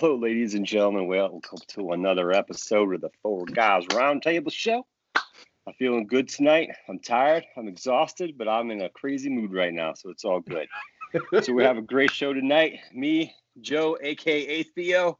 [0.00, 1.08] Hello, ladies and gentlemen.
[1.08, 4.86] Welcome to another episode of the Four Guys Roundtable Show.
[5.14, 6.70] I'm feeling good tonight.
[6.88, 7.44] I'm tired.
[7.54, 10.68] I'm exhausted, but I'm in a crazy mood right now, so it's all good.
[11.42, 12.78] so we have a great show tonight.
[12.94, 15.18] Me, Joe, aka Theo.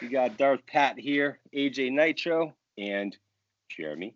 [0.00, 3.14] We got Darth Pat here, AJ Nitro, and
[3.68, 4.14] Jeremy,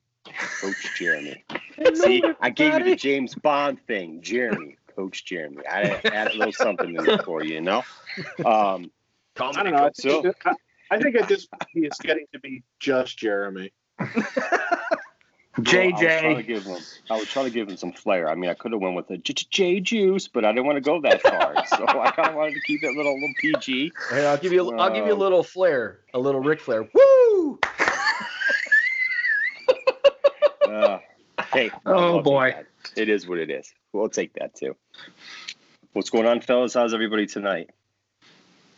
[0.62, 1.44] Coach Jeremy.
[1.92, 5.62] See, I gave you the James Bond thing, Jeremy, Coach Jeremy.
[5.70, 7.84] I added a little something in there for you, you know.
[8.46, 8.90] Um,
[9.40, 9.84] I don't know.
[9.86, 10.52] I So- think, I,
[10.90, 13.72] I think at this point it's getting to be just Jeremy.
[15.58, 16.46] Well, I was trying to JJ.
[16.46, 16.76] give him.
[17.08, 18.28] I was trying to give him some flair.
[18.28, 20.66] I mean, I could have went with a J- J J juice, but I didn't
[20.66, 21.54] want to go that far.
[21.68, 23.90] so I kind of wanted to keep it a little, little PG.
[24.10, 24.70] Hey, I'll give you.
[24.76, 26.86] I'll give you a little flair, a little Ric Flair.
[26.92, 27.58] Woo!
[30.68, 30.98] Uh,
[31.52, 31.70] hey.
[31.86, 32.50] Oh, boy.
[32.52, 32.66] that.
[32.96, 33.72] It is what it is.
[33.92, 34.76] We'll take that too.
[35.92, 36.74] What's going on, fellas?
[36.74, 37.70] How's everybody tonight?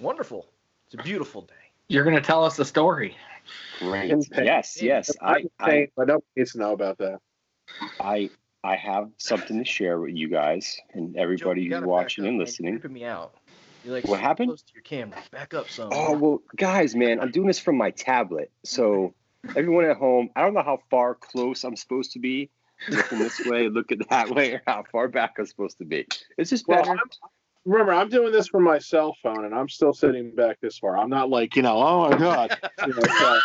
[0.00, 0.46] Wonderful.
[0.86, 1.54] It's a beautiful day.
[1.88, 3.16] You're going to tell us the story.
[3.78, 4.14] Great.
[4.36, 5.10] Yes, yes.
[5.20, 7.18] I, I, Pain, but nobody needs to know about that.
[8.00, 8.30] I,
[8.62, 12.38] I have something to share with you guys and everybody you who's watching up, and
[12.38, 12.44] man.
[12.46, 12.72] listening.
[12.72, 13.34] You're creeping me out.
[13.84, 14.48] You're like What so happened?
[14.48, 15.18] Close to your camera.
[15.30, 15.90] Back up some.
[15.92, 18.50] Oh well, guys, man, I'm doing this from my tablet.
[18.64, 19.14] So
[19.56, 22.50] everyone at home, I don't know how far close I'm supposed to be.
[22.88, 26.06] Looking this way, looking that way, or how far back I'm supposed to be.
[26.36, 26.92] It's just Well, better.
[26.92, 26.98] I'm,
[27.72, 30.96] remember, I'm doing this from my cell phone, and I'm still sitting back this far.
[30.96, 32.58] I'm not like you know, oh my god.
[32.86, 33.40] You know, so-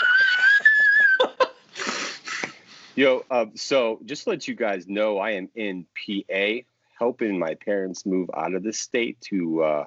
[2.95, 6.57] Yo, um, so just to let you guys know, I am in PA,
[6.99, 9.85] helping my parents move out of the state to uh,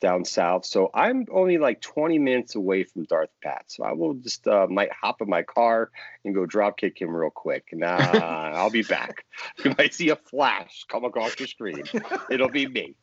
[0.00, 0.64] down south.
[0.64, 3.64] So I'm only like 20 minutes away from Darth Pat.
[3.66, 5.90] So I will just uh, might hop in my car
[6.24, 7.64] and go drop kick him real quick.
[7.72, 9.24] And uh, I'll be back.
[9.64, 11.82] You might see a flash come across the screen.
[12.30, 12.94] It'll be me.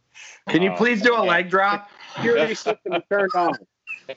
[0.49, 1.89] Can you Uh, please do a leg drop?
[2.15, 3.57] security system turned on.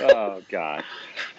[0.00, 0.82] oh God.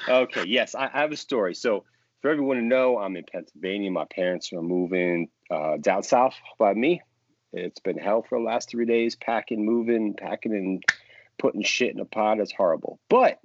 [0.08, 0.46] Okay.
[0.46, 1.56] Yes, I, I have a story.
[1.56, 1.86] So
[2.22, 3.92] for everyone to know, I'm in Pennsylvania.
[3.92, 7.02] My parents are moving uh, down south by me.
[7.54, 9.16] It's been hell for the last three days.
[9.16, 10.84] Packing, moving, packing, and
[11.38, 13.00] putting shit in a pot is horrible.
[13.10, 13.40] But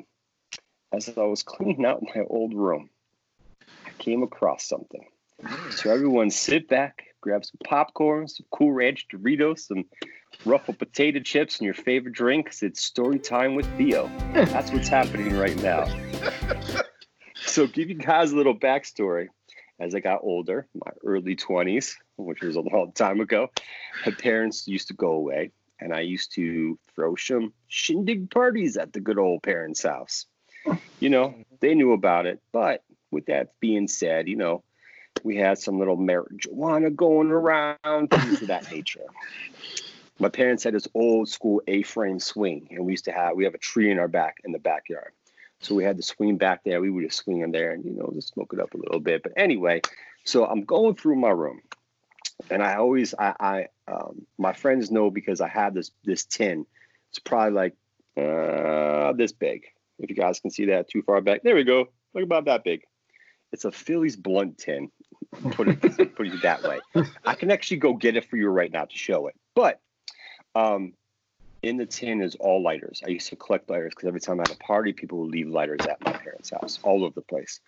[0.93, 2.91] as I was cleaning out my old room,
[3.85, 5.05] I came across something.
[5.71, 9.85] So everyone sit back, grab some popcorn, some Cool Ranch Doritos, some
[10.45, 12.47] ruffled potato chips, and your favorite drink.
[12.47, 14.09] 'cause it's story time with Theo.
[14.33, 15.87] That's what's happening right now.
[17.35, 19.27] So, give you guys a little backstory.
[19.81, 23.51] As I got older, my early 20s, which was a long time ago,
[24.07, 25.51] my parents used to go away,
[25.81, 30.27] and I used to throw some shindig parties at the good old parents' house.
[31.01, 34.63] You know, they knew about it, but with that being said, you know,
[35.25, 39.05] we had some little marijuana going around, things of that nature.
[40.19, 43.55] My parents had this old school A-frame swing, and we used to have we have
[43.55, 45.13] a tree in our back in the backyard.
[45.61, 46.81] So we had the swing back there.
[46.81, 49.01] We would just swing in there and you know just smoke it up a little
[49.01, 49.23] bit.
[49.23, 49.83] But anyway,
[50.25, 51.61] so I'm going through my room,
[52.51, 56.67] and I always I, I um, my friends know because I have this this tin.
[57.11, 57.75] It's probably like
[58.17, 59.67] uh, this big.
[59.99, 61.89] If you guys can see that too far back, there we go.
[62.15, 62.83] Look about that big.
[63.53, 64.91] It's a Phillies blunt tin.
[65.53, 66.81] Put it put it that way.
[67.25, 69.35] I can actually go get it for you right now to show it.
[69.55, 69.81] But
[70.55, 70.95] um,
[71.63, 73.03] in the tin is all lighters.
[73.05, 75.49] I used to collect lighters because every time I had a party, people would leave
[75.49, 77.61] lighters at my parents' house all over the place.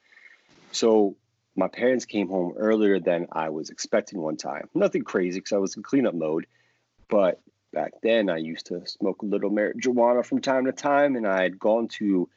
[0.72, 1.16] So
[1.56, 4.68] my parents came home earlier than I was expecting one time.
[4.74, 6.46] Nothing crazy because I was in cleanup mode.
[7.08, 7.40] But
[7.72, 11.42] back then, I used to smoke a little marijuana from time to time, and I
[11.42, 12.28] had gone to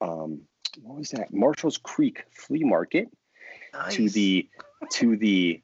[0.00, 0.42] um,
[0.82, 1.32] what was that?
[1.32, 3.08] Marshall's Creek Flea Market
[3.90, 4.48] to the
[4.92, 5.62] to the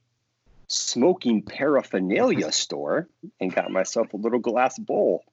[0.69, 3.09] smoking paraphernalia store
[3.41, 5.25] and got myself a little glass bowl.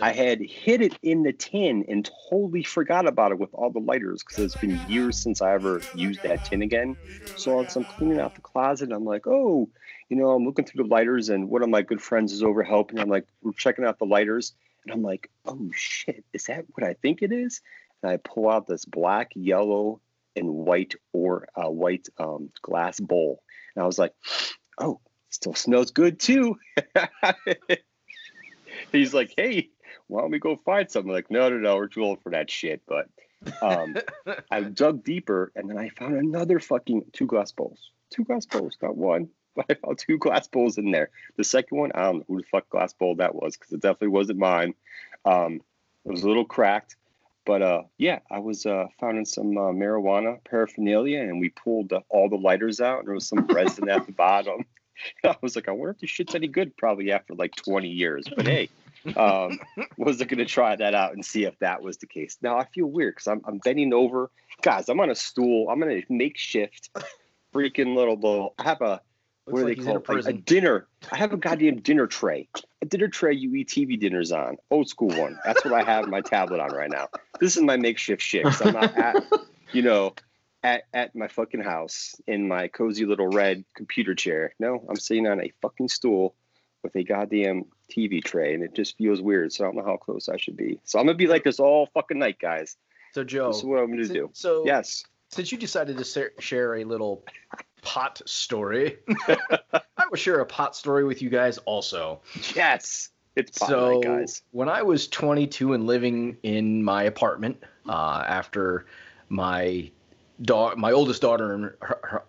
[0.00, 3.78] I had hid it in the tin and totally forgot about it with all the
[3.78, 6.96] lighters because it's been years since I ever used that tin again.
[7.36, 9.68] So as I'm cleaning out the closet, I'm like, oh,
[10.08, 12.62] you know, I'm looking through the lighters, and one of my good friends is over
[12.62, 12.98] helping.
[12.98, 14.54] I'm like, we're checking out the lighters,
[14.84, 17.60] and I'm like, oh shit, is that what I think it is?
[18.02, 20.00] And I pull out this black, yellow,
[20.38, 23.42] and white or uh, white um, glass bowl,
[23.74, 24.12] and I was like,
[24.78, 25.00] oh,
[25.30, 26.56] still smells good too.
[28.92, 29.68] He's like, hey,
[30.06, 31.10] why don't we go find something?
[31.10, 32.82] I'm like, no, no, no, we're too old for that shit.
[32.86, 33.08] But
[33.62, 33.96] um,
[34.50, 38.76] I dug deeper, and then I found another fucking two glass bowls, two glass bowls,
[38.82, 39.28] not one.
[39.54, 41.10] But I found two glass bowls in there.
[41.36, 43.80] The second one, I don't know who the fuck glass bowl that was because it
[43.80, 44.74] definitely wasn't mine.
[45.24, 45.60] Um,
[46.04, 46.96] it was a little cracked,
[47.48, 52.00] but uh, yeah, I was uh, finding some uh, marijuana paraphernalia, and we pulled uh,
[52.10, 54.66] all the lighters out, and there was some resin at the bottom.
[55.24, 56.76] I was like, I wonder if this shit's any good.
[56.76, 58.68] Probably after like 20 years, but hey,
[59.16, 59.58] um,
[59.96, 62.36] was going to try that out and see if that was the case.
[62.42, 64.30] Now I feel weird because I'm, I'm bending over,
[64.60, 64.90] guys.
[64.90, 65.70] I'm on a stool.
[65.70, 66.90] I'm on a makeshift
[67.54, 68.54] freaking little little.
[68.58, 69.00] I have a
[69.52, 70.08] what like they called?
[70.08, 70.12] a?
[70.12, 70.86] Like a dinner?
[71.12, 72.48] I have a goddamn dinner tray.
[72.82, 74.56] A dinner tray you eat TV dinners on.
[74.70, 75.38] Old school one.
[75.44, 77.08] That's what I have my tablet on right now.
[77.40, 78.46] This is my makeshift shit.
[78.60, 79.24] I'm not at,
[79.72, 80.14] you know,
[80.62, 84.54] at, at my fucking house in my cozy little red computer chair.
[84.58, 86.34] No, I'm sitting on a fucking stool
[86.82, 89.52] with a goddamn TV tray, and it just feels weird.
[89.52, 90.78] So I don't know how close I should be.
[90.84, 92.76] So I'm gonna be like this all fucking night, guys.
[93.12, 94.30] So Joe, This is what I'm gonna do.
[94.32, 95.02] so Yes.
[95.30, 97.24] since you decided to share a little
[97.82, 98.98] pot story,
[99.28, 102.20] I will share a pot story with you guys also.
[102.54, 103.10] Yes.
[103.36, 104.42] It's pot so night, guys.
[104.50, 108.86] when I was 22 and living in my apartment uh, after
[109.28, 109.90] my
[110.42, 112.24] daughter, my oldest daughter and her, her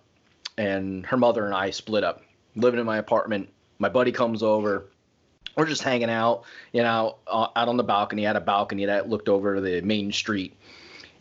[0.57, 2.21] and her mother and I split up,
[2.55, 3.49] living in my apartment.
[3.79, 4.89] My buddy comes over.
[5.55, 6.43] We're just hanging out,
[6.73, 8.25] you know, uh, out on the balcony.
[8.25, 10.57] I had a balcony that looked over the main street.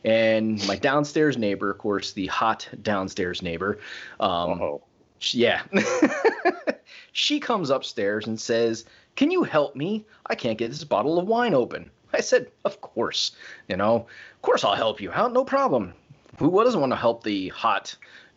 [0.05, 3.79] And my downstairs neighbor, of course, the hot downstairs neighbor,
[4.21, 4.79] um,
[5.19, 5.63] she- Yeah.
[7.13, 8.85] she comes upstairs and says,
[9.17, 10.05] Can you help me?
[10.27, 11.91] I can't get this bottle of wine open.
[12.13, 13.33] I said, Of course.
[13.69, 13.97] You know,
[14.37, 15.33] of course I'll help you out.
[15.33, 15.93] No problem.
[16.39, 17.97] Who doesn't want to help the hot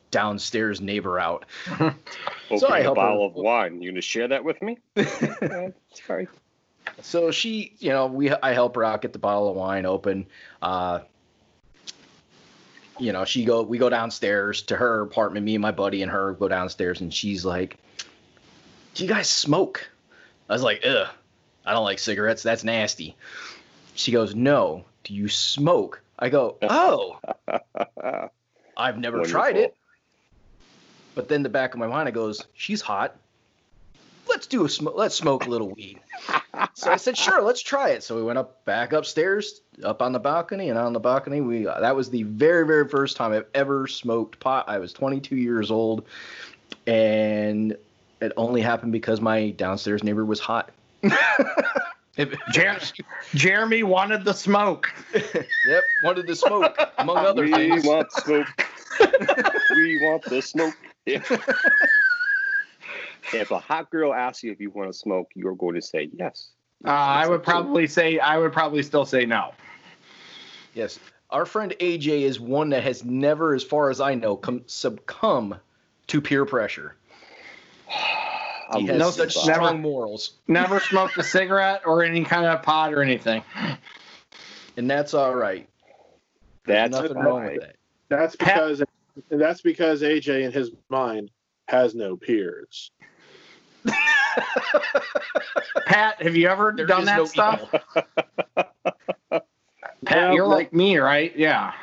[0.10, 1.46] downstairs neighbor out?
[1.80, 1.96] Open
[2.58, 3.82] So I a help her- bottle of wine.
[3.82, 4.80] You gonna share that with me?
[5.94, 6.28] Sorry.
[7.02, 10.26] So she, you know, we I help her out get the bottle of wine open.
[10.62, 11.02] Uh,
[13.02, 15.46] you know, she go we go downstairs to her apartment.
[15.46, 17.78] Me and my buddy and her go downstairs, and she's like,
[18.94, 19.90] "Do you guys smoke?"
[20.50, 21.08] I was like, "Ugh,
[21.66, 22.44] I don't like cigarettes.
[22.44, 23.16] That's nasty."
[23.96, 24.86] She goes, "No.
[25.04, 27.20] Do you smoke?" I go, "Oh,
[28.78, 29.76] I've never tried it."
[31.16, 33.16] But then the back of my mind, I goes, "She's hot.
[34.28, 34.94] Let's do a smoke.
[34.98, 36.00] Let's smoke a little weed."
[36.74, 40.12] so I said, "Sure, let's try it." So we went up back upstairs, up on
[40.12, 43.48] the balcony, and on the balcony, we that was the very very first time I've
[43.54, 44.66] ever smoked pot.
[44.68, 46.06] I was 22 years old,
[46.88, 47.76] and
[48.22, 50.72] it only happened because my downstairs neighbor was hot.
[52.18, 52.78] If- Jer-
[53.34, 54.94] Jeremy wanted the smoke.
[55.66, 57.84] yep, wanted the smoke among other we things.
[57.84, 58.48] We want smoke.
[59.76, 60.76] we want the smoke.
[61.06, 61.24] Yeah.
[63.34, 66.10] if a hot girl asks you if you want to smoke, you're going to say
[66.14, 66.50] yes.
[66.86, 69.54] Uh, I would probably say I would probably still say no.
[70.74, 71.00] Yes.
[71.30, 75.56] Our friend AJ is one that has never, as far as I know, come, succumb
[76.08, 76.96] to peer pressure.
[78.78, 79.46] He has No, such this.
[79.48, 83.44] never- strong morals, Never smoked a cigarette or any kind of pot or anything.
[84.78, 85.68] and that's all right.
[86.66, 87.24] That's Nothing fine.
[87.26, 87.76] wrong with that.
[88.08, 88.82] That's because
[89.30, 91.32] that's because AJ in his mind
[91.68, 92.92] has no peers.
[95.86, 97.70] Pat, have you ever There done that no stuff?
[99.32, 99.44] Pat,
[100.10, 101.36] Well, you're like- like me, right?
[101.36, 101.74] Yeah.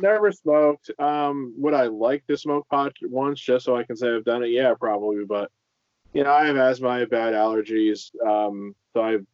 [0.00, 0.90] Never smoked.
[0.98, 4.42] Um, would I like to smoke pot once just so I can say I've done
[4.42, 4.48] it?
[4.48, 5.24] Yeah, probably.
[5.24, 5.50] But
[6.12, 8.10] you know, I have asthma, I have bad allergies.
[8.26, 9.24] Um, so I have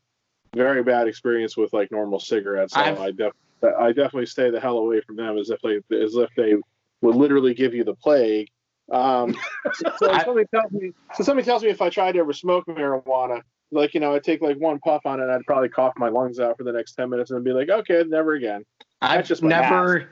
[0.55, 2.75] very bad experience with like normal cigarettes.
[2.75, 3.33] So I've- I def-
[3.81, 6.55] I definitely stay the hell away from them as if they as if they
[7.01, 8.51] would literally give you the plague.
[8.90, 9.34] Um,
[9.98, 12.66] so I- somebody tells me so somebody tells me if I tried to ever smoke
[12.66, 16.08] marijuana, like you know, I'd take like one puff on it, I'd probably cough my
[16.08, 18.64] lungs out for the next ten minutes and be like, okay, never again.
[19.00, 20.10] I've just never.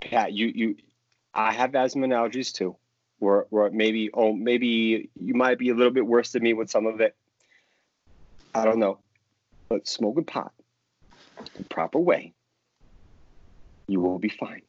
[0.00, 0.76] Pat, you you,
[1.32, 2.76] I have asthma and allergies too.
[3.18, 6.70] Where where maybe oh maybe you might be a little bit worse than me with
[6.70, 7.14] some of it.
[8.54, 8.98] I don't know,
[9.68, 10.52] but smoking pot
[11.56, 12.34] the proper way,
[13.86, 14.62] you will be fine.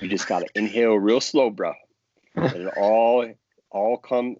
[0.00, 1.74] You just gotta inhale real slow, bro.
[2.34, 3.26] And it all
[3.70, 4.36] all come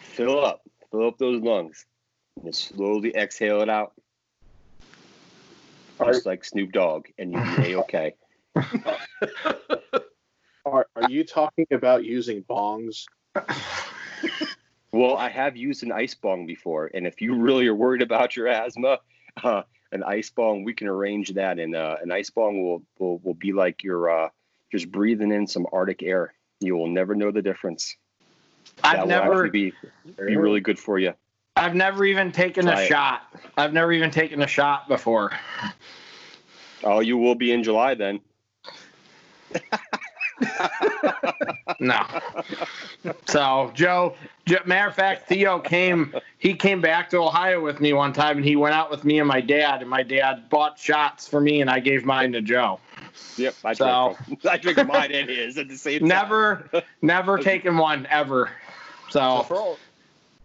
[0.00, 1.84] fill up, fill up those lungs,
[2.36, 3.92] and then slowly exhale it out,
[6.04, 8.14] just like Snoop Dogg, and you'll be okay.
[10.64, 13.06] Are are you talking about using bongs?
[14.92, 18.36] Well, I have used an ice bong before, and if you really are worried about
[18.36, 18.98] your asthma,
[19.42, 23.18] uh, an ice bong we can arrange that, and uh, an ice bong will will,
[23.20, 24.28] will be like you're uh,
[24.72, 26.32] just breathing in some Arctic air.
[26.60, 27.94] You will never know the difference.
[28.82, 29.48] I've that will never.
[29.48, 29.72] be
[30.18, 31.12] be really good for you.
[31.56, 32.88] I've never even taken Try a it.
[32.88, 33.22] shot.
[33.56, 35.32] I've never even taken a shot before.
[36.82, 38.20] Oh, you will be in July then.
[41.80, 42.04] No.
[43.26, 44.14] So Joe,
[44.46, 46.14] Jo- matter of fact, Theo came.
[46.38, 49.18] He came back to Ohio with me one time, and he went out with me
[49.18, 49.80] and my dad.
[49.80, 52.78] And my dad bought shots for me, and I gave mine to Joe.
[53.36, 54.46] Yep, I So- drink.
[54.50, 56.08] I drink mine and his at the same time.
[56.08, 56.68] Never,
[57.02, 58.50] never taken one ever.
[59.10, 59.78] So So for all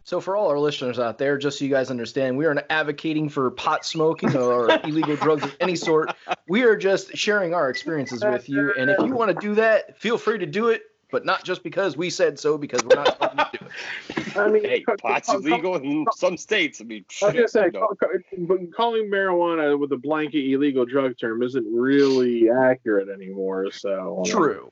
[0.03, 2.65] So for all our listeners out there, just so you guys understand, we are not
[2.69, 6.13] advocating for pot smoking or illegal drugs of any sort.
[6.47, 8.73] We are just sharing our experiences with you.
[8.77, 11.63] And if you want to do that, feel free to do it, but not just
[11.63, 14.35] because we said so, because we're not supposed to do it.
[14.37, 16.81] I mean, Hey, co- pot's co- illegal in some states.
[16.81, 17.87] I mean, I was gonna say, shit, you know.
[17.99, 23.71] ca- ca- but calling marijuana with a blanket illegal drug term isn't really accurate anymore.
[23.71, 24.71] So um, True.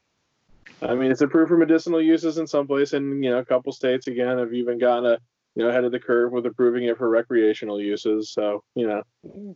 [0.81, 3.71] I mean, it's approved for medicinal uses in some places, and you know, a couple
[3.71, 5.17] states again have even gotten a
[5.55, 8.31] you know ahead of the curve with approving it for recreational uses.
[8.31, 9.03] So you know,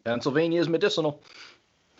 [0.05, 1.21] Pennsylvania is medicinal.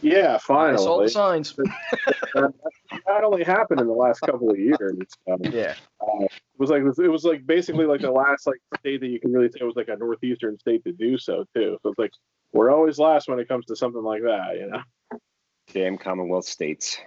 [0.02, 1.54] Yeah, I saw finally, the signs.
[1.56, 4.78] that only happened in the last couple of years.
[5.32, 5.76] Um, Yeah.
[6.22, 9.32] it was like it was like basically like the last like state that you can
[9.32, 11.78] really say was like a northeastern state to do so too.
[11.84, 12.12] So it's like
[12.54, 15.20] we're always last when it comes to something like that, you know.
[15.74, 16.98] damn Commonwealth states.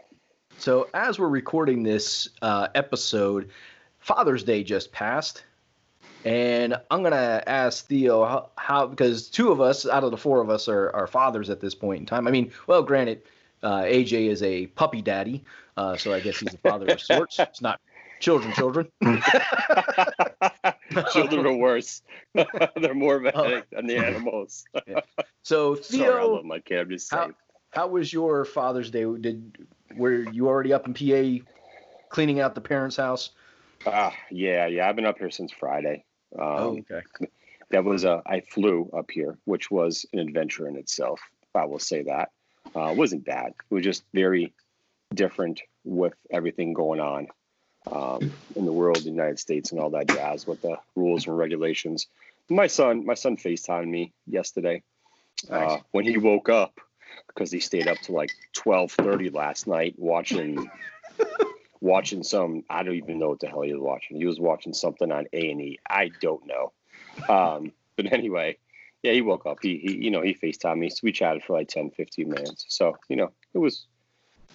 [0.59, 3.51] So as we're recording this uh, episode,
[3.99, 5.45] Father's Day just passed,
[6.25, 10.41] and I'm gonna ask Theo how, how because two of us out of the four
[10.41, 12.27] of us are, are fathers at this point in time.
[12.27, 13.23] I mean, well, granted,
[13.63, 15.45] uh, AJ is a puppy daddy,
[15.77, 17.39] uh, so I guess he's a father of sorts.
[17.39, 17.81] It's not
[18.21, 18.89] children, children.
[21.13, 22.03] Children are worse.
[22.35, 23.45] They're more of a Oh.
[23.45, 24.65] headache than the animals.
[25.43, 26.05] So Theo.
[26.05, 26.81] Sorry, I love my kid.
[26.81, 27.35] I'm just how, saying.
[27.71, 29.05] how was your Father's Day?
[29.05, 31.45] Did were you already up in PA
[32.11, 33.31] cleaning out the parents' house?
[33.87, 34.89] Ah, yeah, yeah.
[34.89, 36.05] I've been up here since Friday.
[36.39, 37.03] Um, oh, okay.
[37.71, 41.21] that was a I flew up here, which was an adventure in itself.
[41.55, 42.31] I will say that.
[42.75, 43.53] Uh, it wasn't bad.
[43.71, 44.53] It was just very
[45.15, 47.27] different with everything going on
[47.91, 51.37] um, in the world, the United States, and all that jazz with the rules and
[51.37, 52.07] regulations.
[52.49, 54.83] My son, my son Facetimed me yesterday
[55.51, 56.81] uh, when he woke up
[57.27, 60.71] because he stayed up to like twelve thirty last night watching
[61.83, 62.63] watching some.
[62.71, 64.17] I don't even know what the hell he was watching.
[64.17, 65.79] He was watching something on A and E.
[65.89, 66.73] I don't know.
[67.29, 68.57] Um, but anyway,
[69.03, 69.59] yeah, he woke up.
[69.61, 70.91] He, he, you know, he FaceTimed me.
[70.91, 72.65] So we chatted for like 10, 15 minutes.
[72.69, 73.87] So, you know, it was,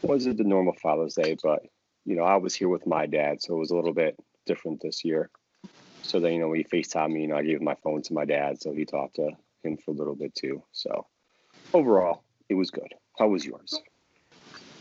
[0.02, 1.64] wasn't the normal Father's Day, but,
[2.06, 3.42] you know, I was here with my dad.
[3.42, 5.30] So it was a little bit different this year.
[6.02, 8.14] So then, you know, when he FaceTimed me, you know, I gave my phone to
[8.14, 8.62] my dad.
[8.62, 9.32] So he talked to
[9.64, 10.64] him for a little bit too.
[10.72, 11.06] So
[11.74, 12.94] overall, it was good.
[13.20, 13.82] How was yours?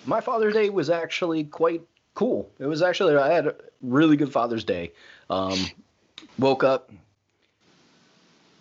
[0.06, 1.82] my Father's Day was actually quite
[2.16, 2.50] cool.
[2.58, 4.90] It was actually I had a really good Father's Day.
[5.30, 5.70] Um,
[6.38, 6.90] woke up,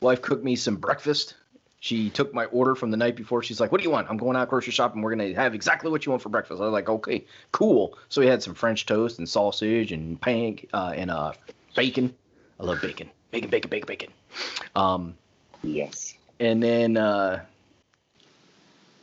[0.02, 1.34] wife cooked me some breakfast.
[1.80, 3.42] She took my order from the night before.
[3.44, 4.10] She's like, "What do you want?
[4.10, 4.98] I'm going out grocery shopping.
[4.98, 7.98] And we're gonna have exactly what you want for breakfast." I was like, "Okay, cool."
[8.10, 11.34] So we had some French toast and sausage and pan uh, and uh,
[11.76, 12.14] bacon.
[12.60, 14.14] I love bacon, bacon, bacon, bacon, bacon.
[14.76, 15.16] Um,
[15.64, 16.16] Yes.
[16.40, 17.44] and then uh,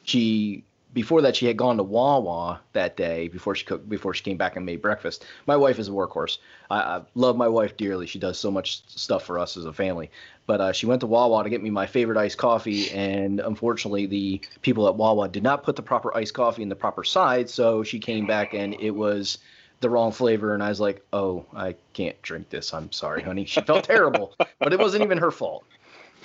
[0.05, 4.23] she before that she had gone to Wawa that day before she cooked before she
[4.23, 5.25] came back and made breakfast.
[5.47, 6.39] My wife is a workhorse.
[6.71, 8.07] I, I love my wife dearly.
[8.07, 10.11] She does so much stuff for us as a family.
[10.47, 14.07] But uh, she went to Wawa to get me my favorite iced coffee, and unfortunately,
[14.07, 17.55] the people at Wawa did not put the proper iced coffee in the proper size.
[17.55, 19.39] So she came back and it was
[19.81, 22.75] the wrong flavor, and I was like, "Oh, I can't drink this.
[22.75, 25.65] I'm sorry, honey." She felt terrible, but it wasn't even her fault.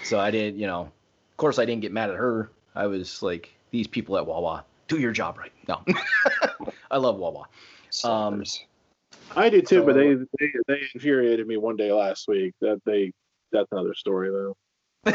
[0.03, 2.51] So I did, you know, of course I didn't get mad at her.
[2.75, 5.51] I was like, these people at Wawa, do your job right.
[5.67, 5.81] No,
[6.91, 7.45] I love Wawa.
[8.03, 8.43] Um,
[9.35, 12.53] I do too, but they, they they infuriated me one day last week.
[12.61, 13.11] That they
[13.51, 14.55] that's another story though.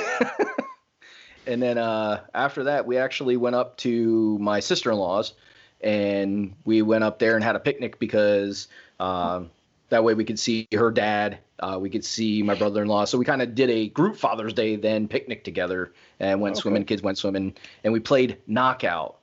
[1.47, 5.35] and then uh, after that, we actually went up to my sister-in-law's,
[5.81, 8.69] and we went up there and had a picnic because
[9.01, 9.51] um,
[9.93, 13.05] that way we could see her dad, uh, we could see my brother-in-law.
[13.05, 16.63] So we kind of did a group Father's Day then picnic together and went Okay.
[16.63, 16.85] swimming.
[16.85, 19.19] Kids went swimming, and we played knockout.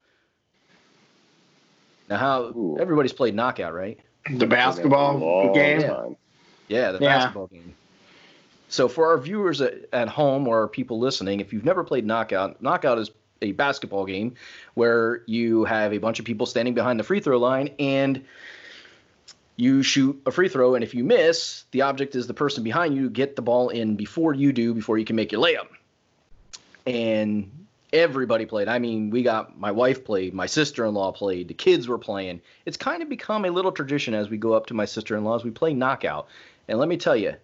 [2.07, 2.77] Now, how Ooh.
[2.79, 3.99] everybody's played knockout, right?
[4.29, 5.19] The basketball
[5.55, 5.81] game.
[5.81, 6.15] time.
[6.67, 7.17] Yeah, the Yeah.
[7.17, 7.73] basketball game.
[8.67, 12.61] So for our viewers at, at home or people listening, if you've never played Knockout,
[12.61, 13.09] Knockout is
[13.41, 14.35] a basketball game
[14.75, 18.23] where you have a bunch of people standing behind the free throw line and
[19.59, 22.95] you shoot a free throw and if you miss, the object is the person behind
[22.95, 25.67] you get the ball in before you do before you can make your layup.
[26.87, 27.51] And
[27.91, 28.69] everybody played.
[28.69, 32.39] I mean, we got my wife played, my sister-in-law played, the kids were playing.
[32.65, 35.43] It's kind of become a little tradition as we go up to my sister-in-law's.
[35.43, 36.29] We play knockout.
[36.69, 37.35] And let me tell you,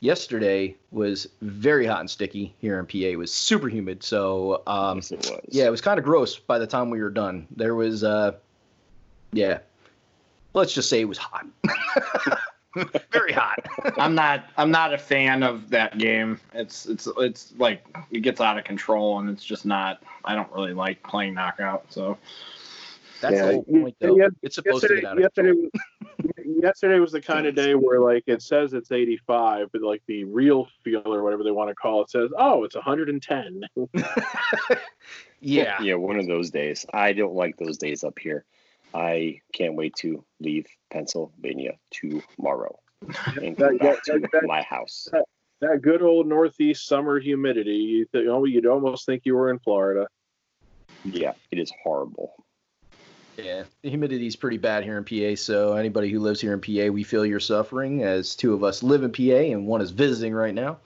[0.00, 3.08] yesterday was very hot and sticky here in PA.
[3.08, 4.02] It was super humid.
[4.02, 5.40] So, um, yes, it was.
[5.48, 7.46] yeah, it was kind of gross by the time we were done.
[7.56, 8.32] There was, uh,
[9.32, 9.60] yeah,
[10.58, 11.46] let's just say it was hot.
[13.10, 13.58] very hot.
[13.96, 14.44] I'm not.
[14.56, 16.40] I'm not a fan of that game.
[16.52, 20.02] It's it's it's like it gets out of control, and it's just not.
[20.24, 21.86] I don't really like playing knockout.
[21.92, 22.18] So
[23.20, 24.16] That's Yeah, the whole point, though.
[24.16, 25.70] yeah, it's supposed to get out of yesterday, control.
[26.22, 26.30] was,
[26.62, 30.24] yesterday was the kind of day where like it says it's 85, but like the
[30.24, 33.62] real feel or whatever they want to call it says, oh, it's 110.
[35.40, 35.80] Yeah.
[35.80, 36.84] Yeah, one of those days.
[36.92, 38.44] I don't like those days up here.
[38.94, 42.78] I can't wait to leave Pennsylvania tomorrow
[43.42, 45.08] and go That- back that- to that- my house.
[45.60, 47.72] That good old northeast summer humidity.
[47.74, 50.06] You th- you'd almost think you were in Florida.
[51.04, 52.32] Yeah, it is horrible.
[53.36, 55.34] Yeah, the humidity is pretty bad here in PA.
[55.36, 58.04] So anybody who lives here in PA, we feel your suffering.
[58.04, 60.78] As two of us live in PA and one is visiting right now.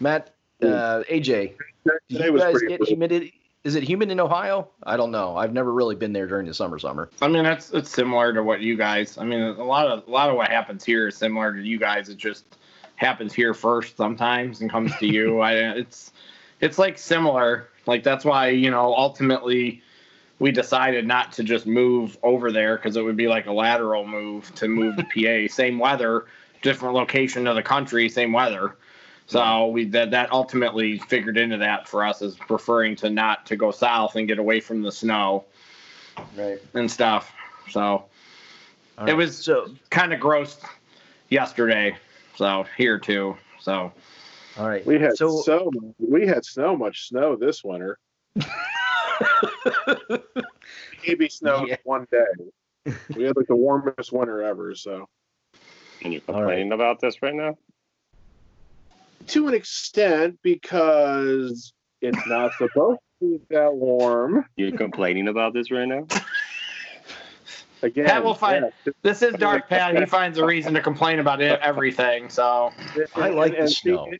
[0.00, 1.54] Matt, uh, AJ,
[1.86, 2.86] do you guys get brutal.
[2.86, 3.40] humidity?
[3.66, 4.68] Is it humid in Ohio?
[4.84, 5.36] I don't know.
[5.36, 6.78] I've never really been there during the summer.
[6.78, 7.10] Summer.
[7.20, 9.18] I mean, that's it's similar to what you guys.
[9.18, 11.76] I mean, a lot of a lot of what happens here is similar to you
[11.76, 12.08] guys.
[12.08, 12.58] It just
[12.94, 15.40] happens here first sometimes and comes to you.
[15.40, 16.12] I it's
[16.60, 17.66] it's like similar.
[17.86, 19.82] Like that's why you know ultimately
[20.38, 24.06] we decided not to just move over there because it would be like a lateral
[24.06, 25.52] move to move to PA.
[25.52, 26.26] Same weather,
[26.62, 28.76] different location of the country, same weather.
[29.28, 33.56] So we that that ultimately figured into that for us as preferring to not to
[33.56, 35.44] go south and get away from the snow
[36.36, 36.58] Right.
[36.74, 37.32] and stuff.
[37.70, 38.04] So
[39.06, 39.68] it was so.
[39.90, 40.58] kind of gross
[41.28, 41.96] yesterday.
[42.36, 43.36] So here too.
[43.60, 43.92] So
[44.56, 44.86] All right.
[44.86, 45.40] We had so.
[45.42, 47.98] so, we had so much snow this winter.
[51.06, 51.76] Maybe snow Yeah.
[51.84, 52.92] one day.
[53.16, 54.74] We had like the warmest winter ever.
[54.74, 55.08] So
[56.02, 56.42] And you're All right.
[56.42, 57.56] complaining about this right now?
[59.28, 64.44] To an extent, because it's not supposed to be that warm.
[64.56, 66.06] You're complaining about this right now?
[67.82, 68.92] Again, Pat will find- yeah.
[69.02, 69.98] this is Darth Pat.
[69.98, 72.28] He finds a reason to complain about it, everything.
[72.30, 72.72] So
[73.14, 74.10] I like the and, snow.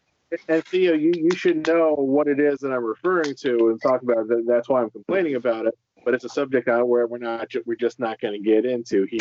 [0.48, 4.02] And Theo, you, you should know what it is that I'm referring to and talk
[4.02, 4.46] about it.
[4.46, 5.78] That's why I'm complaining about it.
[6.04, 9.06] But it's a subject on where we're not we're just not going to get into
[9.10, 9.18] here.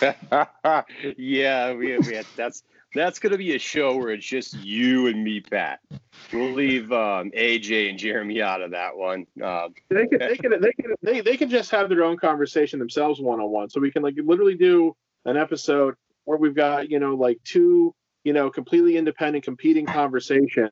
[1.16, 2.62] yeah, we, we had, that's
[2.96, 5.80] that's gonna be a show where it's just you and me, Pat.
[6.32, 9.26] We'll leave um, AJ and Jeremy out of that one.
[9.42, 12.78] Um, They can they can they can they, they can just have their own conversation
[12.78, 13.70] themselves one on one.
[13.70, 14.94] So we can like literally do
[15.24, 15.94] an episode
[16.24, 17.94] where we've got you know like two
[18.24, 20.70] you know completely independent competing conversations.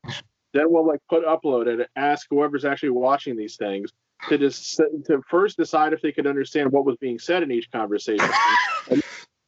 [0.53, 3.91] Then we'll like put upload it, ask whoever's actually watching these things
[4.29, 7.69] to just to first decide if they could understand what was being said in each
[7.71, 8.29] conversation,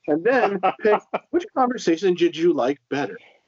[0.08, 1.00] and then pick
[1.32, 3.18] which conversation did you like better.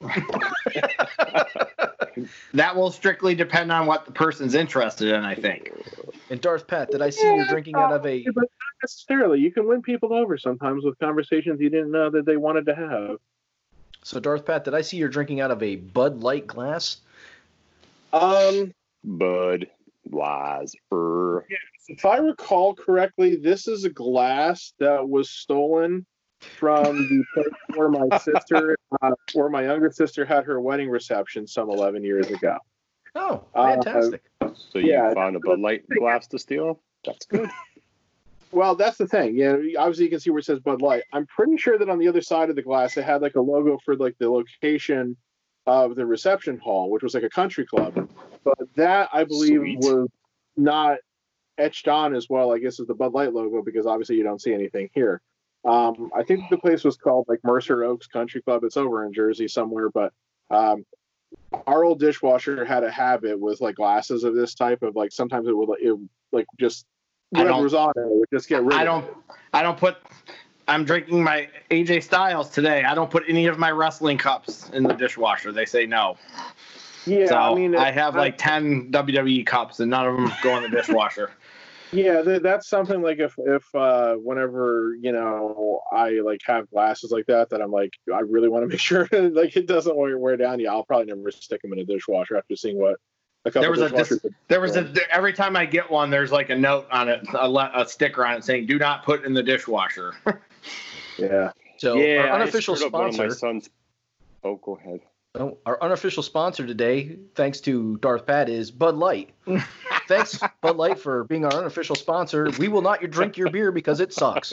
[2.54, 5.70] that will strictly depend on what the person's interested in, I think.
[6.30, 8.24] And Darth Pat, did I see you drinking out of a?
[8.24, 8.50] But not
[8.82, 9.40] necessarily.
[9.40, 12.74] You can win people over sometimes with conversations you didn't know that they wanted to
[12.74, 13.18] have.
[14.02, 16.98] So Darth Pat, did I see you're drinking out of a Bud Light glass?
[18.12, 18.72] Um,
[19.04, 19.66] Bud
[20.04, 20.74] Wise.
[20.92, 21.46] Er.
[21.88, 26.06] if I recall correctly, this is a glass that was stolen
[26.58, 31.46] from the place where my sister, uh, where my younger sister had her wedding reception
[31.46, 32.56] some 11 years ago.
[33.14, 34.22] Oh, Uh, fantastic!
[34.54, 35.12] So you Yeah.
[35.14, 36.80] found a Bud Light glass to steal?
[37.04, 37.48] That's good.
[38.52, 39.36] Well, that's the thing.
[39.36, 41.04] Yeah, obviously you can see where it says Bud Light.
[41.12, 43.40] I'm pretty sure that on the other side of the glass, it had like a
[43.40, 45.16] logo for like the location
[45.66, 48.08] of the reception hall, which was like a country club.
[48.42, 49.78] But that I believe Sweet.
[49.78, 50.08] was
[50.56, 50.98] not
[51.58, 52.52] etched on as well.
[52.52, 55.22] I guess as the Bud Light logo because obviously you don't see anything here.
[55.64, 58.64] Um, I think the place was called like Mercer Oaks Country Club.
[58.64, 60.12] It's over in Jersey somewhere, but
[60.50, 60.84] um,
[61.66, 65.48] our old dishwasher had a habit with like glasses of this type of like sometimes
[65.48, 65.96] it would it
[66.32, 66.86] like just
[67.30, 69.16] whatever was on it, it would just get rid I of don't it.
[69.52, 69.98] I don't put
[70.66, 72.84] I'm drinking my AJ Styles today.
[72.84, 75.52] I don't put any of my wrestling cups in the dishwasher.
[75.52, 76.16] They say no.
[77.06, 80.56] Yeah, so I mean, I have like 10 WWE cups and none of them go
[80.56, 81.32] in the dishwasher.
[81.92, 87.10] Yeah, th- that's something like if if uh, whenever you know I like have glasses
[87.10, 90.16] like that that I'm like I really want to make sure like it doesn't wear
[90.18, 90.60] wear down.
[90.60, 92.96] Yeah, I'll probably never stick them in a dishwasher after seeing what
[93.44, 96.30] a couple There was a dis- There was a every time I get one, there's
[96.32, 99.24] like a note on it, a, le- a sticker on it saying "Do not put
[99.24, 100.14] in the dishwasher."
[101.18, 103.70] yeah, So yeah, our unofficial I screwed up one of my sponsor, son's.
[104.44, 105.00] Oh, go ahead.
[105.34, 109.30] oh, our unofficial sponsor today, thanks to Darth Pat, is Bud Light.
[110.10, 112.50] thanks Bud Light for being our unofficial sponsor.
[112.58, 114.52] We will not drink your beer because it sucks.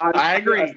[0.00, 0.74] I agree.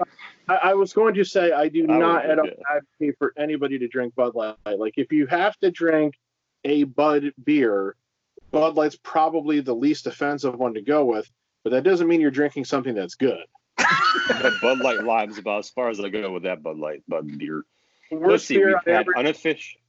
[0.48, 2.78] I, I was going to say I do I not at all yeah.
[2.78, 4.58] advocate for anybody to drink Bud Light.
[4.65, 6.15] Like if you have to drink
[6.63, 7.96] a Bud beer,
[8.52, 11.30] Bud Light's probably the least offensive one to go with.
[11.63, 13.44] But that doesn't mean you're drinking something that's good.
[13.78, 17.38] That Bud Light Lime's about as far as I go with that Bud Light Bud
[17.38, 17.63] beer.
[18.12, 19.82] The Let's see, beer we've had ever, unofficial,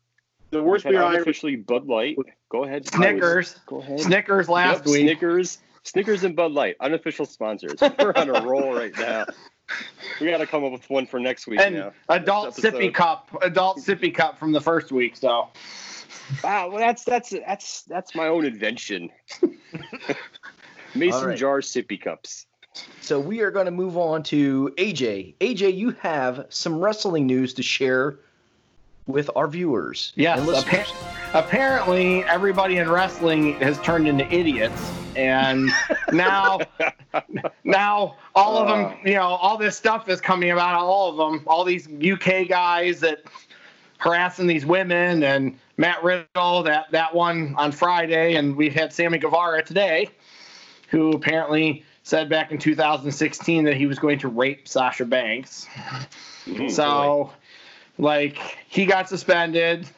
[0.50, 2.18] the worst beer I ever unofficially Bud Light.
[2.50, 2.86] Go ahead.
[2.86, 4.00] Snickers, Go ahead.
[4.00, 5.02] Snickers last Yep, week.
[5.02, 7.80] Snickers, Snickers and Bud Light, unofficial sponsors.
[7.98, 9.26] We're on a roll right now.
[10.20, 11.92] We got to come up with one for next week and now.
[12.08, 15.16] adult Next sippy cup, adult sippy cup from the first week.
[15.16, 15.48] So
[16.42, 19.10] Wow, well that's that's that's that's my own invention.
[20.94, 21.38] Mason All right.
[21.38, 22.46] jar sippy cups.
[23.00, 25.36] So we are going to move on to AJ.
[25.38, 28.20] AJ, you have some wrestling news to share
[29.06, 30.86] with our viewers Yes, appa-
[31.34, 34.80] apparently everybody in wrestling has turned into idiots,
[35.14, 35.70] and
[36.12, 36.60] now,
[37.64, 41.44] now all of them, you know, all this stuff is coming about all of them.
[41.46, 43.22] All these UK guys that
[43.98, 49.18] harassing these women, and Matt Riddle, that that one on Friday, and we had Sammy
[49.18, 50.08] Guevara today,
[50.90, 55.66] who apparently said back in 2016 that he was going to rape Sasha Banks.
[56.46, 57.32] Mm, So,
[57.98, 59.88] like, he got suspended.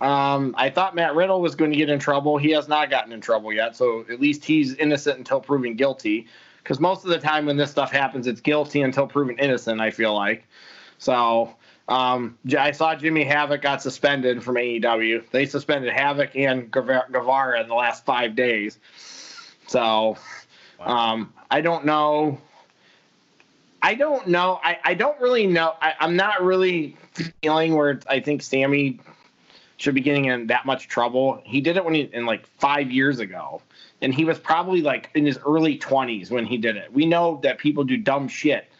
[0.00, 2.38] Um, I thought Matt Riddle was going to get in trouble.
[2.38, 3.76] He has not gotten in trouble yet.
[3.76, 6.26] So at least he's innocent until proven guilty.
[6.62, 9.80] Because most of the time when this stuff happens, it's guilty until proven innocent.
[9.80, 10.46] I feel like.
[10.98, 11.54] So
[11.88, 15.30] um, I saw Jimmy Havoc got suspended from AEW.
[15.30, 18.78] They suspended Havoc and Guevara in the last five days.
[19.66, 20.18] So
[20.80, 22.38] um, I don't know.
[23.88, 24.60] I don't know.
[24.62, 25.72] I, I don't really know.
[25.80, 26.94] I, I'm not really
[27.40, 29.00] feeling where I think Sammy
[29.78, 31.40] should be getting in that much trouble.
[31.46, 33.62] He did it when he in like five years ago,
[34.02, 36.92] and he was probably like in his early 20s when he did it.
[36.92, 38.70] We know that people do dumb shit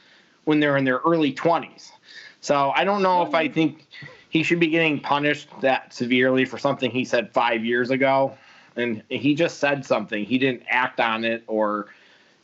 [0.44, 1.90] when they're in their early 20s.
[2.42, 3.54] So I don't know if I mm-hmm.
[3.54, 3.86] think
[4.28, 8.36] he should be getting punished that severely for something he said five years ago.
[8.76, 10.22] And he just said something.
[10.26, 11.86] He didn't act on it or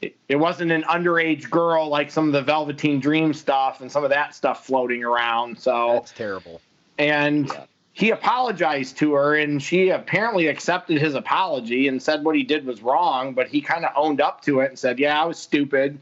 [0.02, 4.04] it, it wasn't an underage girl like some of the Velveteen Dream stuff and some
[4.04, 5.58] of that stuff floating around.
[5.58, 6.60] So That's terrible.
[6.98, 7.64] and Yeah.
[7.92, 12.66] he apologized to her and she apparently accepted his apology and said what he did
[12.66, 15.38] was wrong but he kind of owned up to it and said yeah i was
[15.38, 15.96] stupid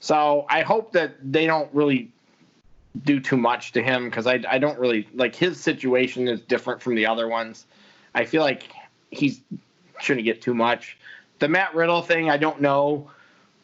[0.00, 2.10] so i hope that they don't really
[3.04, 6.80] do too much to him because I, I don't really like his situation is different
[6.80, 7.66] from the other ones
[8.14, 8.64] i feel like
[9.10, 9.40] he's
[10.00, 10.96] shouldn't get too much
[11.38, 13.10] the matt riddle thing i don't know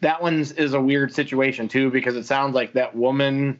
[0.03, 3.59] that one's is a weird situation too because it sounds like that woman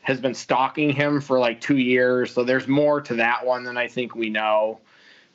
[0.00, 2.32] has been stalking him for like two years.
[2.32, 4.80] So there's more to that one than I think we know,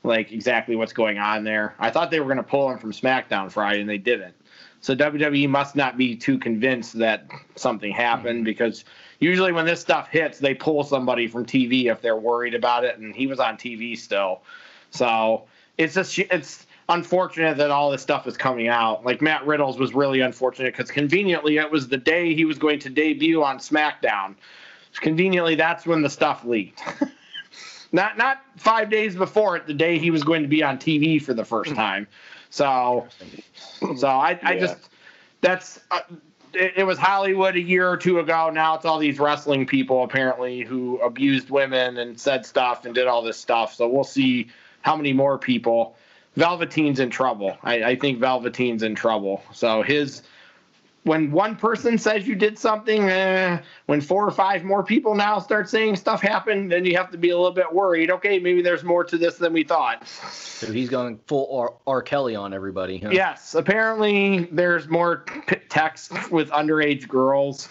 [0.02, 1.76] like exactly what's going on there.
[1.78, 4.34] I thought they were going to pull him from SmackDown Friday, and they didn't.
[4.82, 8.46] So WWE must not be too convinced that something happened mm-hmm.
[8.46, 8.86] because
[9.20, 12.98] usually when this stuff hits, they pull somebody from TV if they're worried about it,
[12.98, 14.42] and he was on TV still.
[14.90, 15.46] So
[15.78, 19.06] it's just it's unfortunate that all this stuff is coming out.
[19.06, 22.80] Like Matt Riddle's was really unfortunate because conveniently it was the day he was going
[22.80, 24.36] to debut on SmackDown.
[24.96, 26.84] Conveniently, that's when the stuff leaked.
[27.92, 31.22] not not five days before it, the day he was going to be on TV
[31.22, 32.08] for the first time.
[32.50, 33.08] So,
[33.96, 34.60] so I, I Yeah.
[34.60, 34.78] just
[35.42, 36.02] that's uh,
[36.54, 38.50] it, it was Hollywood a year or two ago.
[38.52, 43.08] Now it's all these wrestling people apparently who abused women and said stuff and did
[43.08, 43.74] all this stuff.
[43.74, 44.50] So we'll see
[44.82, 45.96] how many more people.
[46.36, 47.58] Velveteen's in trouble.
[47.64, 49.44] I, I think Velveteen's in trouble.
[49.54, 50.24] So his
[51.04, 55.38] when one person says you did something, eh, when four or five more people now
[55.40, 58.10] start saying stuff happened, then you have to be a little bit worried.
[58.10, 60.08] Okay, maybe there's more to this than we thought.
[60.08, 62.02] So he's going full R, R.
[62.02, 63.00] Kelly on everybody.
[63.00, 63.10] Huh?
[63.12, 67.68] Yes, apparently there's more p- text with underage girls.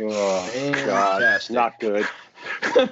[0.00, 1.54] Oh God, Fantastic.
[1.54, 2.06] not good.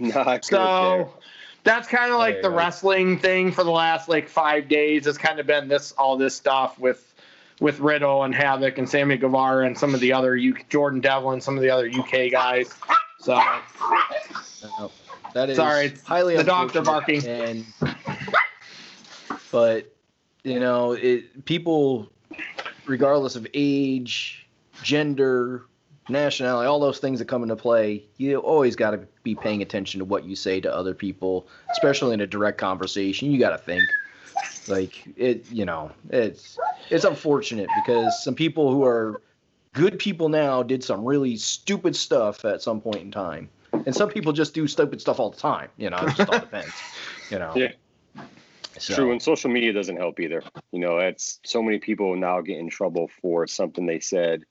[0.00, 0.44] not good.
[0.44, 1.19] So
[1.64, 2.56] that's kind of like the right.
[2.56, 5.06] wrestling thing for the last like five days.
[5.06, 7.14] It's kind of been this all this stuff with
[7.60, 11.40] with Riddle and Havoc and Sammy Guevara and some of the other U- Jordan Devlin,
[11.40, 12.74] some of the other UK guys.
[13.18, 13.40] So
[14.78, 14.90] No,
[15.34, 17.26] that is Sorry, it's highly the are barking.
[17.26, 17.66] And
[19.52, 19.92] but
[20.42, 22.10] you know, it people,
[22.86, 24.46] regardless of age,
[24.82, 25.66] gender,
[26.10, 29.98] nationality, all those things that come into play, you always got to be paying attention
[29.98, 33.30] to what you say to other people, especially in a direct conversation.
[33.30, 33.82] You got to think.
[34.68, 36.58] Like it, you know, it's
[36.90, 39.20] it's unfortunate because some people who are
[39.72, 43.48] good people now did some really stupid stuff at some point in time.
[43.72, 45.68] And some people just do stupid stuff all the time.
[45.76, 46.72] You know, it just all depends.
[47.30, 47.52] You know.
[47.54, 47.72] Yeah.
[48.78, 50.42] So, True, and social media doesn't help either.
[50.72, 54.44] You know, it's so many people now get in trouble for something they said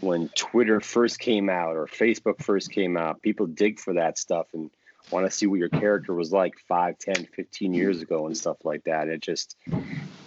[0.00, 3.22] when Twitter first came out or Facebook first came out.
[3.22, 4.70] People dig for that stuff and
[5.10, 8.56] want to see what your character was like 5, 10, 15 years ago and stuff
[8.64, 9.08] like that.
[9.08, 9.56] It just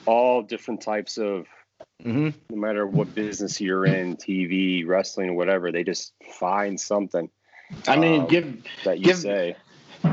[0.05, 1.47] all different types of
[2.03, 2.33] Mhm.
[2.49, 7.29] no matter what business you're in, TV, wrestling, whatever, they just find something
[7.85, 9.55] I mean, Um, give that you Give- say.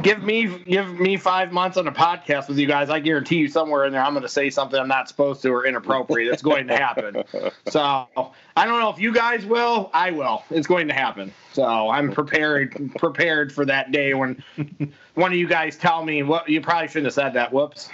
[0.02, 2.90] Give me give me five months on a podcast with you guys.
[2.90, 5.50] I guarantee you somewhere in there I'm going to say something I'm not supposed to
[5.50, 6.32] or inappropriate.
[6.32, 7.22] It's going to happen.
[7.68, 8.06] So
[8.56, 9.90] I don't know if you guys will.
[9.92, 10.44] I will.
[10.50, 11.32] It's going to happen.
[11.52, 14.42] So I'm prepared prepared for that day when
[15.14, 17.52] one of you guys tell me what you probably shouldn't have said that.
[17.52, 17.88] Whoops.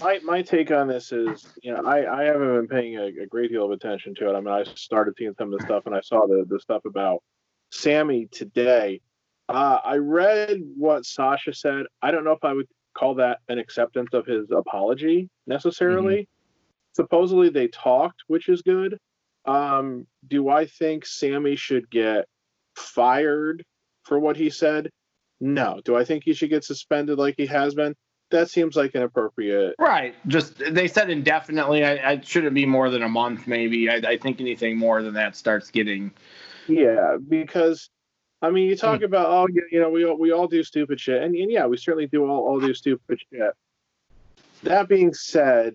[0.00, 3.26] my my take on this is, you know, I, I haven't been paying a, a,
[3.26, 4.36] great deal of attention to it.
[4.36, 6.84] I mean, I started seeing some of the stuff, and I saw the the stuff
[6.84, 7.22] about
[7.70, 9.00] Sammy today.
[9.50, 11.86] Uh, I read what Sasha said.
[12.02, 16.14] I don't know if I would call that an acceptance of his apology necessarily.
[16.22, 17.02] Mm-hmm.
[17.02, 18.98] Supposedly they talked, which is good.
[19.44, 22.26] Um, do I think Sammy should get
[22.76, 23.64] fired
[24.04, 24.90] for what he said?
[25.40, 25.80] No.
[25.84, 27.94] Do I think he should get suspended like he has been?
[28.30, 29.74] that seems like an appropriate.
[29.78, 30.14] Right.
[30.26, 31.84] Just they said indefinitely.
[31.84, 33.90] I, I shouldn't be more than a month, maybe.
[33.90, 36.12] I, I, think anything more than that starts getting.
[36.68, 37.90] Yeah, because
[38.42, 39.04] I mean, you talk mm.
[39.04, 41.66] about oh, you, you know, we all, we all do stupid shit, and, and yeah,
[41.66, 43.52] we certainly do all, all do stupid shit.
[44.62, 45.74] That being said,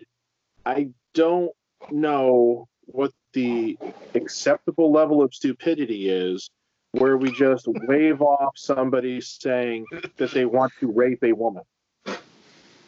[0.66, 1.52] I don't
[1.92, 3.78] know what the
[4.14, 6.50] acceptable level of stupidity is
[6.92, 9.86] where we just wave off somebody saying
[10.18, 11.64] that they want to rape a woman.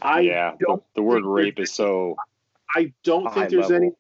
[0.02, 2.16] I yeah, the, the word rape is so.
[2.74, 3.76] I don't think there's level.
[3.76, 3.92] any.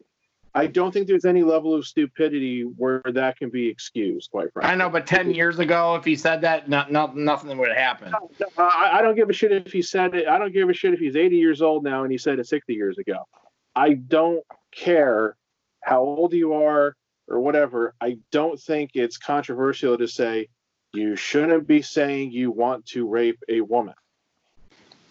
[0.58, 4.32] I don't think there's any level of stupidity where that can be excused.
[4.32, 7.58] Quite frankly, I know, but ten years ago, if he said that, not, not nothing
[7.58, 8.12] would happen.
[8.12, 10.28] No, no, I, I don't give a shit if he said it.
[10.28, 12.48] I don't give a shit if he's 80 years old now and he said it
[12.48, 13.28] 60 years ago.
[13.76, 15.36] I don't care
[15.84, 16.96] how old you are
[17.28, 17.94] or whatever.
[18.02, 20.48] I don't think it's controversial to say
[20.94, 23.94] you shouldn't be saying you want to rape a woman.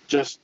[0.08, 0.40] Just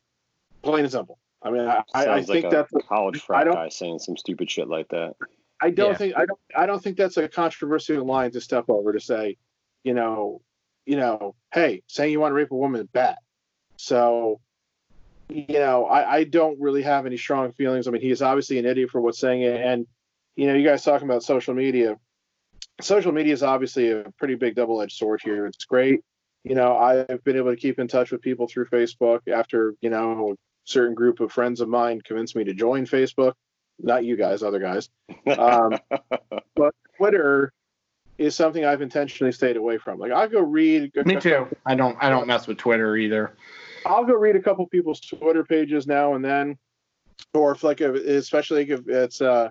[0.63, 1.19] plain and simple.
[1.45, 4.69] I mean, I, I think like that's a college frat guy saying some stupid shit
[4.69, 5.15] like that.
[5.61, 5.97] I don't yeah.
[5.97, 9.37] think I don't I don't think that's a controversial line to step over to say,
[9.85, 10.41] you know,
[10.87, 13.17] you know, hey, saying you want to rape a woman is bad.
[13.77, 14.41] So,
[15.29, 17.89] you know, I, I don't really have any strong feelings.
[17.89, 19.87] I mean, he is obviously an idiot for what's saying it, and
[20.37, 21.97] you know, you guys talking about social media.
[22.81, 25.47] Social media is obviously a pretty big double-edged sword here.
[25.47, 26.01] It's great.
[26.43, 29.91] You know, I've been able to keep in touch with people through Facebook after, you
[29.91, 33.35] know, certain group of friends of mine convinced me to join Facebook.
[33.79, 34.89] Not you guys, other guys.
[35.39, 35.79] Um,
[36.55, 37.53] but Twitter
[38.19, 39.99] is something I've intentionally stayed away from.
[39.99, 40.93] Like I'll go read.
[41.05, 41.49] Me too.
[41.67, 41.97] I don't.
[42.01, 43.37] I don't mess with Twitter either.
[43.85, 46.57] I'll go read a couple people's Twitter pages now and then,
[47.35, 49.51] or if like if, especially if it's uh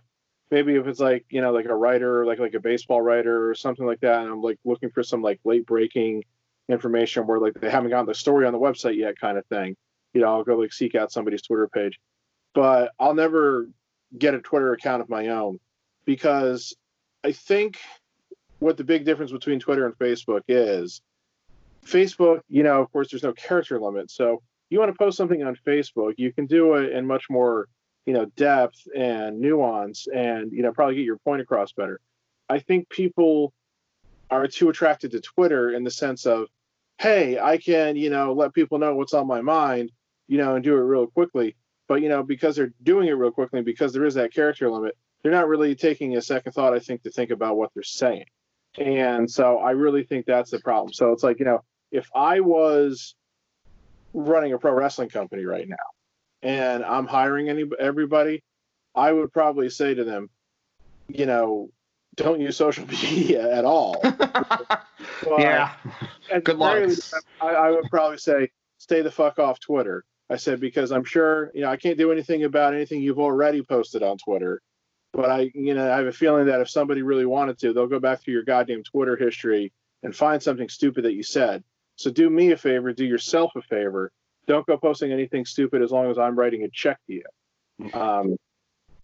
[0.51, 3.55] maybe if it's like you know like a writer like like a baseball writer or
[3.55, 6.23] something like that, and I'm like looking for some like late breaking
[6.69, 9.75] information where like they haven't gotten the story on the website yet kind of thing
[10.13, 11.99] you know, I'll go like seek out somebody's Twitter page.
[12.53, 13.69] But I'll never
[14.17, 15.59] get a Twitter account of my own
[16.05, 16.75] because
[17.23, 17.77] I think
[18.59, 21.01] what the big difference between Twitter and Facebook is
[21.85, 24.11] Facebook, you know, of course, there's no character limit.
[24.11, 27.67] So you want to post something on Facebook, you can do it in much more,
[28.05, 31.99] you know, depth and nuance and, you know, probably get your point across better.
[32.49, 33.53] I think people
[34.29, 36.47] are too attracted to Twitter in the sense of,
[36.99, 39.91] hey, I can, you know, let people know what's on my mind
[40.31, 41.57] you know, and do it real quickly.
[41.89, 44.95] But you know, because they're doing it real quickly, because there is that character limit,
[45.21, 48.23] they're not really taking a second thought, I think, to think about what they're saying.
[48.77, 50.93] And so I really think that's the problem.
[50.93, 53.13] So it's like, you know, if I was
[54.13, 55.75] running a pro wrestling company right now
[56.41, 58.41] and I'm hiring any everybody,
[58.95, 60.29] I would probably say to them,
[61.09, 61.71] you know,
[62.15, 63.99] don't use social media at all.
[65.37, 65.73] yeah.
[66.41, 66.89] Good luck.
[67.41, 70.05] I, I would probably say, stay the fuck off Twitter.
[70.31, 73.61] I said because I'm sure you know I can't do anything about anything you've already
[73.61, 74.61] posted on Twitter,
[75.11, 77.87] but I you know I have a feeling that if somebody really wanted to, they'll
[77.87, 81.63] go back through your goddamn Twitter history and find something stupid that you said.
[81.97, 84.11] So do me a favor, do yourself a favor.
[84.47, 87.93] Don't go posting anything stupid as long as I'm writing a check to you.
[87.93, 88.37] Um,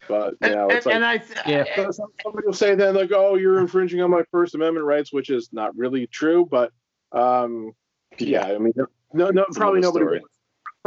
[0.08, 1.92] but you know, it's and, like, and I, yeah.
[1.92, 5.50] somebody will say then like, oh, you're infringing on my First Amendment rights, which is
[5.52, 6.48] not really true.
[6.50, 6.72] But
[7.12, 7.74] um,
[8.18, 8.74] yeah, I mean,
[9.14, 10.06] no, no, probably nobody.
[10.06, 10.22] Will,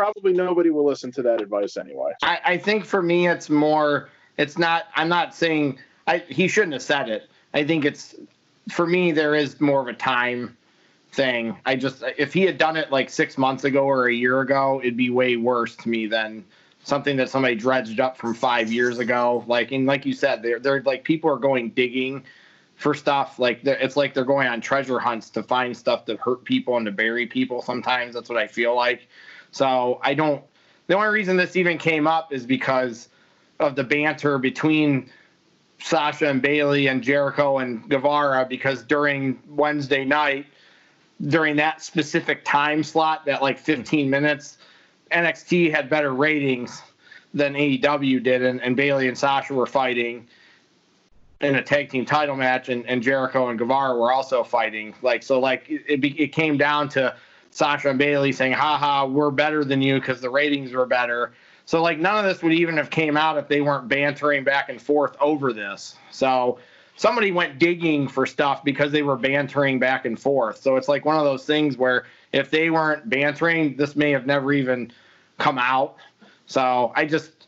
[0.00, 2.12] probably nobody will listen to that advice anyway.
[2.22, 4.08] I, I think for me, it's more.
[4.38, 4.86] It's not.
[4.96, 7.28] I'm not saying I, he shouldn't have said it.
[7.52, 8.14] I think it's
[8.70, 9.12] for me.
[9.12, 10.56] There is more of a time
[11.12, 11.54] thing.
[11.66, 14.80] I just if he had done it like six months ago or a year ago,
[14.82, 16.46] it'd be way worse to me than
[16.82, 19.44] something that somebody dredged up from five years ago.
[19.46, 22.24] Like and like you said, they're they're like people are going digging
[22.76, 26.42] for stuff like it's like they're going on treasure hunts to find stuff to hurt
[26.44, 29.06] people and to bury people sometimes that's what i feel like
[29.50, 30.42] so i don't
[30.86, 33.08] the only reason this even came up is because
[33.58, 35.10] of the banter between
[35.78, 40.46] sasha and Bayley and jericho and guevara because during wednesday night
[41.28, 44.58] during that specific time slot, that like 15 minutes,
[45.12, 46.82] NXT had better ratings
[47.34, 50.26] than AEW did, and, and Bayley and Sasha were fighting
[51.40, 54.94] in a tag team title match, and, and Jericho and Guevara were also fighting.
[55.02, 57.14] Like so, like it, it came down to
[57.50, 61.32] Sasha and Bayley saying, "Ha we're better than you because the ratings were better."
[61.66, 64.68] So like none of this would even have came out if they weren't bantering back
[64.68, 65.96] and forth over this.
[66.10, 66.58] So
[66.96, 70.60] somebody went digging for stuff because they were bantering back and forth.
[70.60, 74.26] So it's like one of those things where if they weren't bantering, this may have
[74.26, 74.92] never even
[75.38, 75.96] come out.
[76.46, 77.46] So I just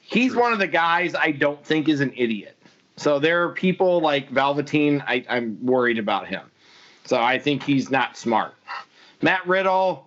[0.00, 0.42] he's True.
[0.42, 2.56] one of the guys I don't think is an idiot.
[2.96, 6.42] So there are people like Velveteen, I, I'm worried about him.
[7.04, 8.54] So I think he's not smart.
[9.24, 10.06] Matt Riddle,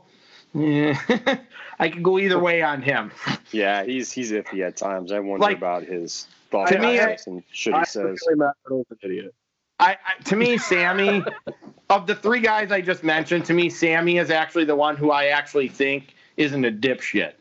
[0.53, 0.97] yeah,
[1.79, 3.11] I could go either way on him.
[3.51, 5.11] Yeah, he's he's iffy at times.
[5.11, 8.19] I wonder like, about his thought process and shit he says.
[8.35, 9.33] Matt Riddle's an idiot.
[9.79, 11.23] I, I, to me, Sammy,
[11.89, 15.11] of the three guys I just mentioned, to me, Sammy is actually the one who
[15.11, 17.33] I actually think isn't a dipshit.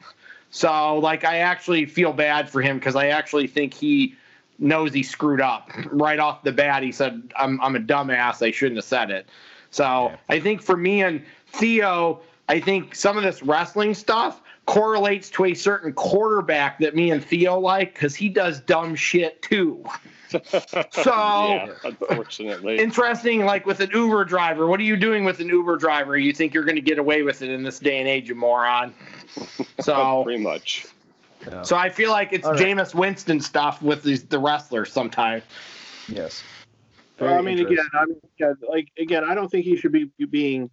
[0.51, 4.17] So, like, I actually feel bad for him because I actually think he
[4.59, 6.83] knows he screwed up right off the bat.
[6.83, 8.43] He said, "I'm I'm a dumbass.
[8.47, 9.29] I shouldn't have said it."
[9.71, 10.17] So, yeah.
[10.29, 11.23] I think for me and
[11.57, 17.11] Theo, I think some of this wrestling stuff correlates to a certain quarterback that me
[17.11, 19.85] and Theo like because he does dumb shit too.
[20.29, 20.41] so
[21.07, 22.79] yeah, unfortunately.
[22.79, 24.67] interesting like with an uber driver.
[24.67, 26.17] What are you doing with an uber driver?
[26.17, 28.35] You think you're going to get away with it in this day and age you
[28.35, 28.93] moron.
[29.81, 30.87] So pretty much.
[31.47, 31.63] Yeah.
[31.63, 32.59] so i feel like it's right.
[32.59, 35.45] Jameis winston stuff with these, the wrestlers sometimes.
[36.09, 36.43] Yes.
[37.21, 40.71] Well, i mean again i mean like again i don't think he should be being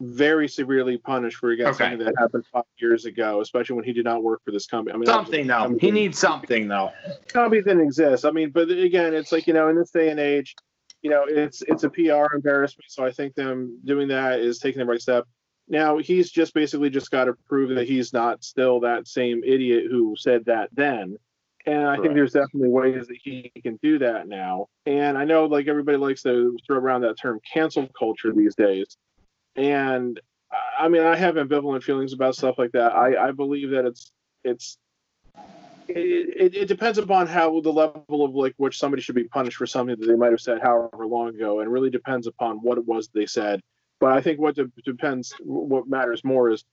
[0.00, 1.90] very severely punished for against okay.
[1.90, 4.94] something that happened five years ago, especially when he did not work for this company.
[4.94, 5.76] I mean, something though.
[5.80, 6.92] He needs something though.
[7.28, 8.24] Company didn't exist.
[8.24, 10.54] I mean, but again, it's like you know, in this day and age,
[11.02, 12.90] you know, it's it's a PR embarrassment.
[12.90, 15.24] So I think them doing that is taking the right step.
[15.68, 19.84] Now he's just basically just got to prove that he's not still that same idiot
[19.90, 21.16] who said that then.
[21.64, 24.68] And I think there's definitely ways that he can do that now.
[24.84, 28.96] And I know like everybody likes to throw around that term cancel culture these days
[29.56, 30.20] and
[30.78, 32.94] I mean, I have ambivalent feelings about stuff like that.
[32.94, 34.12] I, I believe that it's
[34.44, 34.78] it's
[35.88, 39.66] it, it, depends upon how the level of like which somebody should be punished for
[39.66, 42.86] something that they might have said however long ago, and really depends upon what it
[42.86, 43.60] was they said.
[44.00, 46.64] But I think what de- depends, what matters more is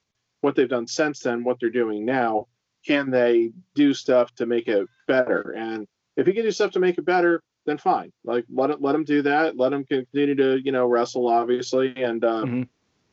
[0.42, 2.48] what they've done since then, what they're doing now.
[2.86, 5.52] Can they do stuff to make it better?
[5.52, 8.12] And if you can do stuff to make it better, then fine.
[8.24, 9.58] Like let it, let them do that.
[9.58, 12.64] Let them continue to you know wrestle, obviously, and uh, mm-hmm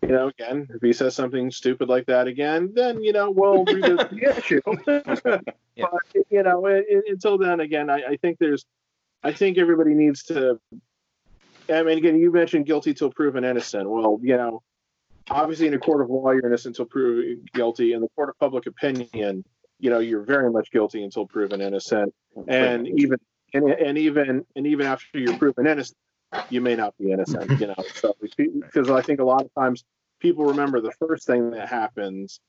[0.02, 3.64] you know, again, if he says something stupid like that again, then you know we'll
[3.66, 4.60] revisit the issue.
[5.76, 5.86] yeah.
[5.90, 8.64] But you know, it, it, until then, again, I, I, think there's,
[9.22, 10.58] I think everybody needs to.
[11.68, 13.88] I mean, again, you mentioned guilty till proven innocent.
[13.88, 14.62] Well, you know,
[15.28, 17.92] obviously in a court of law, you're innocent until proven guilty.
[17.92, 19.44] In the court of public opinion,
[19.78, 22.14] you know, you're very much guilty until proven innocent.
[22.48, 23.18] And even
[23.52, 25.96] and, and even and even after you're proven innocent,
[26.50, 27.74] you may not be innocent, you know.
[27.94, 29.84] So because I think a lot of times
[30.20, 32.40] people remember the first thing that happens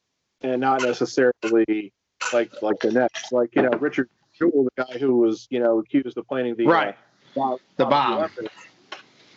[0.41, 1.93] and not necessarily
[2.33, 3.31] like like the next.
[3.31, 6.65] Like you know, Richard Jewell, the guy who was you know accused of planting the
[6.65, 6.95] right
[7.39, 8.29] uh, the bomb.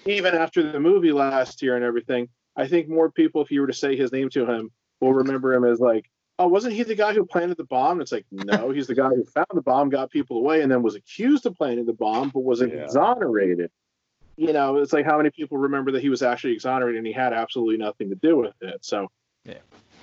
[0.06, 3.66] Even after the movie last year and everything, I think more people, if you were
[3.66, 6.04] to say his name to him, will remember him as like,
[6.38, 8.00] oh, wasn't he the guy who planted the bomb?
[8.00, 10.82] It's like, no, he's the guy who found the bomb, got people away, and then
[10.82, 12.66] was accused of planting the bomb, but was yeah.
[12.66, 13.70] exonerated
[14.36, 17.12] you know, it's like how many people remember that he was actually exonerated and he
[17.12, 18.84] had absolutely nothing to do with it.
[18.84, 19.08] So
[19.44, 19.58] yeah,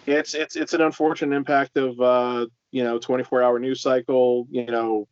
[0.06, 4.66] it's it's it's an unfortunate impact of uh, you know 24 hour news cycle, you
[4.66, 5.08] know,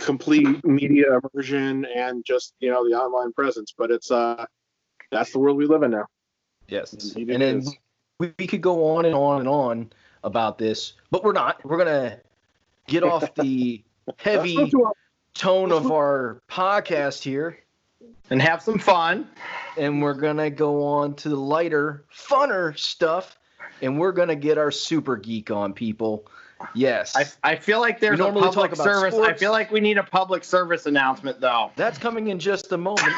[0.00, 3.74] complete media immersion and just you know the online presence.
[3.76, 4.44] But it's uh
[5.10, 6.06] that's the world we live in now.
[6.68, 7.64] Yes, Indeed and then
[8.18, 9.92] we, we could go on and on and on
[10.24, 11.64] about this, but we're not.
[11.64, 12.18] We're gonna
[12.86, 13.82] get off the
[14.18, 14.72] heavy
[15.34, 17.58] tone of our podcast here
[18.30, 19.28] and have some fun.
[19.76, 23.38] And we're gonna go on to the lighter, funner stuff,
[23.82, 26.26] and we're gonna get our super geek on people.
[26.74, 27.16] Yes.
[27.16, 29.14] I, I feel like there's a public service.
[29.14, 29.28] Sports.
[29.28, 31.72] I feel like we need a public service announcement though.
[31.76, 33.12] That's coming in just a moment.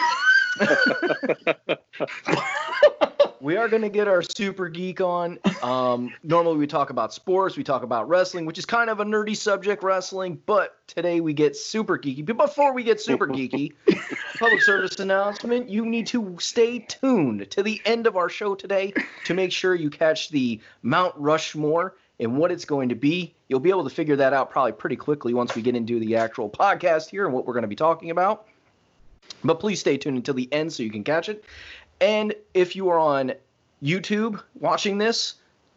[3.41, 5.39] we are going to get our super geek on.
[5.63, 9.05] Um, normally, we talk about sports, we talk about wrestling, which is kind of a
[9.05, 10.41] nerdy subject, wrestling.
[10.47, 12.25] But today we get super geeky.
[12.25, 13.73] But before we get super geeky,
[14.39, 18.93] public service announcement: you need to stay tuned to the end of our show today
[19.25, 23.35] to make sure you catch the Mount Rushmore and what it's going to be.
[23.49, 26.17] You'll be able to figure that out probably pretty quickly once we get into the
[26.17, 28.47] actual podcast here and what we're going to be talking about.
[29.45, 31.45] But please stay tuned until the end so you can catch it.
[32.01, 33.33] And if you are on
[33.83, 35.35] YouTube watching this,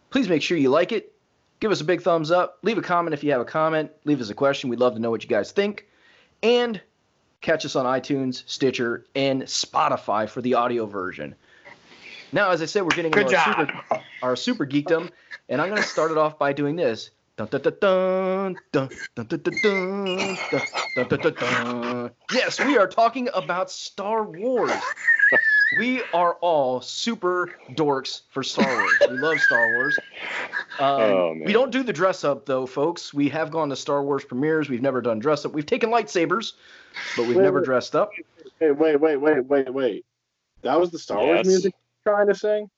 [0.10, 1.14] please make sure you like it.
[1.60, 2.60] Give us a big thumbs up.
[2.62, 3.92] Leave a comment if you have a comment.
[4.06, 4.70] Leave us a question.
[4.70, 5.88] We'd love to know what you guys think.
[6.42, 6.82] And
[7.42, 11.36] catch us on iTunes, Stitcher, and Spotify for the audio version.
[12.32, 15.10] Now, as I said, we're getting into our super, our super geekdom,
[15.50, 17.10] and I'm going to start it off by doing this.
[22.34, 24.72] Yes, we are talking about Star Wars.
[25.78, 28.94] We are all super dorks for Star Wars.
[29.10, 29.98] We love Star Wars.
[30.80, 33.14] Um, oh, we don't do the dress up though, folks.
[33.14, 34.68] We have gone to Star Wars premieres.
[34.68, 35.54] We've never done dress up.
[35.54, 36.54] We've taken lightsabers,
[37.16, 38.12] but we've wait, never wait, dressed up.
[38.60, 40.06] Hey, wait, wait, wait, wait, wait.
[40.64, 41.36] That was the Star yes.
[41.36, 41.74] Wars music
[42.04, 42.70] trying to sing.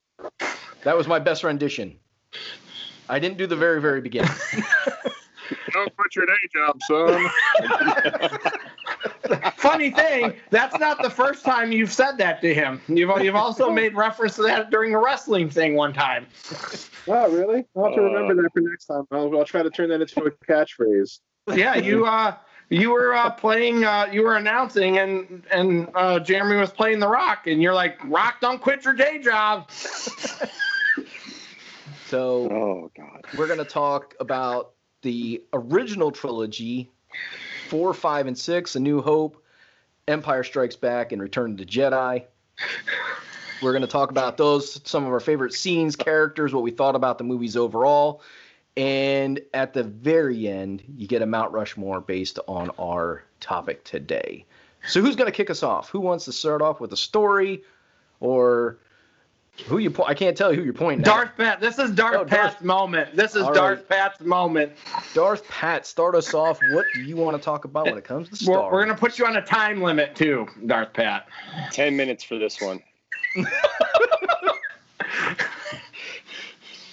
[0.84, 1.97] That was my best rendition.
[3.12, 4.32] I didn't do the very, very beginning.
[5.74, 7.30] Don't quit your day job, son.
[9.57, 12.82] Funny thing, that's not the first time you've said that to him.
[12.88, 16.26] You've you've also made reference to that during a wrestling thing one time.
[17.07, 17.66] oh, really?
[17.76, 18.43] I'll have to remember Uh.
[18.43, 19.03] that for next time.
[19.12, 21.20] I'll, I'll try to turn that into a catchphrase.
[21.53, 22.36] Yeah, you uh
[22.70, 27.07] you were uh, playing uh, you were announcing and and uh, Jeremy was playing the
[27.09, 29.70] rock and you're like rock don't quit your day job.
[32.12, 33.26] So oh God.
[33.38, 36.91] we're going to talk about the original trilogy
[37.70, 39.41] four, five, and six A New Hope,
[40.09, 42.26] Empire Strikes Back, and Return of the Jedi.
[43.62, 46.97] We're going to talk about those, some of our favorite scenes, characters, what we thought
[46.97, 48.22] about the movies overall.
[48.76, 54.43] And at the very end, you get a Mount Rushmore based on our topic today.
[54.86, 55.88] So who's going to kick us off?
[55.88, 57.64] Who wants to start off with a story
[58.20, 58.80] or
[59.68, 61.05] who you po- I can't tell you who you're pointing at.
[61.05, 63.16] Darth Pat, this is Darth Oh, Darth- Pat's moment.
[63.16, 63.89] This is All Darth right.
[63.89, 64.74] Pat's moment.
[65.14, 66.59] Darth Pat, start us off.
[66.72, 69.18] What do you want to talk about when it comes to We're, we're gonna put
[69.20, 71.28] you on a time limit too, Darth Pat.
[71.72, 72.82] Ten minutes for this one.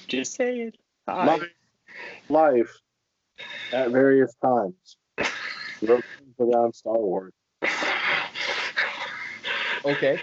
[0.09, 0.77] Just say it.
[1.09, 1.25] Hi.
[1.27, 1.41] My
[2.29, 2.71] life
[3.73, 4.97] at various times
[5.81, 6.05] revolves
[6.41, 7.33] around Star Wars.
[9.85, 10.21] Okay.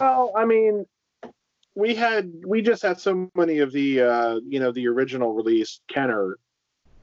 [0.00, 0.86] Well, I mean,
[1.76, 5.80] we had we just had so many of the uh, you know the original release
[5.88, 6.38] Kenner,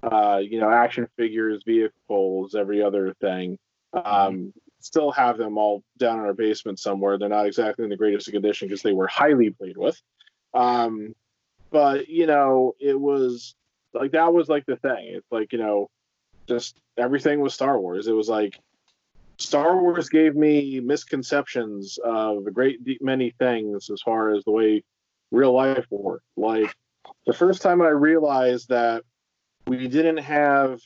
[0.02, 3.58] uh, you know, action figures, vehicles, every other thing.
[3.94, 7.18] Um, still have them all down in our basement somewhere.
[7.18, 10.02] They're not exactly in the greatest condition because they were highly played with.
[10.56, 11.14] Um,
[11.70, 13.54] but you know, it was
[13.94, 15.14] like that was like the thing.
[15.14, 15.88] It's like you know,
[16.48, 18.08] just everything was Star Wars.
[18.08, 18.60] It was like
[19.38, 24.84] Star Wars gave me misconceptions of a great many things as far as the way
[25.32, 26.26] real life worked.
[26.38, 26.74] Like
[27.26, 29.04] the first time I realized that
[29.68, 30.80] we didn't have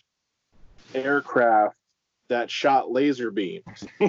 [0.93, 1.77] aircraft
[2.29, 3.85] that shot laser beams.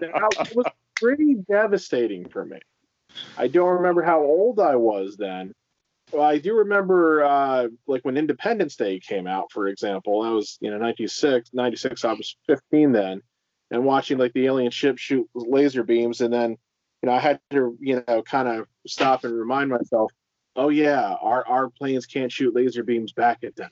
[0.00, 2.58] That was pretty devastating for me.
[3.36, 5.52] I don't remember how old I was then.
[6.12, 10.22] Well, I do remember, uh, like when Independence Day came out, for example.
[10.22, 12.04] That was, you know, 96, 96.
[12.04, 13.22] I was 15 then,
[13.70, 16.56] and watching like the alien ship shoot laser beams, and then,
[17.02, 20.10] you know, I had to, you know, kind of stop and remind myself,
[20.56, 23.70] oh yeah, our our planes can't shoot laser beams back at them.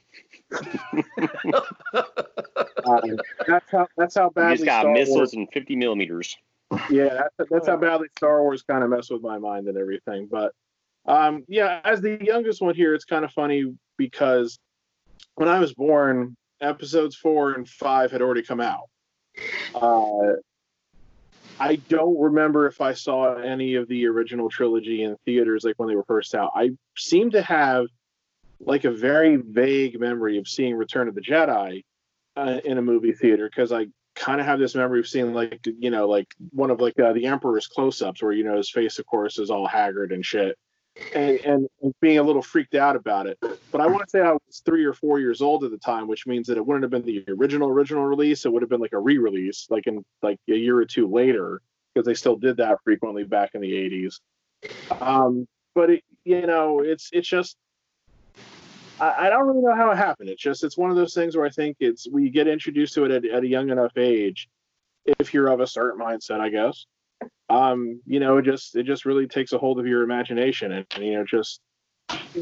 [2.85, 6.37] Um, that's how that's how We badly just got Star missiles Wars and 50 millimeters.
[6.91, 10.29] yeah, that's, that's how badly Star Wars kind of messed with my mind and everything.
[10.31, 10.53] But
[11.07, 14.59] um, yeah, as the youngest one here, it's kind of funny because
[15.35, 18.89] when I was born, episodes four and five had already come out.
[19.75, 20.37] Uh,
[21.59, 25.89] I don't remember if I saw any of the original trilogy in theaters, like when
[25.89, 26.53] they were first out.
[26.55, 27.87] I seem to have
[28.61, 31.85] like a very vague memory of seeing Return of the Jedi
[32.37, 35.61] uh, in a movie theater because I kind of have this memory of seeing like
[35.79, 38.99] you know like one of like uh, the Emperor's close-ups where you know his face,
[38.99, 40.57] of course, is all haggard and shit,
[41.15, 43.39] and, and being a little freaked out about it.
[43.71, 46.09] But I want to say I was three or four years old at the time,
[46.09, 48.45] which means that it wouldn't have been the original original release.
[48.45, 51.61] It would have been like a re-release, like in like a year or two later,
[51.95, 54.21] because they still did that frequently back in the '80s.
[55.01, 57.57] Um, but it, you know, it's it's just
[59.01, 60.31] I, I don't really know how it happened.
[60.31, 63.05] It's just it's one of those things where I think it's we get introduced to
[63.05, 64.49] it at, at a young enough age,
[65.05, 66.87] if you're of a certain mindset, I guess.
[67.49, 70.87] Um, you know, it just it just really takes a hold of your imagination, and,
[70.95, 71.61] and you know, just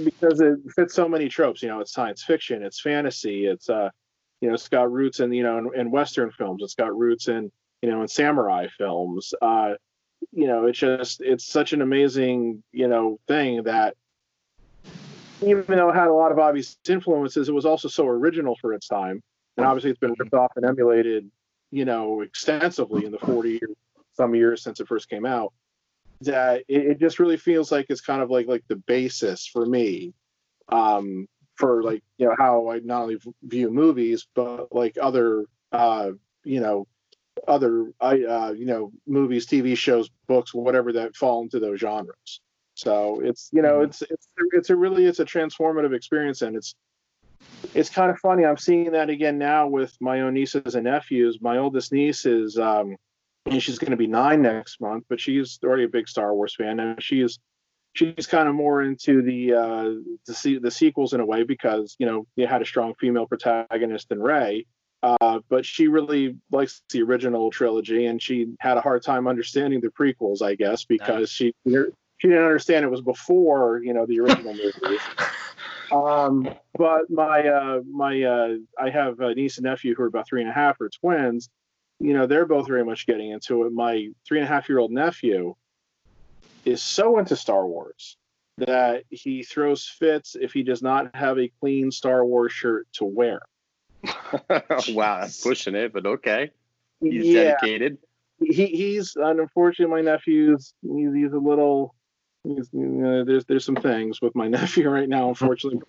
[0.04, 1.62] because it fits so many tropes.
[1.62, 3.90] You know, it's science fiction, it's fantasy, it's uh,
[4.40, 7.28] you know, it's got roots in you know in, in Western films, it's got roots
[7.28, 7.52] in
[7.82, 9.34] you know in samurai films.
[9.42, 9.74] Uh,
[10.32, 13.94] you know, it's just it's such an amazing you know thing that
[15.42, 18.72] even though it had a lot of obvious influences, it was also so original for
[18.72, 19.22] its time.
[19.56, 21.30] And obviously, it's been ripped off and emulated,
[21.70, 23.76] you know, extensively in the 40 years
[24.14, 25.52] some years since it first came out,
[26.22, 29.66] that it, it just really feels like it's kind of like like the basis for
[29.66, 30.14] me,
[30.68, 36.12] um, for like you know how I not only view movies but like other uh,
[36.44, 36.86] you know
[37.48, 42.40] other I uh, you know movies, TV shows, books, whatever that fall into those genres.
[42.74, 43.84] So it's you know Mhm.
[43.84, 46.74] it's it's it's a really it's a transformative experience and it's
[47.74, 48.44] it's kind of funny.
[48.44, 51.38] I'm seeing that again now with my own nieces and nephews.
[51.40, 52.96] My oldest niece is um
[53.46, 56.54] and she's going to be nine next month, but she's already a big Star Wars
[56.54, 57.38] fan and she's
[57.94, 59.90] she's kind of more into the uh
[60.26, 64.10] the, the sequels in a way because you know you had a strong female protagonist
[64.10, 64.66] in Rey.
[65.02, 69.82] Uh, but she really likes the original trilogy, and she had a hard time understanding
[69.82, 71.52] the prequels, I guess, because she
[72.16, 75.00] she didn't understand it was before you know the original movies.
[75.92, 80.26] Um, but my uh, my uh, I have a niece and nephew who are about
[80.26, 81.50] three and a half or twins.
[82.04, 83.72] You know, they're both very much getting into it.
[83.72, 85.54] My three and a half year old nephew
[86.66, 88.18] is so into Star Wars
[88.58, 93.06] that he throws fits if he does not have a clean Star Wars shirt to
[93.06, 93.40] wear.
[94.90, 96.50] wow, that's pushing it, but okay.
[97.00, 97.96] He's yeah, dedicated.
[98.38, 101.94] he he's unfortunately my nephew's he's, he's a little
[102.42, 105.80] he's, you know, there's there's some things with my nephew right now unfortunately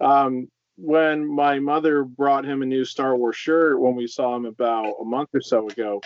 [0.00, 0.48] um
[0.80, 4.94] when my mother brought him a new star wars shirt when we saw him about
[5.00, 6.00] a month or so ago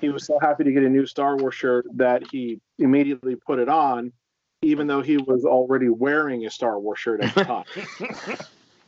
[0.00, 3.58] he was so happy to get a new star wars shirt that he immediately put
[3.58, 4.12] it on
[4.62, 7.64] even though he was already wearing a star wars shirt at the time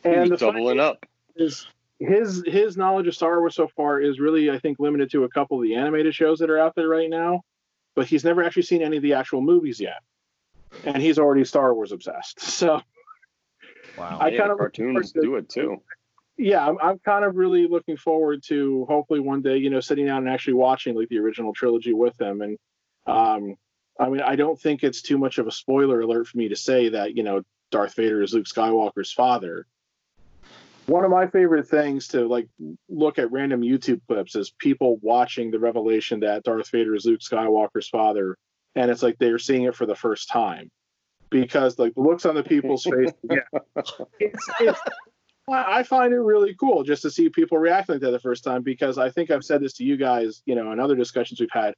[0.04, 1.06] and the doubling up.
[1.36, 1.66] is
[1.98, 5.28] his his knowledge of Star Wars so far is really I think limited to a
[5.28, 7.42] couple of the animated shows that are out there right now,
[7.94, 10.02] but he's never actually seen any of the actual movies yet,
[10.84, 12.40] and he's already Star Wars obsessed.
[12.40, 12.80] So
[13.96, 14.18] Wow.
[14.20, 15.80] I Yeah, kind of cartoons to- do it too.
[16.36, 20.06] yeah, I'm, I'm kind of really looking forward to hopefully one day you know sitting
[20.06, 22.58] down and actually watching like the original trilogy with him, and
[23.06, 23.56] um,
[23.98, 26.56] I mean I don't think it's too much of a spoiler alert for me to
[26.56, 29.66] say that you know Darth Vader is Luke Skywalker's father.
[30.86, 32.46] One of my favorite things to like
[32.88, 37.20] look at random YouTube clips is people watching the revelation that Darth Vader is Luke
[37.20, 38.36] Skywalker's father,
[38.74, 40.70] and it's like they're seeing it for the first time
[41.34, 43.60] because like the looks on the people's face, yeah,
[44.20, 44.80] it's, it's
[45.52, 48.62] I find it really cool just to see people reacting to that the first time
[48.62, 51.48] because I think I've said this to you guys, you know, in other discussions we've
[51.52, 51.74] had.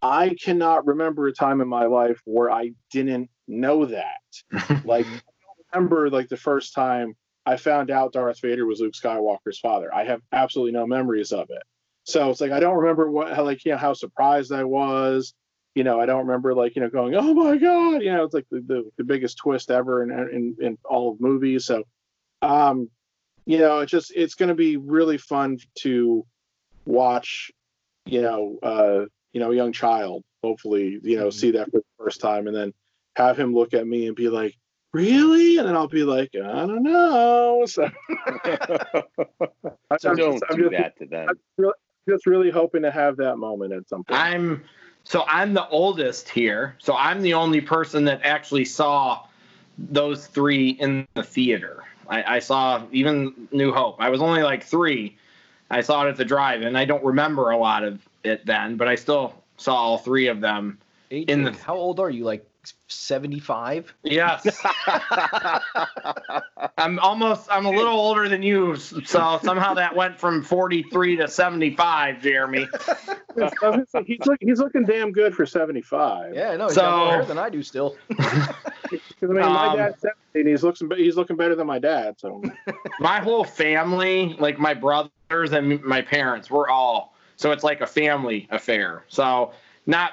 [0.00, 4.20] I cannot remember a time in my life where I didn't know that.
[4.84, 8.94] like, I don't remember like the first time I found out Darth Vader was Luke
[8.94, 9.92] Skywalker's father.
[9.92, 11.62] I have absolutely no memories of it.
[12.04, 15.34] So it's like I don't remember what, how, like, you know, how surprised I was.
[15.74, 18.34] You know, I don't remember like, you know, going, "Oh my god!" You know, it's
[18.34, 21.64] like the the, the biggest twist ever in, in in all of movies.
[21.64, 21.82] So,
[22.42, 22.88] um,
[23.44, 26.24] you know, it's just it's going to be really fun to
[26.84, 27.50] watch.
[28.06, 31.84] You know, uh, you know, a young child hopefully, you know, see that for the
[31.98, 32.72] first time, and then
[33.16, 34.54] have him look at me and be like,
[34.92, 37.90] "Really?" And then I'll be like, "I don't know." So
[39.98, 41.28] So don't just, I'm do just, that to them.
[42.08, 44.20] just really hoping to have that moment at some point.
[44.20, 44.64] I'm
[45.04, 49.26] so I'm the oldest here, so I'm the only person that actually saw
[49.78, 51.84] those three in the theater.
[52.08, 53.96] I, I saw even New Hope.
[53.98, 55.16] I was only like three.
[55.70, 58.76] I saw it at the drive, and I don't remember a lot of it then,
[58.76, 60.78] but I still saw all three of them.
[61.10, 62.24] In the- how old are you?
[62.24, 62.46] Like
[62.88, 63.94] 75?
[64.02, 64.46] Yes,
[66.78, 67.48] I'm almost.
[67.50, 72.68] I'm a little older than you, so somehow that went from 43 to 75, Jeremy.
[72.88, 72.96] I
[73.36, 76.34] was gonna say, he's, look, he's looking damn good for 75.
[76.34, 77.96] Yeah, no, he's So- got more hair than I do still.
[78.90, 81.78] Because I mean, my Um, dad's 70 and he's looking he's looking better than my
[81.80, 82.14] dad.
[82.20, 82.42] So
[83.00, 87.86] my whole family, like my brothers and my parents, we're all so it's like a
[87.86, 89.04] family affair.
[89.08, 89.52] So
[89.86, 90.12] not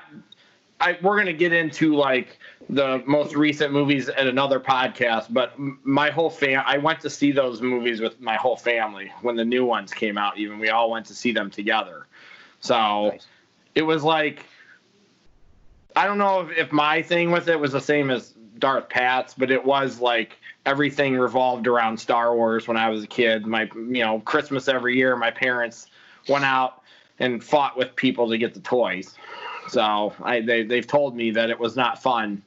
[0.81, 6.09] I we're gonna get into like the most recent movies at another podcast, but my
[6.09, 9.65] whole fam I went to see those movies with my whole family when the new
[9.65, 10.37] ones came out.
[10.37, 12.07] Even we all went to see them together.
[12.59, 13.27] So Nice.
[13.75, 14.45] it was like
[15.95, 19.33] I don't know if, if my thing with it was the same as Darth Pat's,
[19.33, 23.45] but it was like everything revolved around Star Wars when I was a kid.
[23.45, 25.87] My you know Christmas every year, my parents
[26.27, 26.81] went out
[27.19, 29.15] and fought with people to get the toys.
[29.71, 32.43] So I they they've told me that it was not fun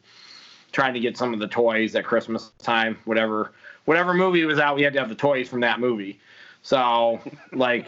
[0.73, 2.99] trying to get some of the toys at Christmas time.
[3.05, 3.53] Whatever
[3.87, 6.21] whatever movie was out, we had to have the toys from that movie.
[6.63, 7.21] So
[7.53, 7.87] like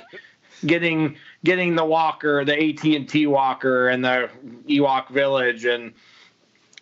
[0.65, 4.31] getting getting the walker, the AT-AT walker, and the
[4.67, 5.93] Ewok Village, and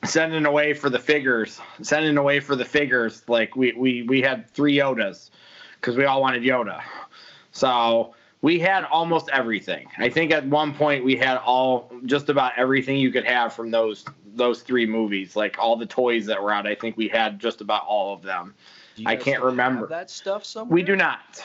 [0.05, 3.24] sending away for the figures, sending away for the figures.
[3.26, 5.30] Like we we we had three Yodas
[5.80, 6.82] because we all wanted Yoda.
[7.50, 8.14] So
[8.45, 9.86] we had almost everything.
[9.97, 13.70] I think at one point we had all just about everything you could have from
[13.70, 16.66] those those three movies, like all the toys that were out.
[16.66, 18.55] I think we had just about all of them.
[19.07, 19.86] I can't remember.
[19.86, 20.74] that stuff somewhere.
[20.74, 21.42] We do not,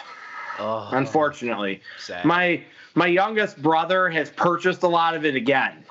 [0.59, 1.81] Oh, unfortunately.
[1.99, 2.25] sad.
[2.25, 2.61] My
[2.95, 5.85] my youngest brother has purchased a lot of it again.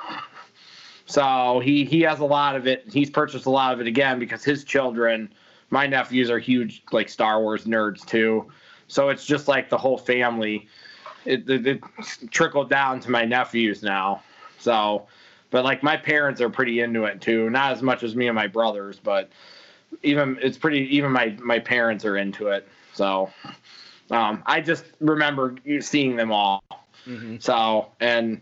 [1.06, 2.84] So he he has a lot of it.
[2.92, 5.32] He's purchased a lot of it again because his children,
[5.70, 8.50] my nephews are huge like Star Wars nerds too.
[8.88, 10.68] So it's just like the whole family.
[11.29, 11.81] It, it, it
[12.31, 14.22] trickled down to my nephews now.
[14.59, 15.07] So,
[15.51, 17.51] but like my parents are pretty into it too.
[17.51, 19.31] Not as much as me and my brothers, but
[20.03, 20.81] even it's pretty.
[20.97, 22.66] Even my my parents are into it.
[22.95, 23.31] So,
[24.11, 26.62] um, I just remember seeing them all.
[27.07, 27.43] Mhm.
[27.43, 28.41] So, and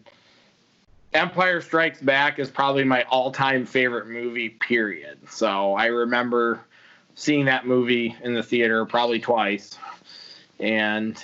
[1.12, 4.50] Empire Strikes Back is probably my all-time favorite movie.
[4.50, 5.18] Period.
[5.28, 6.60] So I remember
[7.14, 9.76] seeing that movie in the theater probably twice,
[10.60, 11.22] and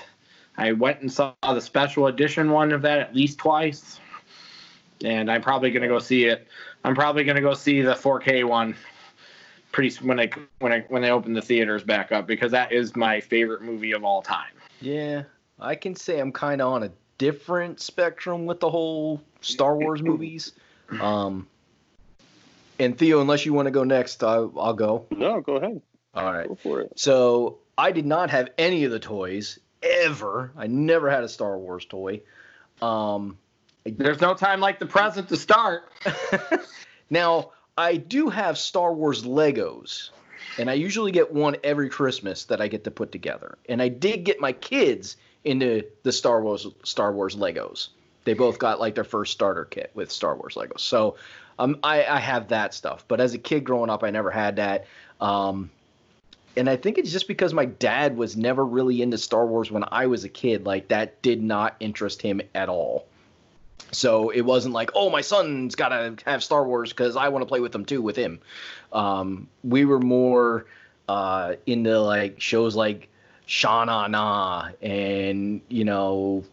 [0.63, 3.99] I went and saw the special edition one of that at least twice.
[5.05, 6.47] And I'm probably gonna go see it.
[6.85, 8.77] I'm probably gonna go see the 4K one
[9.73, 12.95] pretty when I when I when they open the theaters back up because that is
[12.95, 14.53] my favorite movie of all time.
[14.81, 15.25] Yeah,
[15.59, 20.01] I can say I'm kind of on a different spectrum with the whole Star Wars
[20.05, 20.53] movies.
[21.01, 21.49] Um,
[22.79, 25.07] and Theo, unless you want to go next, I'll, I'll go.
[25.11, 25.83] No, go ahead.
[26.15, 26.47] All right.
[26.47, 26.93] Go for it.
[26.97, 30.53] So I did not have any of the toys ever.
[30.57, 32.23] I never had a Star Wars toy.
[32.81, 33.39] Um,
[33.85, 35.91] There's no time like the present to start.
[37.11, 40.11] now I do have Star Wars Legos,
[40.59, 43.59] and I usually get one every Christmas that I get to put together.
[43.69, 47.89] And I did get my kids into the Star Wars Star Wars Legos.
[48.25, 50.81] They both got like their first starter kit with Star Wars Legos.
[50.81, 51.17] So
[51.59, 53.05] um, I, I have that stuff.
[53.09, 54.87] But as a kid growing up, I never had that.
[55.21, 55.71] Um,
[56.57, 59.85] and I think it's just because my dad was never really into Star Wars when
[59.91, 60.67] I was a kid.
[60.67, 63.07] Like that did not interest him at all.
[63.93, 67.43] So it wasn't like, oh, my son's got to have Star Wars because I want
[67.43, 68.41] to play with them too with him.
[68.93, 70.67] Um, we were more
[71.09, 73.09] uh, into like shows like
[73.47, 76.45] Shana Na and you know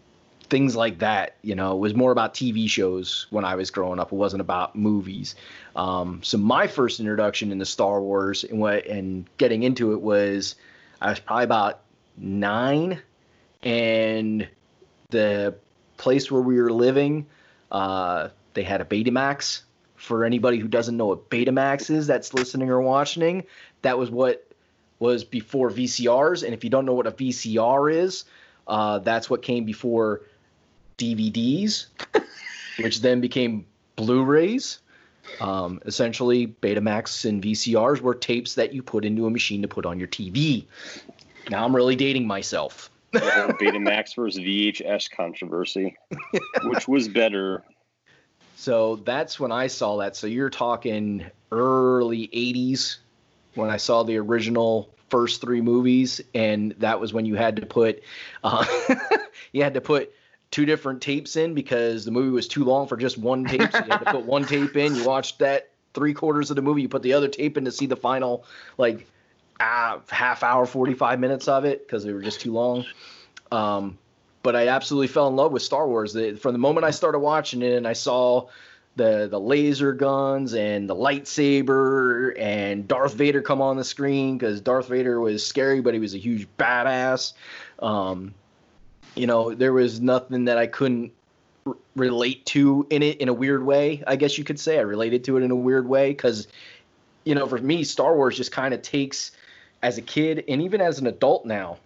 [0.50, 1.36] things like that.
[1.42, 4.12] You know, it was more about TV shows when I was growing up.
[4.12, 5.36] It wasn't about movies.
[5.76, 10.56] Um, so my first introduction into Star Wars and what and getting into it was
[11.02, 11.82] I was probably about
[12.18, 13.02] nine,
[13.64, 14.48] and
[15.10, 15.56] the
[15.98, 17.28] place where we were living,
[17.72, 19.62] uh, they had a Betamax.
[19.96, 23.44] For anybody who doesn't know what Betamax is, that's listening or watching,
[23.82, 24.50] that was what
[24.98, 26.44] was before VCRs.
[26.44, 28.24] And if you don't know what a VCR is,
[28.66, 30.22] uh, that's what came before
[31.00, 31.88] DVDs,
[32.80, 34.80] which then became Blu-rays.
[35.42, 39.86] Um, essentially, Betamax and VCRs were tapes that you put into a machine to put
[39.86, 40.66] on your TV.
[41.50, 42.92] Now I'm really dating myself.
[43.12, 43.20] The
[43.60, 45.98] Betamax versus VHS controversy.
[46.64, 47.64] Which was better?
[48.56, 50.16] So that's when I saw that.
[50.16, 52.98] So you're talking early 80s
[53.56, 57.66] when I saw the original first three movies, and that was when you had to
[57.66, 58.04] put
[58.44, 58.66] uh,
[59.54, 60.14] you had to put
[60.52, 63.72] two different tapes in because the movie was too long for just one tape.
[63.72, 64.96] So you had to put one tape in.
[64.96, 66.82] You watched that three quarters of the movie.
[66.82, 68.46] You put the other tape in to see the final
[68.78, 69.08] like
[69.60, 72.86] ah, half hour, 45 minutes of it because they were just too long.
[73.52, 73.98] Um,
[74.42, 76.14] but I absolutely fell in love with Star Wars.
[76.14, 78.48] The, from the moment I started watching it and I saw
[78.96, 84.62] the the laser guns and the lightsaber and Darth Vader come on the screen because
[84.62, 87.34] Darth Vader was scary, but he was a huge badass.
[87.80, 88.34] Um,
[89.16, 91.12] you know, there was nothing that I couldn't
[91.66, 94.04] r- relate to in it in a weird way.
[94.08, 96.48] I guess you could say I related to it in a weird way because,
[97.24, 99.32] you know, for me, Star Wars just kind of takes
[99.82, 101.78] as a kid and even as an adult now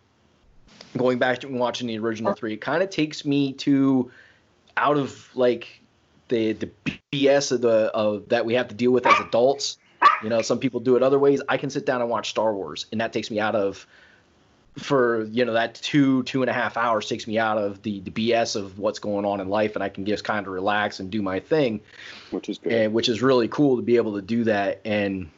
[0.97, 4.11] going back to watching the original three, it kind of takes me to
[4.77, 5.81] out of like
[6.29, 6.69] the the
[7.11, 9.77] BS of the of that we have to deal with as adults.
[10.21, 11.41] You know, some people do it other ways.
[11.49, 13.85] I can sit down and watch Star Wars, and that takes me out of
[14.77, 17.99] for you know that two two and a half hours takes me out of the
[18.01, 20.99] the BS of what's going on in life, and I can just kind of relax
[20.99, 21.79] and do my thing
[22.31, 22.73] Which is good.
[22.73, 25.29] and which is really cool to be able to do that and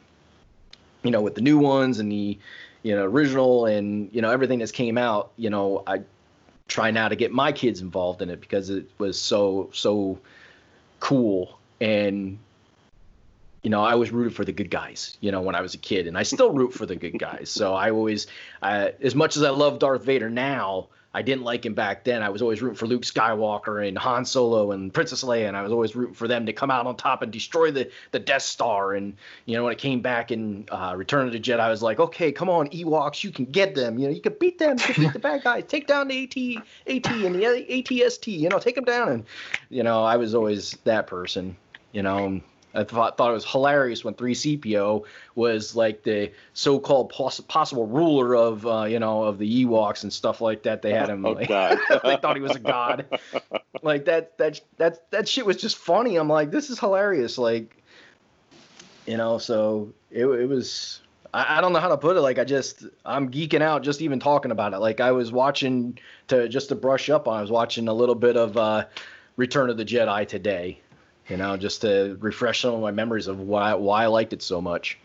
[1.02, 2.38] you know with the new ones and the
[2.82, 6.00] you know original and you know everything that's came out you know i
[6.68, 10.18] try now to get my kids involved in it because it was so so
[11.00, 12.38] cool and
[13.66, 15.78] you know i always rooted for the good guys you know when i was a
[15.78, 18.28] kid and i still root for the good guys so i always
[18.62, 22.22] as much as i love darth vader now I didn't like him back then.
[22.22, 25.62] I was always rooting for Luke Skywalker and Han Solo and Princess Leia, and I
[25.62, 28.42] was always rooting for them to come out on top and destroy the the Death
[28.42, 28.92] Star.
[28.92, 31.82] And you know, when it came back in uh, Return of the Jedi, I was
[31.82, 33.98] like, okay, come on, Ewoks, you can get them.
[33.98, 34.76] You know, you can beat them.
[34.76, 35.64] You can beat the bad guys.
[35.66, 38.26] Take down the AT AT and the ATST.
[38.38, 39.08] You know, take them down.
[39.08, 39.24] And
[39.70, 41.56] you know, I was always that person.
[41.92, 42.42] You know,
[42.76, 45.04] I thought thought it was hilarious when 3CPO
[45.34, 50.12] was like the so-called poss- possible ruler of uh, you know of the Ewoks and
[50.12, 50.82] stuff like that.
[50.82, 51.24] They had him.
[51.24, 51.78] Oh, like, God.
[52.04, 53.06] they thought he was a god.
[53.82, 56.16] like that that that that shit was just funny.
[56.16, 57.38] I'm like, this is hilarious.
[57.38, 57.82] Like,
[59.06, 61.00] you know, so it it was.
[61.32, 62.20] I, I don't know how to put it.
[62.20, 64.78] Like, I just I'm geeking out just even talking about it.
[64.78, 65.98] Like, I was watching
[66.28, 67.38] to just to brush up on.
[67.38, 68.84] I was watching a little bit of uh,
[69.36, 70.80] Return of the Jedi today
[71.28, 74.42] you know, just to refresh some of my memories of why why I liked it
[74.42, 74.98] so much.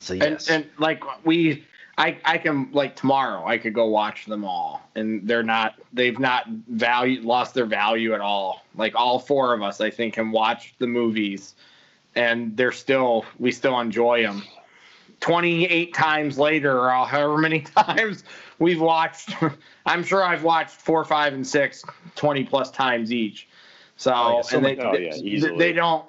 [0.00, 0.48] So yes.
[0.48, 1.64] And, and like we,
[1.98, 6.18] I I can like tomorrow I could go watch them all, and they're not they've
[6.18, 8.64] not value lost their value at all.
[8.76, 11.54] Like all four of us, I think, can watch the movies,
[12.14, 14.42] and they're still we still enjoy them.
[15.20, 18.24] 28 times later, or however many times
[18.58, 19.34] we've watched,
[19.86, 21.82] I'm sure I've watched four, five, and six
[22.16, 23.48] 20 plus times each.
[23.96, 26.04] So, Oh, yeah, and they, oh, yeah, they- don't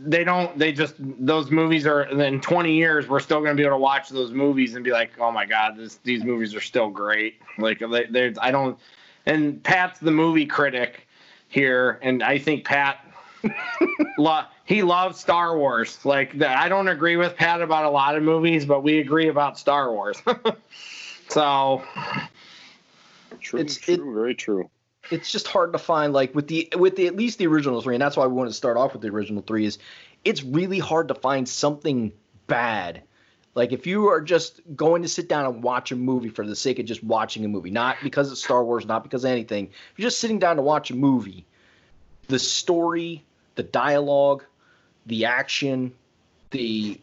[0.00, 3.66] they don't they just those movies are in 20 years we're still going to be
[3.66, 6.60] able to watch those movies and be like oh my god this, these movies are
[6.60, 7.40] still great.
[7.58, 8.78] Like they, i don't
[9.26, 11.08] and pat's the movie critic
[11.48, 13.04] here and i think pat
[14.18, 15.98] lo- he loves star wars.
[16.04, 19.26] Like that i don't agree with pat about a lot of movies but we agree
[19.28, 20.22] about star wars.
[21.28, 21.82] So
[23.40, 24.70] True, It's- true, it- very true.
[25.10, 27.94] It's just hard to find like with the with the at least the original three
[27.94, 29.78] and that's why we wanted to start off with the original three is
[30.24, 32.12] it's really hard to find something
[32.46, 33.02] bad.
[33.54, 36.54] Like if you are just going to sit down and watch a movie for the
[36.54, 39.98] sake of just watching a movie not because it's star wars not because anything if
[39.98, 41.44] you're just sitting down to watch a movie
[42.28, 43.24] the story
[43.56, 44.44] the dialogue
[45.06, 45.92] the action
[46.50, 47.00] the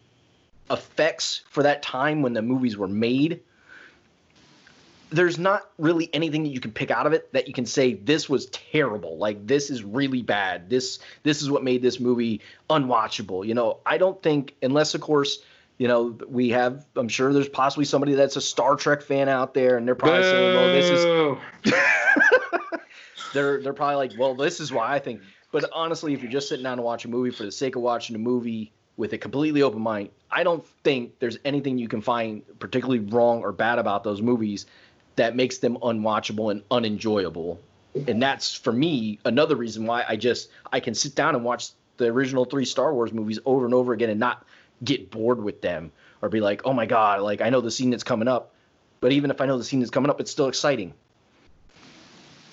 [0.70, 3.40] effects for that time when the movies were made
[5.10, 7.94] there's not really anything that you can pick out of it that you can say
[7.94, 12.40] this was terrible like this is really bad this this is what made this movie
[12.70, 15.38] unwatchable you know i don't think unless of course
[15.78, 19.54] you know we have i'm sure there's possibly somebody that's a star trek fan out
[19.54, 21.38] there and they're probably saying well this is Boo.
[23.36, 25.20] they're they're probably like, well, this is why I think.
[25.52, 27.82] But honestly, if you're just sitting down to watch a movie for the sake of
[27.82, 32.00] watching a movie with a completely open mind, I don't think there's anything you can
[32.00, 34.66] find particularly wrong or bad about those movies
[35.16, 37.60] that makes them unwatchable and unenjoyable.
[38.06, 41.70] And that's for me another reason why I just I can sit down and watch
[41.96, 44.44] the original three Star Wars movies over and over again and not
[44.84, 45.90] get bored with them
[46.20, 48.52] or be like, oh my god, like I know the scene that's coming up.
[49.00, 50.92] But even if I know the scene that's coming up, it's still exciting.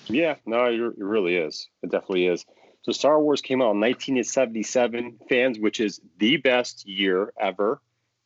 [0.06, 1.68] Yeah, no, it it really is.
[1.82, 2.44] It definitely is.
[2.82, 7.80] So Star Wars came out in 1977, fans, which is the best year ever.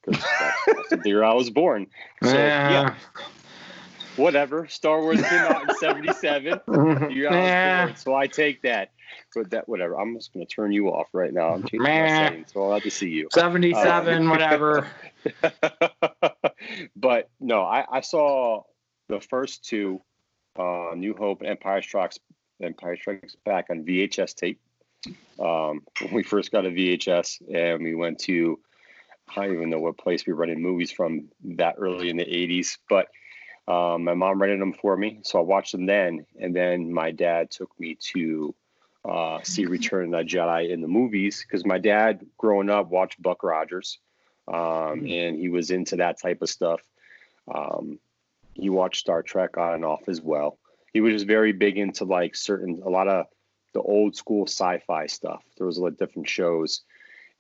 [0.05, 0.25] Because
[0.67, 1.87] that's the year I was born.
[2.25, 2.95] So yeah,
[4.19, 4.67] whatever.
[4.69, 6.61] Star Wars came out in 77.
[6.67, 7.85] The year I was Yeah.
[7.85, 7.97] born.
[7.97, 8.91] So I take that.
[9.35, 9.99] But that whatever.
[9.99, 11.55] I'm just gonna turn you off right now.
[11.55, 12.25] I'm changing my Meh.
[12.27, 13.29] settings, so I'll have to see you.
[13.33, 14.91] 77 whatever
[16.97, 18.63] but no, I, I saw
[19.09, 20.01] the first two,
[20.59, 22.19] uh, New Hope and Empire Strikes
[22.63, 24.61] Empire Strikes Back on VHS tape.
[25.39, 28.59] Um, when we first got a VHS and we went to
[29.37, 32.25] I don't even know what place we were rented movies from that early in the
[32.25, 33.09] 80s, but
[33.69, 37.11] um, my mom rented them for me, so I watched them then, and then my
[37.11, 38.55] dad took me to
[39.05, 43.21] uh, see Return of the Jedi in the movies because my dad, growing up, watched
[43.21, 43.99] Buck Rogers,
[44.49, 46.81] um, and he was into that type of stuff.
[47.55, 47.99] Um,
[48.55, 50.59] he watched Star Trek on and off as well.
[50.95, 53.27] He was just very big into like certain a lot of
[53.75, 55.45] the old school sci-fi stuff.
[55.59, 56.81] There was a lot of different shows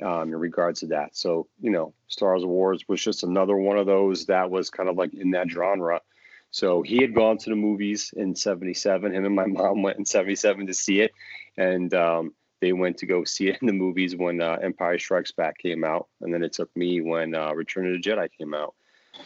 [0.04, 1.16] um, in regards to that.
[1.16, 4.96] So you know, Star Wars was just another one of those that was kind of
[4.96, 6.02] like in that genre.
[6.50, 9.14] So he had gone to the movies in '77.
[9.14, 11.12] Him and my mom went in '77 to see it,
[11.56, 15.32] and um, they went to go see it in the movies when uh, Empire Strikes
[15.32, 18.54] Back came out, and then it took me when uh, Return of the Jedi came
[18.54, 18.74] out.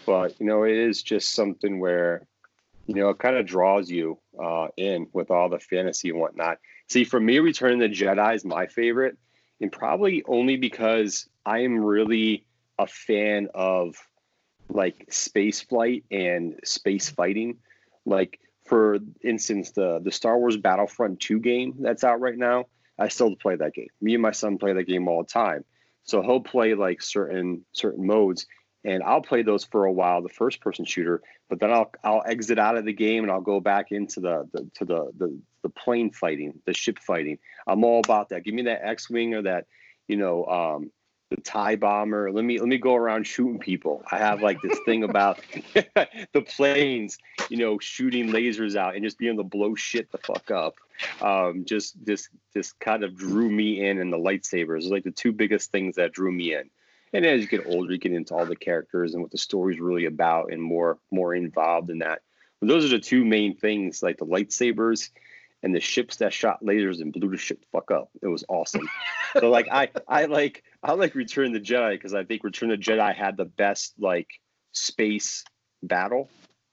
[0.06, 2.26] But you know, it is just something where
[2.86, 6.58] you know it kind of draws you uh, in with all the fantasy and whatnot.
[6.88, 9.16] See, for me, Return of the Jedi is my favorite,
[9.60, 12.44] and probably only because I am really
[12.78, 13.96] a fan of
[14.74, 17.58] like space flight and space fighting.
[18.04, 22.66] Like for instance, the the Star Wars Battlefront 2 game that's out right now,
[22.98, 23.88] I still play that game.
[24.00, 25.64] Me and my son play that game all the time.
[26.04, 28.46] So he'll play like certain certain modes,
[28.84, 32.22] and I'll play those for a while, the first person shooter, but then I'll I'll
[32.26, 35.38] exit out of the game and I'll go back into the, the to the, the
[35.62, 37.38] the plane fighting, the ship fighting.
[37.66, 38.44] I'm all about that.
[38.44, 39.66] Give me that X-wing or that,
[40.08, 40.90] you know, um,
[41.34, 42.30] the tie bomber.
[42.30, 44.02] Let me let me go around shooting people.
[44.10, 45.40] I have like this thing about
[46.32, 47.18] the planes,
[47.48, 50.76] you know, shooting lasers out and just being able to blow shit the fuck up.
[51.20, 55.10] Um, just just just kind of drew me in, and the lightsabers are like the
[55.10, 56.70] two biggest things that drew me in.
[57.14, 59.80] And as you get older, you get into all the characters and what the story's
[59.80, 62.20] really about, and more more involved in that.
[62.60, 65.10] But those are the two main things, like the lightsabers
[65.62, 68.10] and the ships that shot lasers and blew the shit the fuck up.
[68.22, 68.88] It was awesome.
[69.38, 72.76] so like I I like I like Return the Jedi because I think Return the
[72.76, 74.28] Jedi had the best like
[74.72, 75.44] space
[75.82, 76.28] battle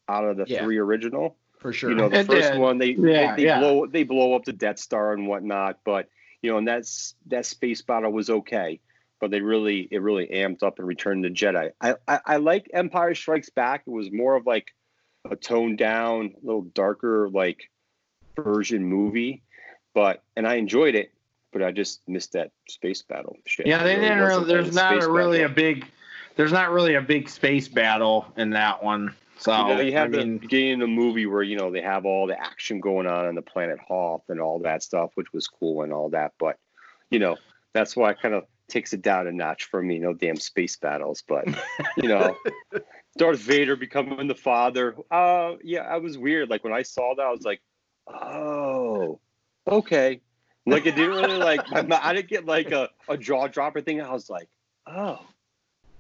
[0.08, 0.64] out of the Yeah.
[0.64, 1.36] three original.
[1.60, 1.90] for sure.
[1.90, 2.60] You know, the It first did.
[2.60, 3.60] one they Yeah, they, they yeah.
[3.60, 6.08] blow they blow up the Death Star and whatnot, but
[6.42, 8.80] you know, and that's that space battle was okay.
[9.20, 11.72] But they really it really amped up and returned the Jedi.
[11.82, 13.84] I, I I like Empire Strikes Back.
[13.86, 14.70] It was more of like
[15.30, 17.70] a toned down, a little darker like
[18.36, 19.44] version movie.
[19.94, 21.12] But and I enjoyed it,
[21.52, 23.68] but I just missed that space battle shit.
[23.68, 24.46] Yeah, they didn't really.
[24.46, 25.86] There's not a, really a big.
[26.36, 29.14] There's not really a big space battle in that one.
[29.40, 31.82] So You know, you I the mean, beginning of the movie where you know they
[31.82, 35.32] have all the action going on on the planet Hoth and all that stuff, which
[35.34, 36.34] was cool and all that.
[36.38, 36.58] But
[37.10, 37.38] you know,
[37.74, 39.98] that's why it kind of takes it down a notch for me.
[39.98, 41.48] No damn space battles, but
[41.98, 42.36] you know,
[43.18, 44.96] Darth Vader becoming the father.
[45.10, 46.50] Uh, yeah, I was weird.
[46.50, 47.62] Like when I saw that, I was like,
[48.10, 49.20] oh,
[49.68, 50.22] okay.
[50.66, 51.62] Like it didn't really like.
[51.72, 54.02] I didn't get like a, a jaw dropper thing.
[54.02, 54.48] I was like,
[54.86, 55.20] oh,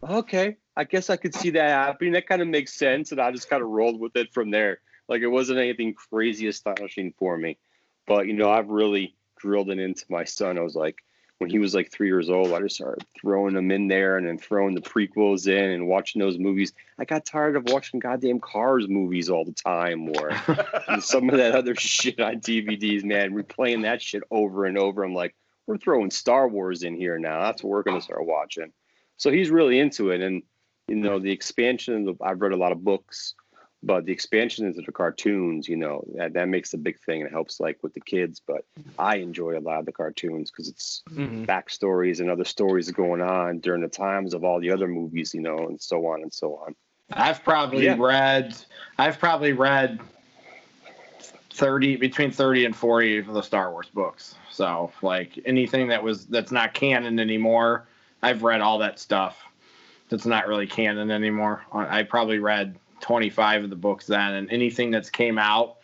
[0.07, 0.57] okay.
[0.75, 2.13] I guess I could see that happening.
[2.13, 4.79] That kind of makes sense, and I just kind of rolled with it from there.
[5.07, 7.57] Like it wasn't anything crazy astonishing for me,
[8.05, 10.57] but you know, I've really drilled it into my son.
[10.57, 10.97] I was like,
[11.39, 14.27] when he was like three years old, I just started throwing them in there and
[14.27, 16.73] then throwing the prequels in and watching those movies.
[16.99, 20.31] I got tired of watching goddamn Cars movies all the time or
[20.99, 23.33] some of that other shit on DVDs, man.
[23.33, 25.03] Replaying that shit over and over.
[25.03, 25.33] I'm like,
[25.65, 27.41] we're throwing Star Wars in here now.
[27.43, 28.73] That's what we're gonna start watching.
[29.15, 30.43] So he's really into it, and
[30.89, 32.09] you know the expansion.
[32.09, 33.35] Of, I've read a lot of books,
[33.81, 37.31] but the expansion into the cartoons, you know, that, that makes a big thing and
[37.31, 38.41] helps like with the kids.
[38.45, 38.65] But
[38.97, 41.45] I enjoy a lot of the cartoons because it's Mhm.
[41.45, 45.41] backstories and other stories going on during the times of all the other movies, you
[45.41, 46.75] know, and so on and so on.
[47.13, 47.95] I've probably Yeah.
[47.97, 48.55] read.
[48.97, 49.99] I've probably read
[51.51, 54.35] thirty between thirty and forty of the Star Wars books.
[54.51, 57.87] So like anything that was that's not canon anymore,
[58.21, 59.43] I've read all that stuff.
[60.09, 61.63] That's not really canon anymore.
[61.71, 65.77] I probably read twenty five of the books then, and anything that's came out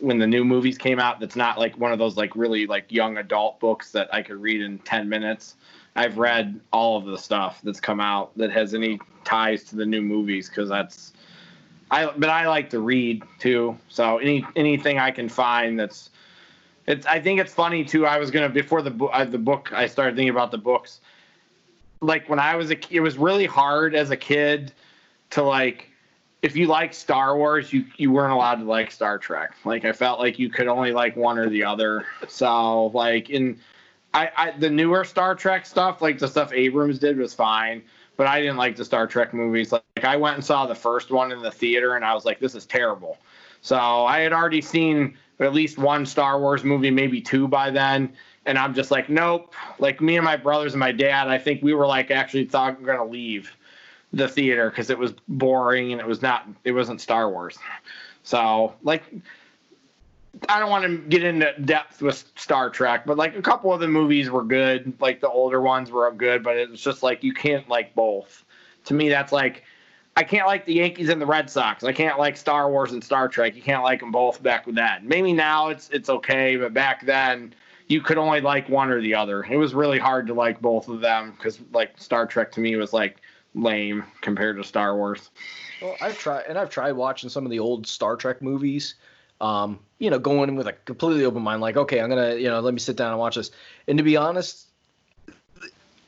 [0.00, 2.90] when the new movies came out that's not like one of those like really like
[2.90, 5.54] young adult books that I could read in 10 minutes.
[5.94, 9.86] I've read all of the stuff that's come out that has any ties to the
[9.86, 11.12] new movies because that's
[11.90, 13.78] I but I like to read too.
[13.88, 16.10] So any anything I can find that's
[16.86, 18.06] it's I think it's funny too.
[18.06, 21.00] I was gonna before the book the book I started thinking about the books.
[22.00, 24.72] Like when I was a it was really hard as a kid
[25.30, 25.90] to like
[26.42, 29.54] if you like Star Wars, you you weren't allowed to like Star Trek.
[29.64, 32.06] Like I felt like you could only like one or the other.
[32.28, 33.58] So like in
[34.14, 37.82] I, I the newer Star Trek stuff, like the stuff Abrams did was fine,
[38.16, 39.72] but I didn't like the Star Trek movies.
[39.72, 42.38] Like, I went and saw the first one in the theater and I was like,
[42.38, 43.18] this is terrible.
[43.60, 48.12] So I had already seen at least one Star Wars movie, maybe two by then.
[48.44, 49.52] And I'm just like, nope.
[49.80, 52.78] Like me and my brothers and my dad, I think we were like actually thought
[52.78, 53.55] we are gonna leave
[54.16, 57.58] the theater because it was boring and it was not it wasn't Star Wars.
[58.22, 59.04] So like
[60.48, 63.80] I don't want to get into depth with Star Trek, but like a couple of
[63.80, 64.94] the movies were good.
[65.00, 68.44] Like the older ones were good, but it's just like you can't like both.
[68.86, 69.64] To me, that's like
[70.16, 71.84] I can't like the Yankees and the Red Sox.
[71.84, 73.54] I can't like Star Wars and Star Trek.
[73.54, 75.04] You can't like them both back that.
[75.04, 77.54] Maybe now it's it's okay, but back then
[77.88, 79.44] you could only like one or the other.
[79.44, 82.76] It was really hard to like both of them because like Star Trek to me
[82.76, 83.20] was like
[83.56, 85.30] lame compared to Star Wars.
[85.82, 88.94] Well, I've tried, and I've tried watching some of the old Star Trek movies.
[89.40, 92.48] Um, you know, going in with a completely open mind, like, okay, I'm gonna, you
[92.48, 93.50] know, let me sit down and watch this.
[93.88, 94.68] And to be honest,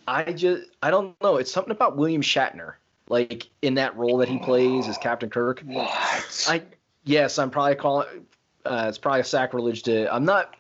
[0.06, 1.36] I just, I don't know.
[1.36, 2.74] It's something about William Shatner,
[3.08, 5.60] like in that role that he plays as Captain Kirk.
[5.60, 6.46] What?
[6.48, 6.62] I,
[7.04, 8.26] yes, I'm probably calling.
[8.64, 10.12] Uh, it's probably a sacrilege to.
[10.12, 10.54] I'm not.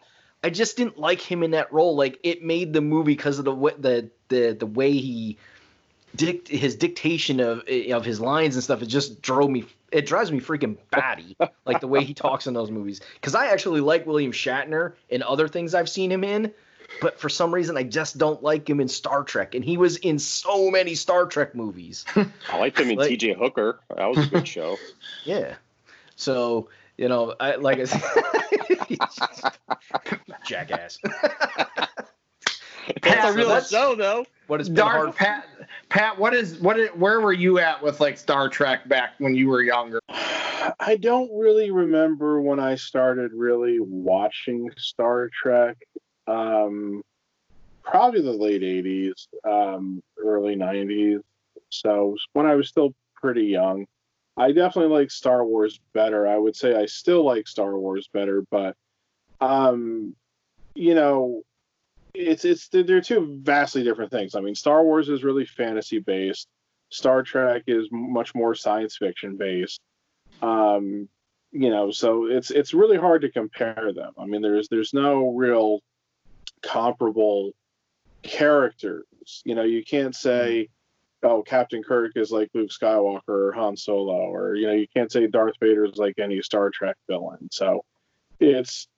[0.44, 1.96] I just didn't like him in that role.
[1.96, 5.38] Like it made the movie because of the wa- the the the way he
[6.16, 8.82] dict his dictation of eh, of his lines and stuff.
[8.82, 9.64] It just drove me.
[9.92, 11.36] It drives me freaking batty.
[11.64, 13.00] like the way he talks in those movies.
[13.14, 16.52] Because I actually like William Shatner in other things I've seen him in.
[17.02, 19.96] but for some reason I just don't like him in Star Trek, and he was
[19.98, 22.04] in so many Star Trek movies.
[22.16, 23.34] I liked him in Like- T.J.
[23.34, 23.80] Hooker.
[23.94, 24.76] That was a good show.
[25.24, 25.54] Yeah.
[26.16, 28.02] So, you know, I like I said
[30.46, 30.98] jackass.
[33.02, 34.24] That's a so real that's- show, though.
[34.46, 35.46] What has been Dark hard Pat
[35.90, 39.34] Pat, what is what is, where were you at with like Star Trek back when
[39.34, 40.00] you were younger?
[40.08, 45.76] I don't really remember when I started really watching Star Trek.
[46.26, 47.02] Um,
[47.82, 51.20] probably the late 80s, um, early 90s.
[51.70, 53.86] So when I was still pretty young,
[54.36, 56.26] I definitely like Star Wars better.
[56.26, 58.76] I would say I still like Star Wars better, but
[59.40, 60.14] um,
[60.74, 61.42] you know,
[62.14, 64.34] it's it's they're two vastly different things.
[64.34, 66.48] I mean, Star Wars is really fantasy based.
[66.90, 69.80] Star Trek is much more science fiction based.
[70.42, 71.08] Um,
[71.52, 74.12] you know, so it's it's really hard to compare them.
[74.18, 75.80] I mean, there's there's no real
[76.62, 77.52] comparable
[78.22, 79.42] characters.
[79.44, 80.68] You know, you can't say,
[81.22, 85.10] oh, Captain Kirk is like Luke Skywalker or Han Solo, or you know, you can't
[85.10, 87.48] say Darth Vader is like any Star Trek villain.
[87.50, 87.84] So
[88.40, 88.88] it's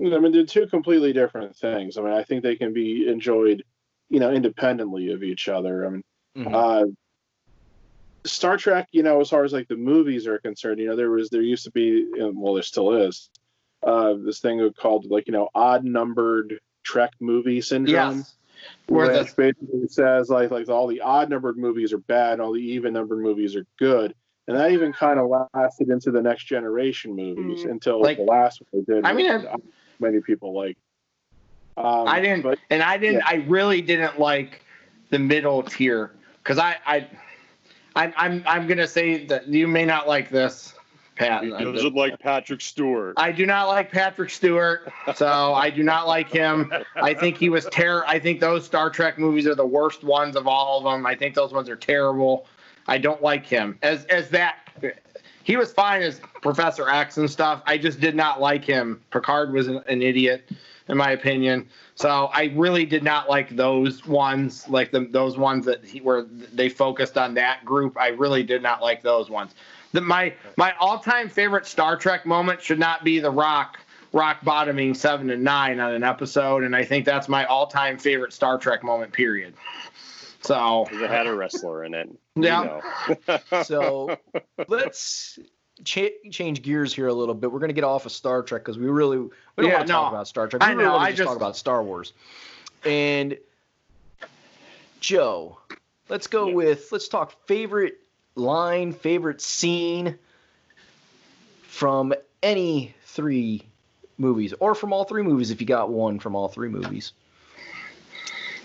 [0.00, 1.96] I mean, they're two completely different things.
[1.98, 3.64] I mean, I think they can be enjoyed,
[4.10, 5.86] you know, independently of each other.
[5.86, 6.04] I mean,
[6.36, 6.54] Mhm.
[6.54, 6.86] uh,
[8.24, 11.10] Star Trek, you know, as far as like the movies are concerned, you know, there
[11.10, 13.30] was there used to be, well, there still is,
[13.82, 18.18] uh, this thing called like you know odd numbered Trek movie syndrome.
[18.18, 18.34] Yes.
[18.86, 22.42] Where which the basically says like like all the odd numbered movies are bad, and
[22.42, 24.14] all the even numbered movies are good,
[24.48, 28.60] and that even kind of lasted into the next generation movies until Like- the last
[28.60, 29.04] one they did.
[29.06, 29.50] I mean, which
[30.00, 30.76] many people like.
[31.76, 33.22] Um, I didn't, but and I didn't.
[33.22, 34.62] I really didn't like
[35.10, 37.08] the middle tier because I, I,
[37.94, 40.74] I'm, I'm, I'm gonna say that you may not like this,
[41.14, 41.44] Pat.
[41.44, 43.14] He doesn't like Patrick Stewart.
[43.16, 46.72] I do not like Patrick Stewart, so I do not like him.
[46.96, 48.04] I think he was ter.
[48.06, 51.06] I think those Star Trek movies are the worst ones of all of them.
[51.06, 52.46] I think those ones are terrible.
[52.86, 54.56] I don't like him as as that.
[55.48, 57.62] He was fine as Professor X and stuff.
[57.64, 59.00] I just did not like him.
[59.10, 60.50] Picard was an, an idiot,
[60.88, 61.66] in my opinion.
[61.94, 66.24] So I really did not like those ones, like the those ones that he where
[66.52, 67.96] they focused on that group.
[67.98, 69.54] I really did not like those ones.
[69.92, 73.78] The, my my all time favorite Star Trek moment should not be the Rock
[74.12, 77.96] rock bottoming seven and nine on an episode, and I think that's my all time
[77.96, 79.14] favorite Star Trek moment.
[79.14, 79.54] Period.
[80.42, 82.10] So it had a wrestler in it.
[82.42, 82.80] You Yeah.
[83.28, 83.62] know.
[83.62, 84.16] So
[84.68, 85.38] let's
[85.84, 87.50] cha- change gears here a little bit.
[87.52, 89.92] We're gonna get off of Star Trek because we really we don't Yeah, want to
[89.92, 90.16] talk no.
[90.16, 90.62] about Star Trek.
[90.62, 92.12] We I really know, want I to just just- talk about Star Wars.
[92.84, 93.36] And
[95.00, 95.58] Joe,
[96.08, 96.54] let's go Yeah.
[96.54, 97.98] with let's talk favorite
[98.34, 100.18] line, favorite scene
[101.62, 102.12] from
[102.42, 103.64] any three
[104.16, 107.12] movies, or from all three movies if you got one from all three movies.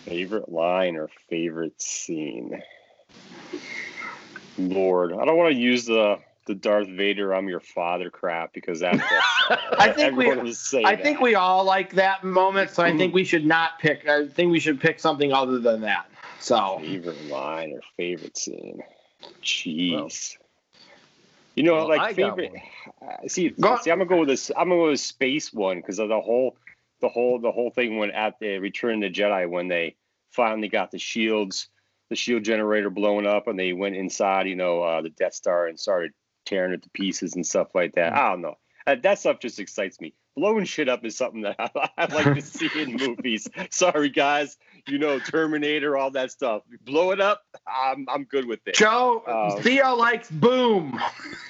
[0.05, 2.61] Favorite line or favorite scene?
[4.57, 8.81] Lord, I don't want to use the the Darth Vader "I'm your father" crap because
[8.81, 12.69] that, that's I think we- everyone was saying I think we all like that moment.
[12.71, 14.07] So I think we should not pick.
[14.07, 16.07] I think we should pick something other than that.
[16.39, 18.81] So favorite line or favorite scene.
[19.41, 20.37] Jeez.
[21.55, 22.51] you know, well, like I favorite.
[23.01, 24.49] Uh, see, Go- see, I'm gonna go with this.
[24.49, 26.57] I'm gonna go with space one because of the whole,
[27.01, 29.95] the whole, the whole thing when at the Return of the Jedi when they
[30.31, 31.69] finally got the shields,
[32.09, 35.67] the shield generator blowing up, and they went inside, you know, uh, the Death Star
[35.67, 36.11] and started
[36.45, 38.13] tearing it to pieces and stuff like that.
[38.13, 38.55] I don't know.
[38.85, 40.13] That stuff just excites me.
[40.35, 43.47] Blowing shit up is something that I, I like to see in movies.
[43.69, 44.57] Sorry, guys.
[44.87, 46.63] You know, Terminator, all that stuff.
[46.81, 47.43] Blow it up.
[47.67, 48.75] I'm I'm good with it.
[48.75, 50.99] Joe Um, Theo likes boom.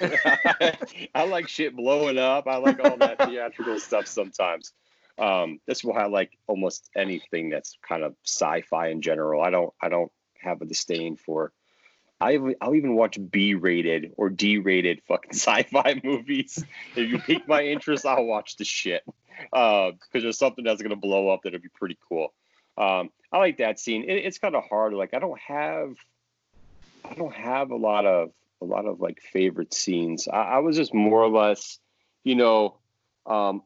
[1.14, 2.46] I like shit blowing up.
[2.46, 4.72] I like all that theatrical stuff sometimes.
[5.18, 9.42] Um, that's why I like almost anything that's kind of sci-fi in general.
[9.42, 10.12] I don't I don't
[10.44, 11.52] have a disdain for.
[12.20, 16.64] I even, I'll even watch B-rated or D-rated fucking sci-fi movies.
[16.94, 19.02] If you pique my interest, I'll watch the shit
[19.50, 22.32] because there's something that's gonna blow up that'll be pretty cool.
[22.76, 24.04] Um, I like that scene.
[24.04, 24.94] It, it's kind of hard.
[24.94, 25.96] Like I don't have,
[27.04, 28.30] I don't have a lot of
[28.60, 30.28] a lot of like favorite scenes.
[30.28, 31.78] I, I was just more or less,
[32.22, 32.78] you know,
[33.26, 33.62] um,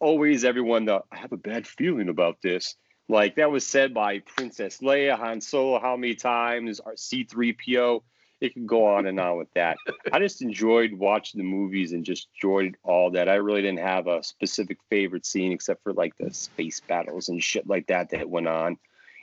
[0.00, 0.86] always everyone.
[0.86, 2.76] The, I have a bad feeling about this.
[3.08, 6.80] Like that was said by Princess Leia, Han Solo, how many times?
[6.80, 8.02] Our C-3PO.
[8.40, 9.76] It could go on and on with that.
[10.12, 13.28] I just enjoyed watching the movies and just enjoyed all that.
[13.28, 17.42] I really didn't have a specific favorite scene except for like the space battles and
[17.42, 18.78] shit like that that went on.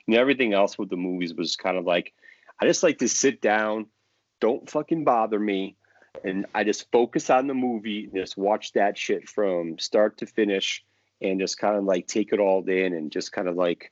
[0.06, 2.14] Know, everything else with the movies was kind of like,
[2.62, 3.88] I just like to sit down,
[4.40, 5.76] don't fucking bother me,
[6.24, 10.26] and I just focus on the movie and just watch that shit from start to
[10.26, 10.84] finish.
[11.22, 13.92] And just kind of like take it all in and just kind of like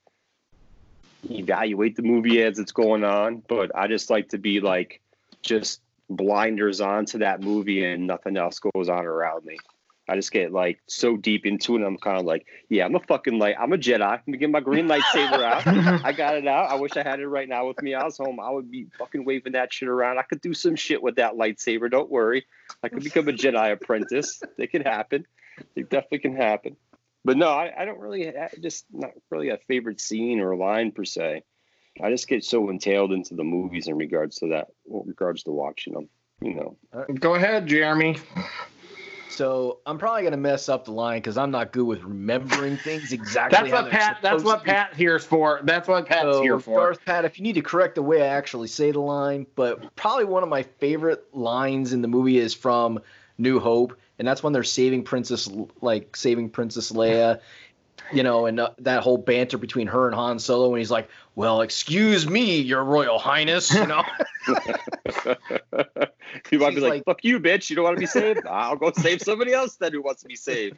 [1.29, 3.41] evaluate the movie as it's going on.
[3.47, 5.01] But I just like to be like
[5.41, 9.57] just blinders on to that movie and nothing else goes on around me.
[10.07, 11.77] I just get like so deep into it.
[11.77, 14.01] And I'm kind of like, yeah, I'm a fucking like, I'm a Jedi.
[14.03, 15.65] I'm gonna get my green lightsaber out.
[16.05, 16.69] I got it out.
[16.69, 17.95] I wish I had it right now with me.
[17.95, 18.39] I was home.
[18.39, 20.19] I would be fucking waving that shit around.
[20.19, 21.89] I could do some shit with that lightsaber.
[21.89, 22.45] Don't worry.
[22.83, 24.41] I could become a Jedi apprentice.
[24.57, 25.25] It could happen.
[25.75, 26.75] It definitely can happen.
[27.25, 30.91] But no, I, I don't really I just not really a favorite scene or line
[30.91, 31.43] per se.
[32.01, 35.51] I just get so entailed into the movies in regards to that, in regards to
[35.51, 36.09] watching them.
[36.41, 36.77] You know.
[37.15, 38.17] Go ahead, Jeremy.
[39.29, 43.11] So I'm probably gonna mess up the line because I'm not good with remembering things
[43.11, 43.57] exactly.
[43.57, 44.19] That's what Pat.
[44.21, 45.61] That's what Pat here's for.
[45.63, 46.79] That's what Pat's so, here for.
[46.79, 49.93] Darth Pat, if you need to correct the way I actually say the line, but
[49.95, 52.99] probably one of my favorite lines in the movie is from
[53.37, 55.49] New Hope, and that's when they're saving Princess,
[55.81, 57.39] like saving Princess Leia,
[58.13, 61.09] you know, and uh, that whole banter between her and Han Solo, and he's like,
[61.35, 64.03] "Well, excuse me, Your Royal Highness," you know.
[66.49, 67.69] he might be like, like- "Fuck you, bitch!
[67.69, 68.45] You don't want to be saved?
[68.47, 70.77] I'll go save somebody else then who wants to be saved."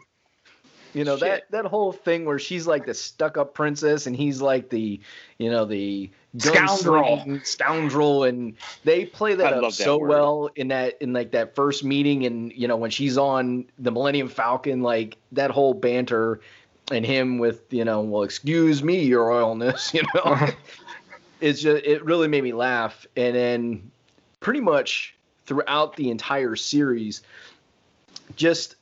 [0.94, 1.50] You know Shit.
[1.52, 5.00] that that whole thing where she's like the stuck-up princess and he's like the,
[5.38, 7.40] you know, the Scoundrel.
[7.44, 11.56] scoundrel, and they play that I up that so well in that in like that
[11.56, 16.42] first meeting, and you know when she's on the Millennium Falcon, like that whole banter,
[16.92, 20.52] and him with you know, well, excuse me, your royalness, you know, uh-huh.
[21.42, 23.92] it's just it really made me laugh, and then
[24.40, 25.16] pretty much
[25.46, 27.24] throughout the entire series,
[28.36, 28.76] just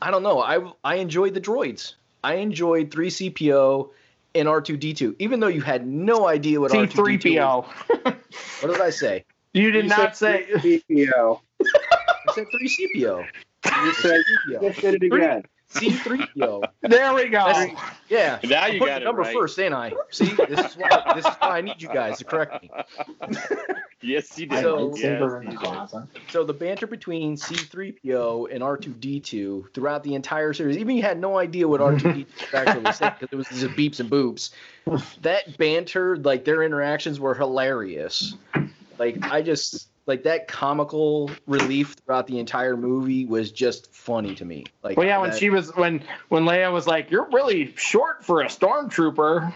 [0.00, 0.40] I don't know.
[0.40, 1.94] I I enjoyed the droids.
[2.22, 3.90] I enjoyed 3CPO
[4.34, 7.66] and R2D2, even though you had no idea what R2D2 was.
[8.04, 8.14] C3PO.
[8.60, 9.24] What did I say?
[9.54, 10.82] You did You not said say.
[10.88, 11.40] CPO.
[11.64, 13.26] I said 3CPO.
[13.64, 14.60] You said C3PO.
[14.60, 15.44] just did it again.
[15.70, 16.62] C3PO.
[16.82, 17.44] There we go.
[17.46, 17.76] That's-
[18.08, 18.38] Yeah.
[18.44, 19.34] Now I'm you putting got the it number right.
[19.34, 19.92] first, ain't I?
[20.10, 22.70] See, this is why this is why I need you guys to correct me.
[24.00, 24.62] yes, you did.
[24.62, 25.88] So- yes, you did.
[26.30, 31.38] So the banter between C3PO and R2D2 throughout the entire series, even you had no
[31.38, 34.50] idea what R2D2 was actually saying because it was just beeps and boops.
[35.22, 38.34] That banter, like their interactions were hilarious.
[38.98, 44.44] Like I just like that comical relief throughout the entire movie was just funny to
[44.44, 44.64] me.
[44.82, 48.24] Like Well, yeah, when that- she was when when Leia was like, "You're really short
[48.24, 49.52] for a stormtrooper."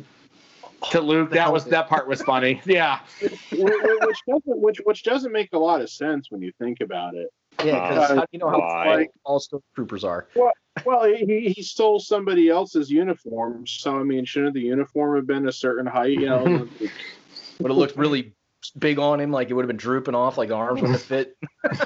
[0.90, 2.60] to Luke, that was that part was funny.
[2.66, 6.52] Yeah, Wh- wh- which doesn't which which doesn't make a lot of sense when you
[6.58, 7.28] think about it.
[7.62, 8.84] yeah, because Uh, you know how why?
[8.84, 10.26] funny all stormtroopers are?
[10.34, 10.52] Well,
[10.84, 15.48] Well, he, he stole somebody else's uniform, so I mean, shouldn't the uniform have been
[15.48, 16.12] a certain height?
[16.18, 16.68] You know,
[17.60, 18.32] Would have looked really
[18.78, 21.06] big on him, like it would have been drooping off, like the arms wouldn't have
[21.06, 21.36] fit.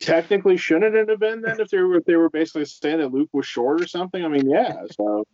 [0.00, 3.12] technically, shouldn't it have been then if they were if they were basically saying that
[3.12, 4.24] Luke was short or something?
[4.24, 4.84] I mean, yeah.
[4.90, 5.24] So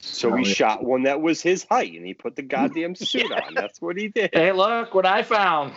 [0.00, 0.54] So Oh, he yeah.
[0.54, 3.54] shot one that was his height, and he put the goddamn suit on.
[3.54, 4.30] That's what he did.
[4.32, 5.72] hey, look what I found.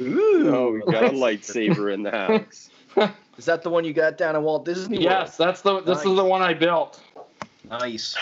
[0.00, 2.70] Ooh, Oh, we got a lightsaber in the house.
[3.38, 5.04] Is that the one you got down at Walt Disney World?
[5.04, 7.00] Yes, that's the this is the one I built.
[7.68, 8.16] Nice.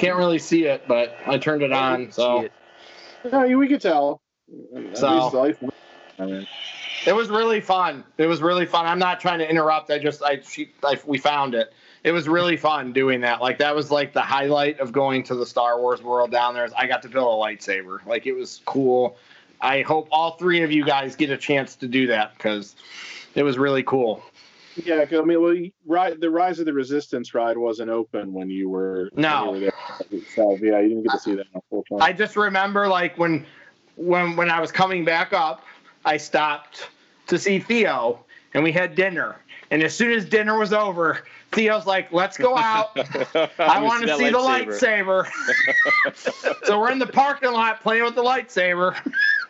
[0.00, 2.10] Can't really see it, but I turned it on.
[2.10, 2.52] So it.
[3.30, 4.22] no, we could tell.
[4.94, 5.56] So-
[6.18, 6.46] I mean,
[7.06, 8.04] it was really fun.
[8.18, 8.86] It was really fun.
[8.86, 9.90] I'm not trying to interrupt.
[9.90, 11.72] I just I, she, I we found it.
[12.02, 13.42] It was really fun doing that.
[13.42, 16.64] Like that was like the highlight of going to the Star Wars world down there.
[16.64, 18.04] is I got to build a lightsaber.
[18.06, 19.16] Like it was cool.
[19.60, 22.74] I hope all three of you guys get a chance to do that because
[23.34, 24.22] it was really cool.
[24.76, 28.32] Yeah, 'cause, I mean, well, you- ri- the Rise of the Resistance ride wasn't open
[28.32, 29.46] when you were No.
[29.46, 30.20] you were there.
[30.34, 31.46] So, yeah, you didn't get to see that.
[31.54, 32.06] Unfortunately.
[32.06, 33.46] I just remember like when
[33.96, 35.64] when when I was coming back up,
[36.04, 36.88] I stopped
[37.26, 39.36] to see Theo and we had dinner.
[39.72, 41.20] And as soon as dinner was over,
[41.52, 42.90] Theo's like, "Let's go out.
[43.58, 45.26] I want to see the lightsaber."
[46.64, 48.96] so we're in the parking lot playing with the lightsaber.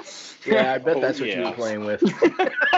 [0.46, 2.02] Yeah, I bet oh, that's Oh, what you were playing with.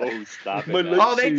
[0.00, 0.86] oh, stop it.
[0.98, 1.36] Oh, they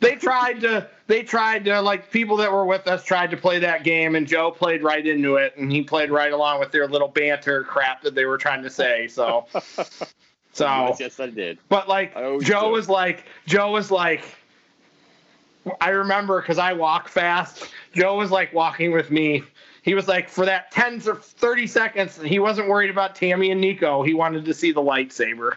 [0.00, 3.58] they tried to they tried to like people that were with us tried to play
[3.58, 6.88] that game, and Joe played right into it, and he played right along with their
[6.88, 9.06] little banter crap that they were trying to say.
[9.08, 9.46] So,
[10.52, 11.58] so Yes, yes, I did.
[11.68, 12.68] But like Joe do.
[12.70, 14.24] was like Joe was like
[15.80, 17.68] I remember because I walk fast.
[17.92, 19.42] Joe was like walking with me.
[19.84, 23.60] He was like for that 10 or 30 seconds, he wasn't worried about Tammy and
[23.60, 24.02] Nico.
[24.02, 25.52] He wanted to see the lightsaber.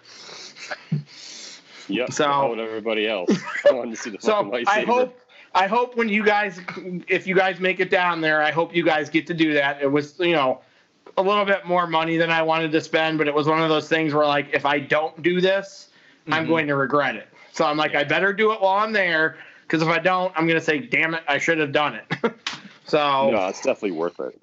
[1.88, 2.12] Yep.
[2.12, 3.30] So- everybody else.
[3.70, 4.68] I wanted to see the So lightsaber.
[4.68, 5.20] I hope
[5.56, 6.60] I hope when you guys
[7.08, 9.82] if you guys make it down there, I hope you guys get to do that.
[9.82, 10.60] It was, you know,
[11.18, 13.70] a little bit more money than I wanted to spend, but it was one of
[13.70, 15.88] those things where like if I don't do this,
[16.30, 16.50] I'm Mhm.
[16.50, 17.30] going to regret it.
[17.54, 20.48] So I'm like, I better do it while I'm there because if I don't, I'm
[20.48, 22.14] gonna say, damn it, I should have done it.
[22.88, 24.40] so No, it's definitely worth it.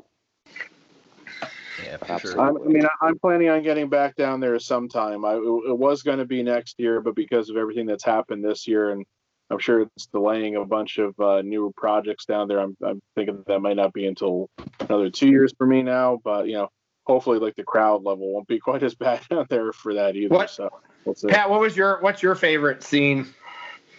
[1.85, 2.31] Yeah, for Absolutely.
[2.33, 2.41] sure.
[2.49, 5.25] I'm, I mean, I- I'm planning on getting back down there sometime.
[5.25, 8.69] I, it was going to be next year, but because of everything that's happened this
[8.69, 9.05] year, and
[9.51, 13.43] I'm sure it's delaying a bunch of uh, new projects down there, I'm, I'm thinking
[13.47, 14.49] that might not be until
[14.81, 16.21] another two years for me now.
[16.23, 16.69] But you know,
[17.07, 20.35] hopefully, like the crowd level won't be quite as bad down there for that either.
[20.35, 20.71] What- So
[21.05, 21.15] we'll.
[21.29, 23.27] Pat, what was your what's your favorite scene?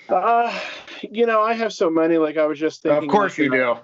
[0.08, 0.58] Uh,
[1.02, 2.18] you know, I have so many.
[2.18, 3.04] Like I was just thinking.
[3.04, 3.78] of course like, you do.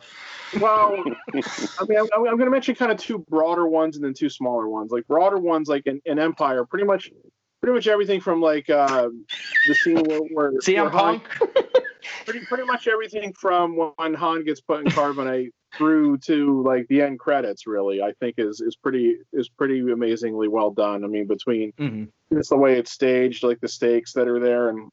[0.60, 1.03] Well,
[1.34, 4.30] I mean, I'm, I'm going to mention kind of two broader ones and then two
[4.30, 4.91] smaller ones.
[4.91, 7.11] Like broader ones, like in, in Empire, pretty much,
[7.61, 9.10] pretty much everything from like uh,
[9.68, 11.22] the scene where, where, where CM Han,
[12.26, 17.02] pretty pretty much everything from when Han gets put in carbonite through to like the
[17.02, 17.65] end credits.
[17.65, 21.03] Really, I think is is pretty is pretty amazingly well done.
[21.03, 22.10] I mean, between Mhm.
[22.32, 24.90] it's the way it's staged, like the stakes that are there, and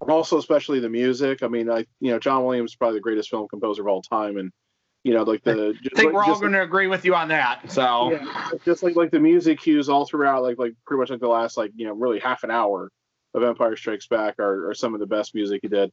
[0.00, 1.42] also especially the music.
[1.42, 4.02] I mean, I you know John Williams is probably the greatest film composer of all
[4.02, 4.52] time, and
[5.04, 7.70] you know like the I think we're all going to agree with you on that.
[7.70, 11.20] So yeah, just like like the music cues all throughout, like like pretty much like
[11.20, 12.90] the last like you know really half an hour
[13.34, 15.90] of Empire Strikes Back are, are some of the best music he did.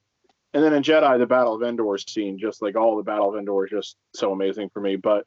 [0.54, 3.36] And then in Jedi, the Battle of Endor scene, just like all the Battle of
[3.36, 4.96] Endor, is just so amazing for me.
[4.96, 5.26] But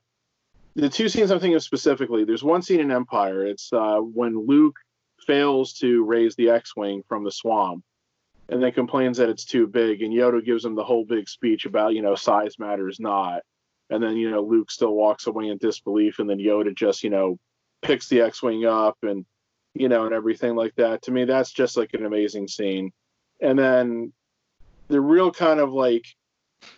[0.74, 3.46] the two scenes I'm thinking of specifically, there's one scene in Empire.
[3.46, 4.76] It's uh, when Luke
[5.26, 7.84] fails to raise the X-wing from the swamp,
[8.48, 11.66] and then complains that it's too big, and Yoda gives him the whole big speech
[11.66, 13.42] about you know size matters not.
[13.92, 17.10] And then you know Luke still walks away in disbelief, and then Yoda just you
[17.10, 17.38] know
[17.82, 19.26] picks the X-wing up and
[19.74, 21.02] you know and everything like that.
[21.02, 22.90] To me, that's just like an amazing scene.
[23.42, 24.12] And then
[24.88, 26.06] the real kind of like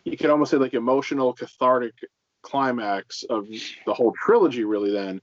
[0.05, 1.95] you could almost say like emotional cathartic
[2.43, 3.47] climax of
[3.87, 5.21] the whole trilogy really then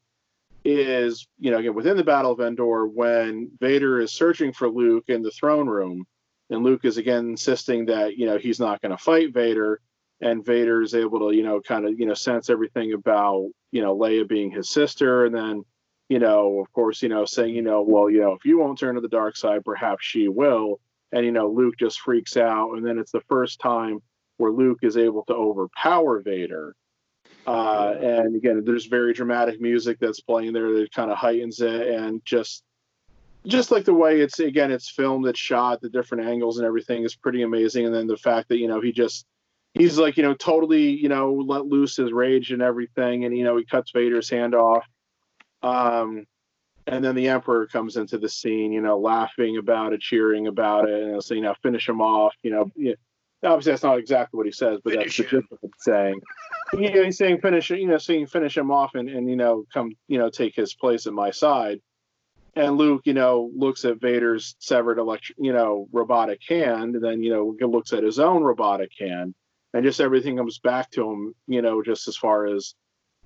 [0.64, 5.06] is you know again within the battle of endor when vader is searching for luke
[5.08, 6.06] in the throne room
[6.50, 9.80] and luke is again insisting that you know he's not going to fight vader
[10.22, 13.82] and vader is able to you know kind of you know sense everything about you
[13.82, 15.64] know leia being his sister and then
[16.10, 18.80] you know of course you know saying you know well you know if you won't
[18.80, 20.80] turn to the dark side perhaps she will.
[21.14, 24.00] And you know luke just freaks out and then it's the first time
[24.38, 26.76] where luke is able to overpower vader.
[27.46, 31.88] Uh, and again there's very dramatic music that's playing there that kind of heightens it
[31.88, 32.64] and just
[33.48, 37.04] just like the way it's again it's filmed it's shot the different angles and everything
[37.04, 37.86] is pretty amazing.
[37.86, 39.26] And then the fact that you know he just
[39.74, 43.44] he's like you know totally you know let loose his rage and everything and you
[43.44, 44.86] know he cuts vader's hand off
[45.64, 46.26] um
[46.88, 50.90] and then the emperor comes into the scene you know laughing about it cheering about
[50.90, 52.94] it and saying you know finish him off you know yeah.
[53.44, 55.84] obviously that's not exactly what he says but that's the Finish gist of what he's
[55.84, 56.22] saying
[56.74, 59.66] you know, he's saying finish you know saying finish him off and, and you know
[59.74, 61.80] come you know take his place at my side
[62.56, 67.24] and luke you know looks at vader's severed electric you know robotic hand and then
[67.24, 69.34] you know looks at his own robotic hand
[69.74, 72.76] and just everything comes back to him you know just as far as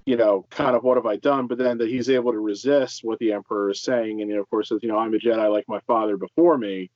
[0.06, 3.04] you know kind of what have i done but then that he's able to resist
[3.04, 5.18] what the emperor is saying and you know of course says you know i'm a
[5.18, 6.90] jedi like my father before me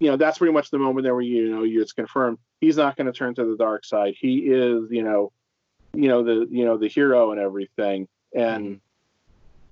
[0.00, 2.96] you know that's pretty much the moment there where you know it's confirmed he's not
[2.96, 5.32] going to turn to the dark side he is you know
[5.94, 8.80] you know the you know the hero and everything and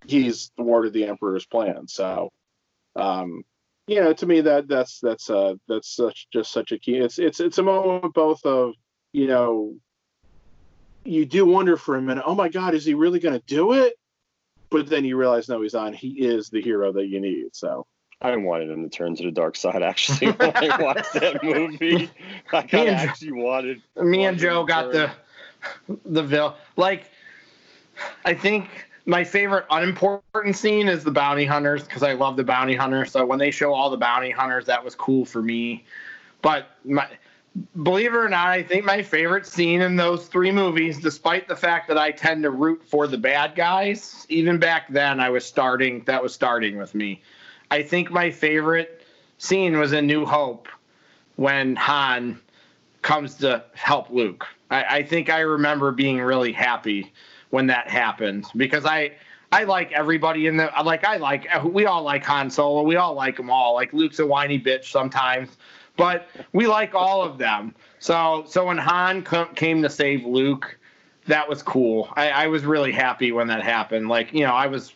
[0.06, 2.30] he's thwarted the emperor's plan so
[2.96, 3.44] um
[3.86, 7.18] you know to me that that's that's uh that's such just such a key it's
[7.18, 8.74] it's it's a moment both of
[9.14, 9.72] you know
[11.04, 13.72] you do wonder for a minute oh my god is he really going to do
[13.72, 13.94] it
[14.70, 17.86] but then you realize no he's on he is the hero that you need so
[18.20, 19.82] I wanted him to turn to the dark side.
[19.82, 22.08] Actually, when I watched that movie,
[22.52, 23.82] I kind of actually wanted.
[23.96, 25.10] me and Joe him to got the
[25.88, 26.00] turn.
[26.06, 27.10] the vil like
[28.24, 28.68] I think
[29.04, 33.10] my favorite unimportant scene is the bounty hunters because I love the bounty hunters.
[33.10, 35.84] So when they show all the bounty hunters, that was cool for me.
[36.40, 37.08] But my
[37.82, 41.56] believe it or not, I think my favorite scene in those three movies, despite the
[41.56, 45.44] fact that I tend to root for the bad guys, even back then I was
[45.44, 47.22] starting that was starting with me.
[47.70, 49.06] I think my favorite
[49.38, 50.68] scene was in New Hope
[51.36, 52.40] when Han
[53.02, 54.46] comes to help Luke.
[54.70, 57.12] I, I think I remember being really happy
[57.50, 59.12] when that happened because I
[59.52, 62.82] I like everybody in the like I like we all like Han Solo.
[62.82, 63.74] We all like them all.
[63.74, 65.56] Like Luke's a whiny bitch sometimes,
[65.96, 67.74] but we like all of them.
[67.98, 70.78] So so when Han came to save Luke,
[71.26, 72.12] that was cool.
[72.16, 74.08] I, I was really happy when that happened.
[74.08, 74.92] Like you know I was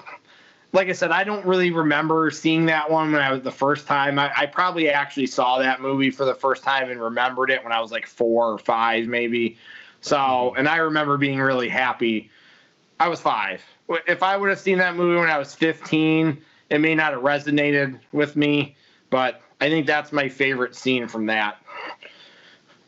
[0.73, 3.87] like I said, I don't really remember seeing that one when I was the first
[3.87, 4.19] time.
[4.19, 7.73] I, I probably actually saw that movie for the first time and remembered it when
[7.73, 9.57] I was like four or five, maybe.
[10.01, 12.31] So, and I remember being really happy.
[13.01, 13.62] I was five.
[14.07, 16.37] If I would have seen that movie when I was 15,
[16.70, 18.77] it may not have resonated with me,
[19.09, 21.59] but I think that's my favorite scene from that.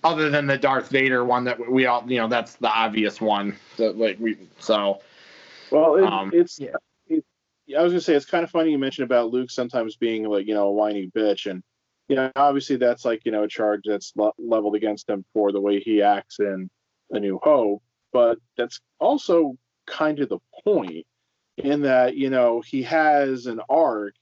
[0.03, 3.57] Other than the Darth Vader one that we all, you know, that's the obvious one.
[3.77, 5.01] That like we so.
[5.71, 6.59] Well, it, Um, it's.
[6.59, 6.77] yeah.
[7.07, 7.25] It,
[7.77, 10.47] I was gonna say it's kind of funny you mentioned about Luke sometimes being like
[10.47, 11.63] you know a whiny bitch, and
[12.09, 15.53] you know obviously that's like you know a charge that's le- leveled against him for
[15.53, 16.71] the way he acts in
[17.11, 17.83] A New Hope,
[18.13, 19.57] but that's also
[19.87, 21.07] kind of the point
[21.59, 24.15] in that you know he has an arc,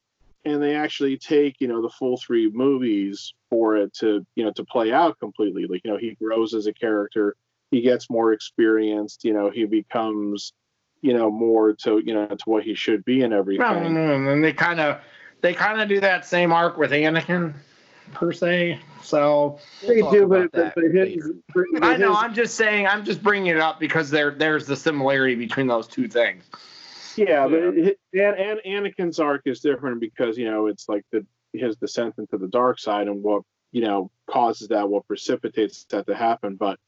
[0.44, 4.52] and they actually take you know the full three movies for it to you know
[4.52, 5.66] to play out completely.
[5.66, 7.34] Like you know he grows as a character,
[7.70, 10.52] he gets more experienced, you know he becomes
[11.00, 13.62] you know more to you know to what he should be and everything.
[14.28, 15.00] And they kind of
[15.40, 17.54] they kind of do that same arc with Anakin,
[18.12, 18.80] per se.
[19.02, 21.84] So They talk do, but, but, but his, later.
[21.84, 24.76] I know his- I'm just saying I'm just bringing it up because there there's the
[24.76, 26.44] similarity between those two things.
[27.18, 31.26] Yeah, but it, and and Anakin's arc is different because you know it's like the
[31.52, 33.42] his descent into the dark side and what
[33.72, 36.56] you know causes that, what precipitates that to happen.
[36.56, 36.78] But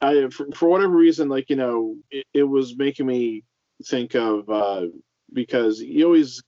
[0.00, 3.44] I, for, for whatever reason, like you know, it, it was making me
[3.86, 4.86] think of uh
[5.32, 6.42] because you always,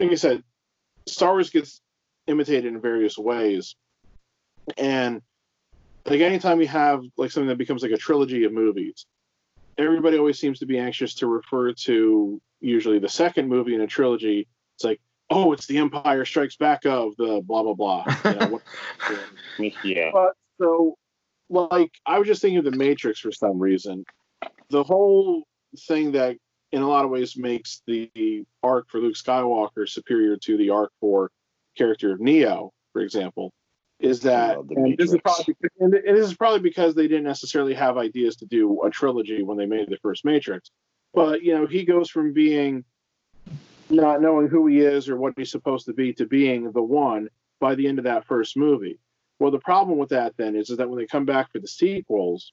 [0.00, 0.42] like I said,
[1.06, 1.80] Star Wars gets
[2.26, 3.76] imitated in various ways,
[4.76, 5.22] and
[6.04, 9.06] like anytime you have like something that becomes like a trilogy of movies,
[9.78, 13.86] everybody always seems to be anxious to refer to usually the second movie in a
[13.86, 14.46] trilogy.
[14.76, 18.04] It's like, oh, it's the Empire Strikes Back of the blah blah blah.
[18.24, 18.62] You know, what-
[19.84, 20.10] Yeah.
[20.12, 20.96] but so,
[21.48, 24.04] like, I was just thinking of the Matrix for some reason.
[24.70, 25.44] The whole
[25.86, 26.36] thing that,
[26.72, 30.90] in a lot of ways, makes the arc for Luke Skywalker superior to the arc
[31.00, 31.30] for
[31.76, 33.52] character of Neo, for example,
[34.04, 37.74] is that and this is probably because, and this is probably because they didn't necessarily
[37.74, 40.70] have ideas to do a trilogy when they made the first Matrix.
[41.12, 42.84] But you know, he goes from being
[43.90, 47.28] not knowing who he is or what he's supposed to be to being the one
[47.60, 48.98] by the end of that first movie.
[49.38, 51.68] Well, the problem with that then is, is that when they come back for the
[51.68, 52.52] sequels,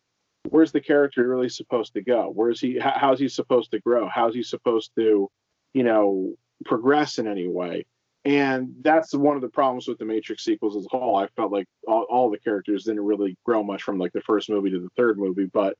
[0.49, 2.31] where's the character really supposed to go?
[2.33, 2.79] Where's he?
[2.79, 4.07] How's he supposed to grow?
[4.07, 5.29] How's he supposed to,
[5.73, 6.33] you know,
[6.65, 7.85] progress in any way?
[8.23, 11.15] And that's one of the problems with the Matrix sequels as a whole.
[11.15, 14.49] I felt like all, all the characters didn't really grow much from like the first
[14.49, 15.75] movie to the third movie, but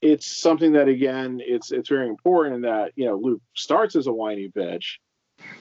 [0.00, 4.12] it's something that again, it's it's very important that you know Luke starts as a
[4.12, 4.98] whiny bitch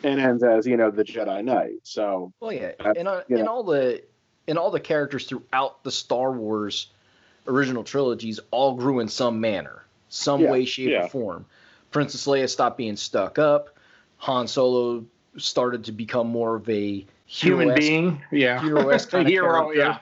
[0.03, 1.79] and ends as you know the Jedi Knight.
[1.83, 4.03] So Well, yeah, and uh, and all the
[4.47, 6.87] and all the characters throughout the Star Wars
[7.47, 11.05] original trilogies all grew in some manner, some Yeah, way, shape, yeah.
[11.05, 11.45] or form.
[11.91, 13.77] Princess Leia stopped being stuck up.
[14.17, 15.05] Han Solo
[15.37, 19.79] started to become more of a Human being, yeah, hero-esque kind of hero, character.
[19.79, 19.99] yeah.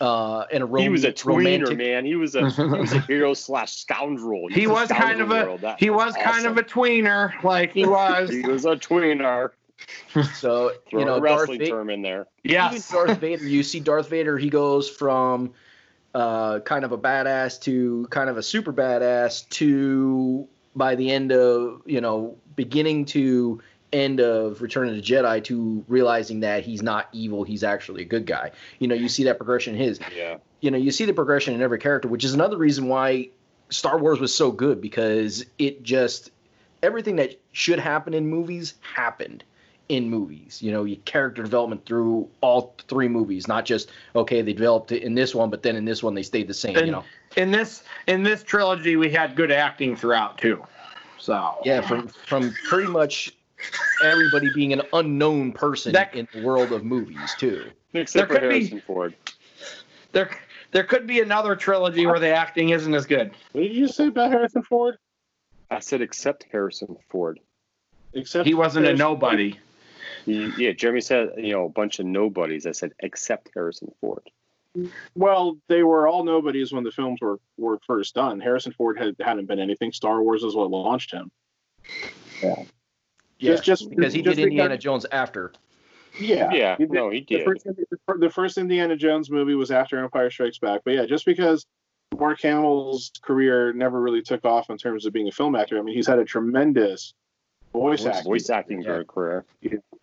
[0.00, 2.06] Uh, and a rom- he was a tweener, romantic, man.
[2.06, 4.48] He was a he was a hero slash scoundrel.
[4.48, 5.58] He a was kind of a.
[5.60, 8.30] That he was kind of a tweener, like he was.
[8.32, 9.50] he was a tweener.
[10.34, 11.70] So Throw you know, a Darth wrestling Vader.
[11.70, 12.26] term in there.
[12.44, 15.52] Even yes, Darth Vader, you see Darth Vader, he goes from
[16.14, 21.32] uh, kind of a badass to kind of a super badass to by the end
[21.32, 23.60] of, you know, beginning to
[23.92, 28.06] end of Return of the Jedi to realizing that he's not evil, he's actually a
[28.06, 28.52] good guy.
[28.78, 30.00] You know, you see that progression in his.
[30.16, 30.38] Yeah.
[30.60, 33.30] You know, you see the progression in every character, which is another reason why
[33.70, 36.30] Star Wars was so good because it just
[36.82, 39.44] everything that should happen in movies happened
[39.88, 40.62] in movies.
[40.62, 45.02] You know, you character development through all three movies, not just okay, they developed it
[45.02, 46.76] in this one, but then in this one they stayed the same.
[46.76, 47.04] And- you know,
[47.36, 50.62] in this in this trilogy, we had good acting throughout too.
[51.18, 53.36] So yeah, from from pretty much
[54.02, 57.70] everybody being an unknown person That- in the world of movies too.
[57.94, 59.14] Except There for could be- Harrison Ford.
[60.12, 60.30] there
[60.72, 63.32] there could be another trilogy where the acting isn't as good.
[63.52, 64.96] what did you say about Harrison Ford?
[65.70, 67.40] I said except Harrison Ford.
[68.12, 69.58] Except He wasn't a nobody.
[70.26, 72.66] He, yeah, Jeremy said you know a bunch of nobodies.
[72.66, 74.22] I said except Harrison Ford.
[75.16, 78.38] Well, they were all nobodies when the films were, were first done.
[78.38, 79.90] Harrison Ford had hadn't been anything.
[79.92, 81.30] Star Wars is what launched him.
[82.42, 82.62] Yeah,
[83.46, 85.52] Just- just- because he just did Indiana because- Jones after.
[86.18, 87.44] Yeah, Yeah, He did- no, he the did.
[87.44, 87.66] first,
[88.18, 90.80] the first Indiana Jones movie was after Empire Strikes Back.
[90.84, 91.66] But yeah, just because
[92.18, 95.82] Mark Hamill's career never really took off in terms of being a film actor, I
[95.82, 97.14] mean, he's had a tremendous
[97.72, 98.24] voice, Voice- acting.
[98.32, 99.02] Voice acting Yeah.
[99.06, 99.44] career.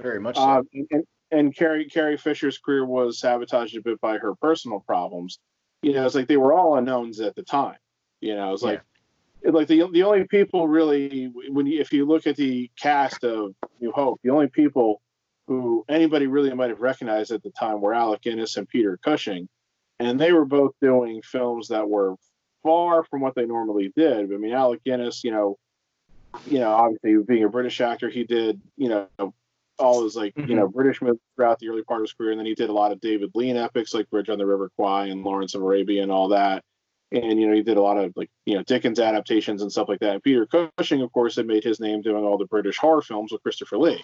[0.01, 0.41] Very much so.
[0.43, 5.39] Um, and, and Carrie Carrie Fisher's career was sabotaged a bit by her personal problems.
[5.81, 7.77] You know, it's like they were all unknowns at the time.
[8.21, 8.85] You know, it's like it-
[9.43, 13.53] like the the only people really when you, if you look at the cast of
[13.79, 15.01] New Hope, the only people
[15.47, 19.47] who anybody really might have recognized at the time were Alec Guinness and Peter Cushing,
[19.99, 22.15] and they were both doing films that were
[22.63, 24.33] far from what they normally did.
[24.33, 25.57] I mean, Alec Guinness, you know,
[26.45, 29.33] you know, obviously being a British actor, he did, you know,
[29.79, 30.49] all his like Mhm.
[30.49, 32.69] you know British movies throughout the early part of his career, and then he did
[32.69, 35.61] a lot of David Lean epics like Bridge on the River Kwai and Lawrence of
[35.61, 36.63] Arabia and all that.
[37.11, 39.87] And you know he did a lot of like you know Dickens adaptations and stuff
[39.87, 40.13] like that.
[40.13, 43.31] And Peter Cushing, of course, had made his name doing all the British horror films
[43.31, 44.03] with Christopher Lee.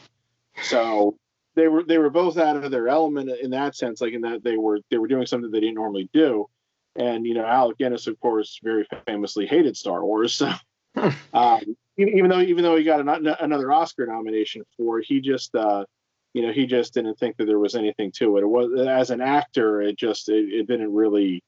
[0.63, 1.17] So
[1.55, 4.43] they were they were both out of their element in that sense, like in that
[4.43, 6.47] they were they were doing something they didn't normally do.
[6.95, 10.41] And you know Alec Guinness, of course, very famously hated Star Wars.
[10.95, 15.21] So um, even, though even though he got an, another Oscar nomination for, it, he
[15.21, 15.85] just uh,
[16.33, 18.41] you know he just didn't think that there was anything to it.
[18.41, 21.43] It was as an actor, it just it, it didn't really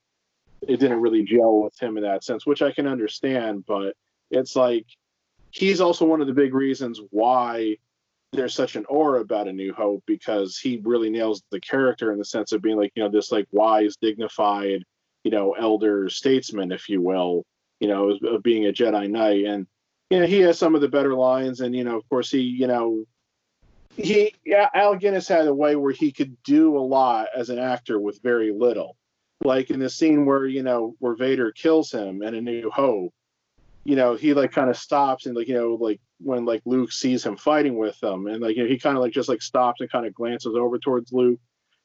[0.68, 3.66] it didn't really gel with him in that sense, which I can understand.
[3.66, 3.96] But
[4.32, 4.86] it's like
[5.52, 7.78] he's also one of the big reasons why
[8.34, 12.18] there's such an aura about A New Hope because he really nails the character in
[12.18, 14.84] the sense of being like you know this like wise, dignified,
[15.24, 17.46] you know, elder statesman, if you will,
[17.80, 19.68] you know, of- being a Jedi Knight, and
[20.10, 22.42] you know he has some of the better lines, and you know, of course, he
[22.42, 23.06] you know.
[23.98, 27.60] He, yeah, Al Guinness had a way where he could do a lot as an
[27.60, 28.98] actor with very little.
[29.46, 33.14] Like in the scene where, you know, where Vader kills him in A New Hope,
[33.84, 36.92] you know, he like kind of stops and like, you know, like when like Luke
[36.92, 39.42] sees him fighting with them and like, you know, he kind of like just like
[39.42, 41.40] stops and kind of glances over towards Luke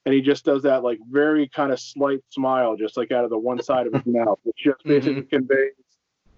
[0.06, 3.30] and he just does that like very kind of slight smile just like out of
[3.30, 5.72] the one side of his mouth, which just basically conveys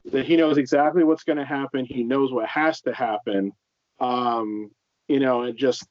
[0.07, 1.85] that he knows exactly what's going to happen.
[1.85, 3.53] He knows what has to happen.
[4.01, 4.71] Um,
[5.09, 5.87] you know, and just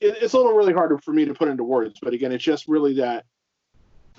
[0.00, 2.44] it, it's a little really hard for me to put into words, but again, it's
[2.44, 3.24] just really that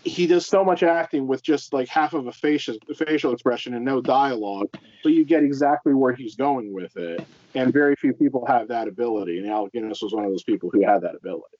[0.07, 3.83] he does so much acting with just like half of a facial facial expression and
[3.83, 4.69] no dialogue,
[5.03, 7.25] but you get exactly where he's going with it.
[7.55, 10.69] And very few people have that ability, and Alec Guinness was one of those people
[10.71, 11.57] who had that ability.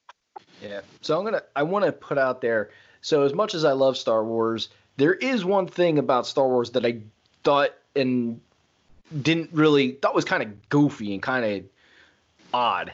[0.62, 0.82] Yeah.
[1.02, 2.72] So I'm gonna I want to put out there.
[3.02, 6.72] So as much as I love Star Wars, there is one thing about Star Wars
[6.72, 7.02] that I
[7.44, 8.40] thought and
[9.22, 11.64] didn't really thought was kind of goofy and kind of
[12.54, 12.94] odd,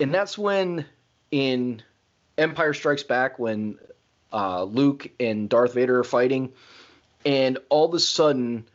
[0.00, 0.84] and that's when
[1.30, 1.82] in
[2.38, 3.78] Empire Strikes Back when
[4.32, 6.52] uh, Luke and Darth Vader are fighting,
[7.24, 8.66] and all of a sudden.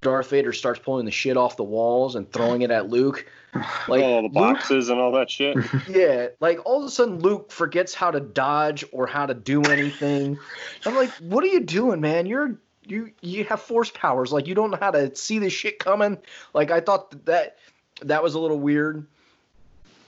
[0.00, 3.26] Darth Vader starts pulling the shit off the walls and throwing it at Luke.
[3.88, 5.56] Like all the Luke- boxes and all that shit.
[5.88, 9.62] yeah, like all of a sudden Luke forgets how to dodge or how to do
[9.62, 10.38] anything.
[10.86, 12.26] I'm like, what are you doing, man?
[12.26, 14.32] You're you you have force powers.
[14.32, 16.18] Like you don't know how to see this shit coming.
[16.54, 17.56] Like I thought that
[18.02, 19.06] that was a little weird.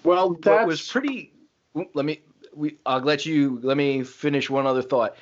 [0.04, 1.32] Well, that was pretty.
[1.74, 2.20] Let me.
[2.54, 2.76] We.
[2.84, 3.60] I'll let you.
[3.62, 5.16] Let me finish one other thought.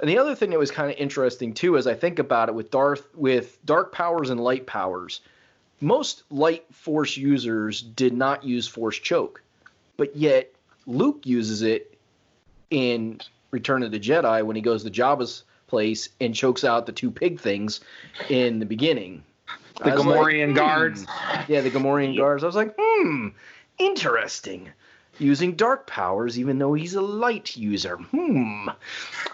[0.00, 2.54] And the other thing that was kind of interesting too, as I think about it,
[2.54, 5.20] with Darth, with dark powers and light powers,
[5.80, 9.42] most light force users did not use force choke,
[9.96, 10.52] but yet
[10.86, 11.96] Luke uses it
[12.70, 13.20] in
[13.50, 17.10] Return of the Jedi when he goes to Jabba's place and chokes out the two
[17.10, 17.80] pig things
[18.28, 19.22] in the beginning.
[19.82, 20.54] The was like, Gamorrean hmm.
[20.54, 21.06] guards.
[21.48, 22.42] Yeah, the Gamorrean guards.
[22.42, 23.28] I was like, hmm,
[23.78, 24.70] interesting.
[25.18, 27.96] Using dark powers, even though he's a light user.
[27.96, 28.68] Hmm.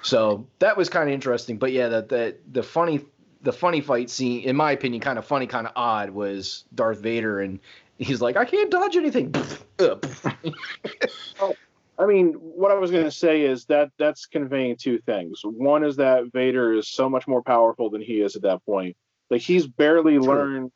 [0.03, 1.59] So that was kind of interesting.
[1.59, 3.01] But yeah, the, the the funny
[3.43, 7.01] the funny fight scene, in my opinion, kind of funny, kind of odd, was Darth
[7.01, 7.59] Vader, and
[7.99, 9.35] he's like, I can't dodge anything.
[9.81, 11.53] Uh,
[11.99, 15.41] I mean, what I was going to say is that that's conveying two things.
[15.43, 18.97] One is that Vader is so much more powerful than he is at that point.
[19.31, 20.27] Like he's barely True.
[20.27, 20.73] learned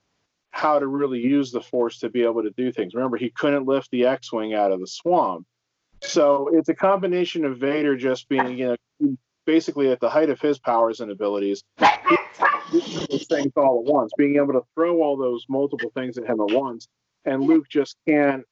[0.55, 2.95] how to really use the Force to be able to do things.
[2.95, 5.45] Remember, he couldn't lift the X-wing out of the swamp.
[6.01, 9.17] So it's a combination of Vader just being, you know,
[9.47, 14.37] basically at the height of his powers and abilities, those things all at once, being
[14.37, 16.87] able to throw all those multiple things at him at once,
[17.25, 18.45] and Luke just can't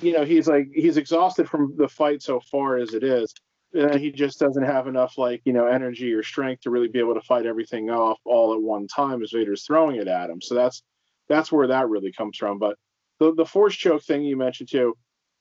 [0.00, 3.34] you know he's like he's exhausted from the fight so far as it is
[3.74, 7.00] and he just doesn't have enough like you know energy or strength to really be
[7.00, 10.40] able to fight everything off all at one time as vader's throwing it at him
[10.40, 10.82] so that's
[11.30, 12.76] that's where that really comes from but
[13.18, 14.94] the, the force choke thing you mentioned too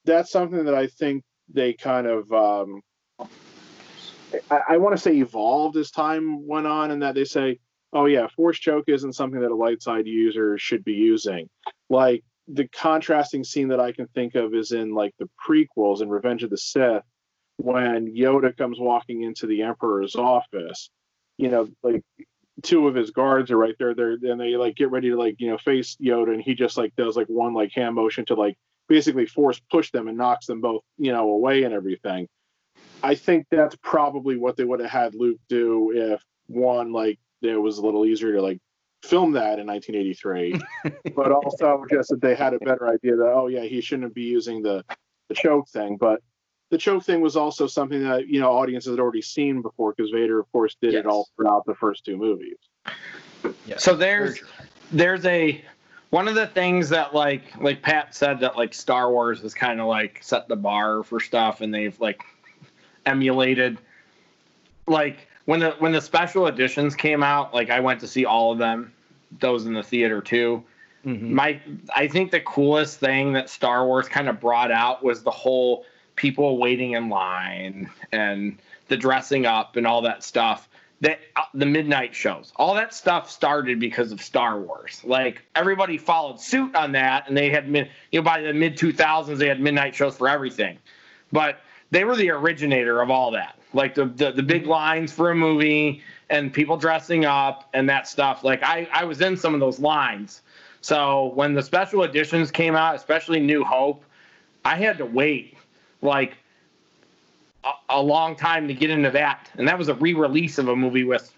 [0.05, 1.21] that's something that i think
[1.53, 2.81] they kind of um
[4.49, 7.59] i, I want to say evolved as time went on and that they say
[7.91, 11.49] oh yeah force choke isn't something that a light side user should be using
[11.89, 16.09] like the contrasting scene that I can think of is in like the prequels in
[16.09, 17.03] Revenge of the Sith
[17.57, 20.89] when Yoda comes walking into the Emperor's office.
[21.37, 22.01] You know, like
[22.63, 23.93] two of his guards are right there.
[23.93, 26.77] There, and they like get ready to like you know face Yoda, and he just
[26.77, 28.57] like does like one like hand motion to like
[28.87, 32.27] basically force push them and knocks them both you know away and everything.
[33.03, 37.55] I think that's probably what they would have had Luke do if one like it
[37.55, 38.59] was a little easier to like
[39.03, 40.59] film that in 1983
[41.15, 44.23] but also just that they had a better idea that oh yeah he shouldn't be
[44.23, 44.83] using the
[45.29, 46.21] the choke thing but
[46.69, 50.11] the choke thing was also something that you know audiences had already seen before because
[50.11, 50.99] vader of course did Yes.
[51.01, 52.57] it all throughout the first two movies
[53.65, 53.77] yeah.
[53.77, 54.41] So there's
[54.91, 55.63] there's a
[56.09, 59.79] one of the things that like like Pat said that like Star Wars has kind
[59.79, 62.21] of like set the bar for stuff and they've like
[63.05, 63.77] emulated
[64.87, 68.51] like when the when the special editions came out like I went to see all
[68.51, 68.93] of them
[69.39, 70.63] those in the theater too
[71.05, 71.29] Mhm.
[71.29, 71.61] my
[71.95, 75.85] I think the coolest thing that Star Wars kind of brought out was the whole
[76.19, 78.59] people waiting in line and
[78.89, 80.69] the dressing up and all that stuff.
[81.01, 85.01] That uh, the midnight shows, all that stuff started because of Star Wars.
[85.05, 88.77] Like everybody followed suit on that, and they had mid, you know by the mid
[88.77, 90.77] 2000s they had midnight shows for everything.
[91.31, 95.31] But they were the originator of all that, like the the, the big lines for
[95.31, 98.43] a movie and people dressing up and that stuff.
[98.43, 100.41] Like I I was in some of those lines.
[100.81, 104.03] So when the special editions came out, especially New Hope,
[104.65, 105.55] I had to wait
[106.01, 106.37] like
[107.63, 110.75] a, a long time to get into that, and that was a re-release of a
[110.75, 111.33] movie with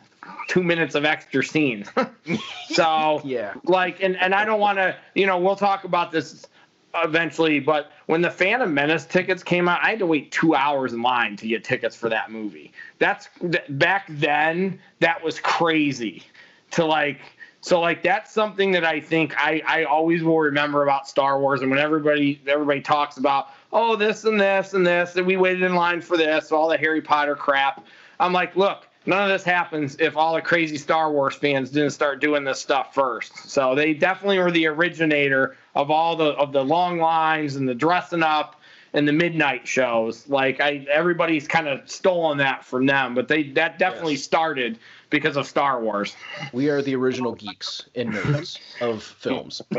[0.48, 1.90] two minutes of extra scenes.
[2.68, 3.54] so Yeah.
[3.64, 6.46] like, and and I don't want to, you know, we'll talk about this
[6.94, 10.92] eventually, but when the Phantom Menace tickets came out, I had to wait two hours
[10.94, 12.74] in line to get tickets for that movie.
[13.00, 14.80] That's th- back then.
[15.00, 16.24] That was crazy
[16.72, 17.20] to like
[17.62, 21.62] so like that's something that I think I, I always will remember about Star Wars
[21.62, 25.64] and when everybody everybody talks about oh this and this and this and we waited
[25.64, 27.86] in line for this all the Harry Potter crap
[28.20, 31.92] I'm like look none of this happens if all the crazy Star Wars fans didn't
[31.92, 36.52] start doing this stuff first so they definitely were the originator of all the of
[36.52, 38.58] the long lines and the dressing up
[38.94, 43.44] and the midnight shows like I everybody's kind of stolen that from them but they
[43.52, 44.24] that definitely Yes.
[44.24, 44.80] started
[45.10, 46.16] because of Star Wars
[46.54, 49.62] We are the original geeks and nerds of films.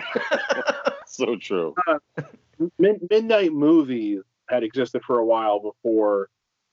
[1.07, 1.75] So true.
[1.87, 1.99] Uh,
[2.79, 6.29] Mid- midnight movies had existed for a while before,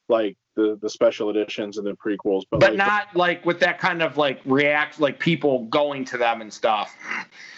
[0.10, 3.80] like the the special editions and the prequels, but, but like, not like with that
[3.80, 6.95] kind of like react like people going to them and stuff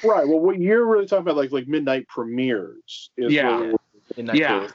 [0.04, 0.28] right.
[0.28, 3.50] Well, what you're really talking about, like like midnight premieres, is Yeah.
[3.52, 3.76] what we're-
[4.18, 4.60] In that Yeah.
[4.62, 4.72] case.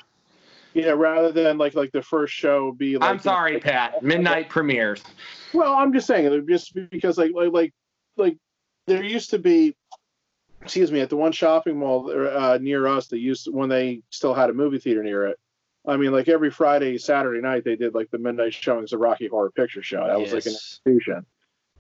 [0.75, 3.09] yeah, rather than like like the first show be like.
[3.11, 5.03] i'm sorry like- pat midnight premieres
[5.53, 7.73] Well, I'm just saying, just because like like like
[8.17, 8.37] like
[8.87, 9.75] there used to be,
[10.67, 14.35] excuse me, at the one shopping mall uh, near us, they used when they still
[14.35, 15.39] had a movie theater near it.
[15.87, 19.29] I mean, like every Friday, Saturday night, they did like the midnight showings of Rocky
[19.29, 20.05] Horror Picture Show.
[20.07, 20.81] That was like an Yes.
[20.85, 21.25] institution.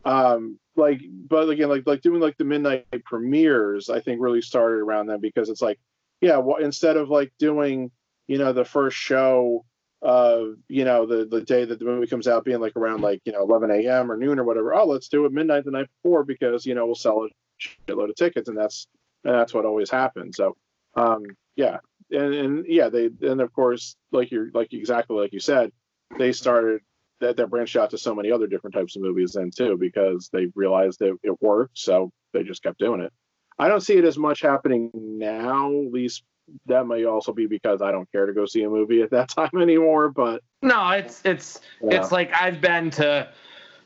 [0.04, 4.76] Um, like, but again, like like doing like the midnight premieres, I think really started
[4.76, 5.80] around then because it's like,
[6.20, 7.90] yeah, well, instead of like doing,
[8.28, 9.64] you know, the first show
[10.02, 13.20] of you know the the day that the movie comes out being like around like
[13.24, 14.12] you know 11 a.m.
[14.12, 14.74] or noon or whatever.
[14.74, 17.28] Oh, let's do it midnight the night before because you know we'll sell a
[17.60, 18.86] shitload of tickets, and that's
[19.24, 20.36] and that's what always happens.
[20.36, 20.56] So,
[20.94, 21.24] um,
[21.56, 21.78] yeah,
[22.10, 25.70] and and yeah, they and of course like you're like exactly like you said,
[26.18, 26.80] they started
[27.20, 30.28] that that branched out to so many other different types of movies then too because
[30.32, 33.12] they realized that it worked, so they just kept doing it.
[33.58, 36.24] I don't see it as much happening now, at least
[36.66, 39.28] that may also be because I don't care to go see a movie at that
[39.36, 40.10] time anymore.
[40.10, 41.96] But no it's it's know.
[41.96, 43.28] it's like i've been to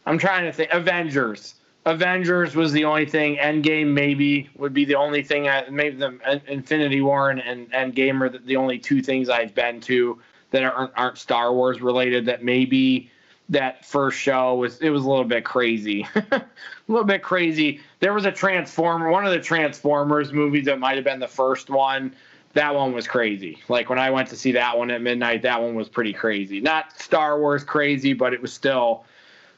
[0.07, 1.57] i'm trying to think avengers
[1.87, 3.37] avengers was the only thing.
[3.37, 8.21] Endgame maybe would be the only thing I, maybe the infinity war and, and endgame
[8.21, 10.19] are the, the only two things i've been to
[10.51, 13.11] that aren't, aren't star wars related that maybe
[13.49, 16.07] that first show was it was a little bit crazy.
[16.33, 17.81] A little bit crazy.
[18.01, 21.71] There was a transformer one of the transformers movies that might have been the first
[21.71, 22.13] one.
[22.55, 23.61] That one was crazy.
[23.69, 26.61] Like when i went to see that one at midnight that one was pretty crazy.
[26.61, 29.05] Not star wars crazy but it was still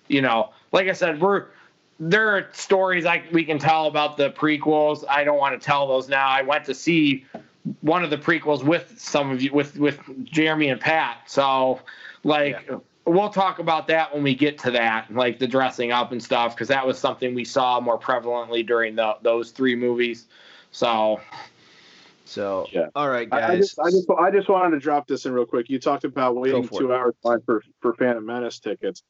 [0.09, 1.47] you know like i said we're
[2.05, 5.87] there are stories like we can tell about the prequels i don't want to tell
[5.87, 7.25] those now i went to see
[7.81, 11.81] one of the prequels with some of you with with jeremy and pat so
[12.25, 12.69] like
[13.05, 16.57] we'll talk about that when we get to that like the dressing up and stuff
[16.57, 20.27] because that was something we saw more prevalently during the, those three movies
[20.73, 21.21] so
[22.25, 22.87] So, Yeah.
[22.97, 23.59] all right, I, I guys.
[23.61, 25.69] just I just I just wanted to drop this in real quick.
[25.69, 26.95] You talked about waiting two it.
[26.97, 29.03] hours line for for Phantom Menace tickets.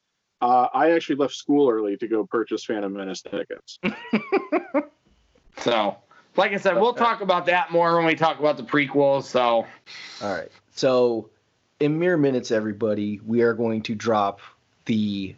[0.43, 3.79] Uh, I actually left school early to go purchase Phantom Menace tickets.
[5.59, 5.97] so
[6.35, 9.67] like i said we'll talk about that more when we talk about the prequels so
[10.23, 10.49] All right.
[10.75, 11.29] So,
[11.81, 14.41] in mere minutes, everybody, we are going to drop
[14.87, 15.35] the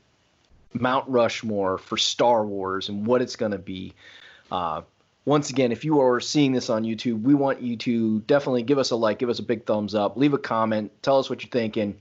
[0.72, 3.94] Mount Rushmore for Star Wars and what it's going to be.
[4.51, 4.82] Uh,
[5.24, 8.78] once again, if you are seeing this on YouTube, we want you to definitely give
[8.78, 11.43] us a like, give us a big thumbs up, leave a comment, tell us what
[11.43, 11.97] you're thinking.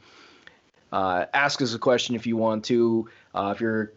[0.93, 3.09] Uh, ask us a question if you want to.
[3.33, 3.91] Uh, if you're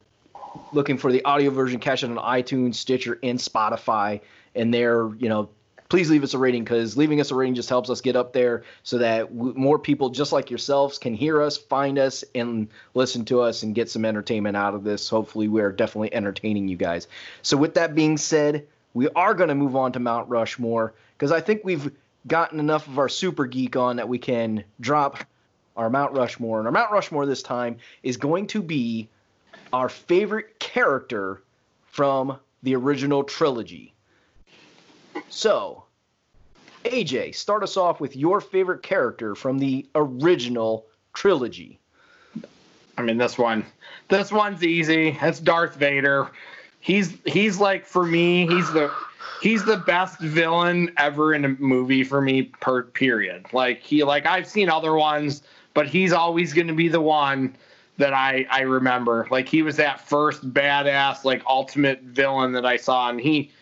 [0.73, 4.23] looking for the audio version, catch it on iTunes, Stitcher, and Spotify.
[4.55, 5.51] And there, you know,
[5.91, 8.33] please leave us a rating because leaving us a rating just helps us get up
[8.33, 12.69] there so that w- more people just like yourselves can hear us, find us, and
[12.95, 15.07] listen to us and get some entertainment out of this.
[15.11, 17.09] Hopefully, we're definitely entertaining you guys.
[17.43, 21.31] So, with that being said, we are going to move on to Mount Rushmore because
[21.31, 21.93] I think we've
[22.27, 25.19] gotten enough of our super geek on that we can drop
[25.77, 26.59] our Mount Rushmore.
[26.59, 29.09] And our Mount Rushmore this time is going to be
[29.73, 31.43] our favorite character
[31.87, 33.95] from the original trilogy.
[35.29, 35.85] So,
[36.85, 41.79] AJ, start us off with your favorite character from the original trilogy.
[42.99, 43.65] I mean, this one,
[44.09, 45.17] this one's easy.
[45.21, 46.31] It's Darth Vader.
[46.81, 48.93] He's he's like for me, he's the
[49.43, 52.43] he's the best villain ever in a movie for me.
[52.43, 53.47] Per period.
[53.53, 55.43] Like he like I've seen other ones,
[55.77, 57.55] but he's always going to be the one
[57.99, 59.29] that I I remember.
[59.31, 63.53] Like he was that first badass like ultimate villain that I saw, and he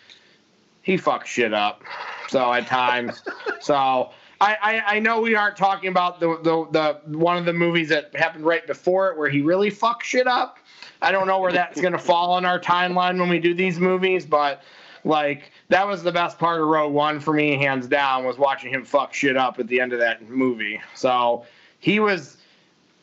[0.83, 1.83] he fucks shit up.
[2.29, 3.23] So at times,
[3.61, 7.53] so I, I, I know we aren't talking about the, the the one of the
[7.53, 10.59] movies that happened right before it where he really fucked shit up.
[11.03, 14.25] I don't know where that's gonna fall on our timeline when we do these movies,
[14.25, 14.63] but
[15.03, 18.73] like that was the best part of Rogue One for me, hands down, was watching
[18.73, 20.81] him fuck shit up at the end of that movie.
[20.95, 21.45] So
[21.85, 22.39] he was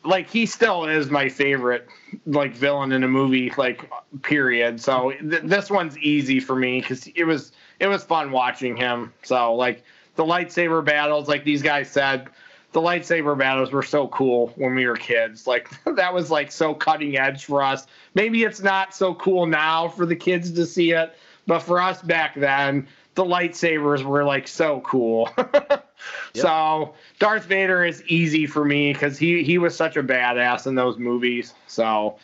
[0.02, 1.86] like he still is my favorite
[2.26, 3.88] like villain in a movie like
[4.22, 4.80] period.
[4.80, 9.12] So th- this one's easy for me because it was it was fun watching him.
[9.22, 9.84] So like
[10.16, 12.28] the lightsaber battles like these guys said
[12.72, 15.46] the lightsaber battles were so cool when we were kids.
[15.46, 17.86] Like that was like so cutting edge for us.
[18.14, 21.14] Maybe it's not so cool now for the kids to see it
[21.46, 25.28] but for us back then the lightsabers were like so cool
[26.34, 26.42] Yep.
[26.42, 30.74] So Darth Vader is easy for me because he he was such a badass in
[30.74, 31.54] those movies.
[31.66, 32.16] So,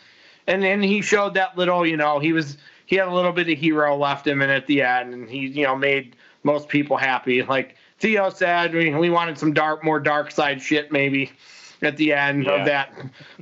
[0.46, 2.56] and then he showed that little, you know, he was
[2.86, 5.46] he had a little bit of hero left him in at the end, and he
[5.46, 7.42] you know made most people happy.
[7.42, 11.32] Like Theo said, we we wanted some dark, more dark side shit maybe
[11.82, 12.52] at the end Yeah.
[12.54, 12.92] of that.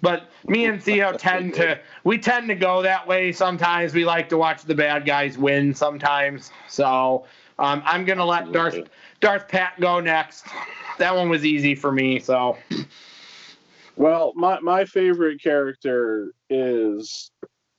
[0.03, 3.95] But me and Theo tend to we tend to go that way sometimes.
[3.95, 6.51] We like to watch the bad guys win sometimes.
[6.69, 7.25] So
[7.59, 8.79] um, I'm gonna let Darth.
[9.21, 10.47] Darth Pat go next.
[10.99, 12.19] That one was easy for me.
[12.21, 12.57] So
[13.97, 17.31] Well, my my favorite character is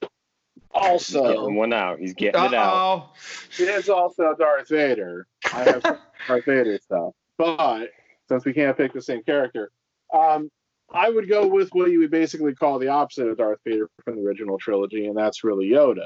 [0.02, 2.00] He's getting also one out.
[2.00, 3.12] He's getting it out.
[3.58, 5.28] it is also Darth Vader.
[5.52, 5.82] I have
[6.28, 7.90] Darth Vader stuff, but
[8.28, 9.72] since we can't pick the same character,
[10.14, 10.50] um,
[10.94, 14.16] I would go with what you would basically call the opposite of Darth Vader from
[14.16, 16.06] the original trilogy, and that's really Yoda.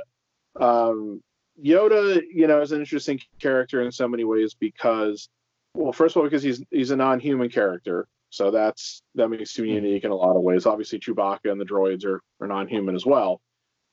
[0.59, 1.21] Um,
[1.63, 5.29] Yoda, you know, is an interesting character in so many ways because,
[5.73, 9.65] well, first of all, because he's he's a non-human character, so that's that makes him
[9.65, 10.65] unique in a lot of ways.
[10.65, 13.41] Obviously, Chewbacca and the droids are are non-human as well.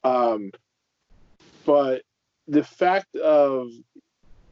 [0.05, 0.51] Um,
[1.65, 2.03] but
[2.47, 3.69] the fact of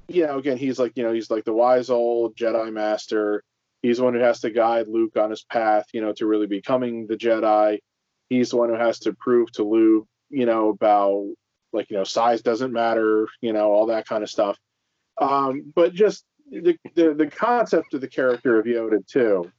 [0.08, 3.42] you know again he's like you know he's like the wise old jedi master
[3.82, 6.46] he's the one who has to guide luke on his path you know to really
[6.46, 7.78] becoming the jedi
[8.28, 11.26] he's the one who has to prove to luke you know about
[11.72, 14.58] like you know size doesn't matter you know all that kind of stuff
[15.20, 19.50] um but just the the, the concept of the character of yoda too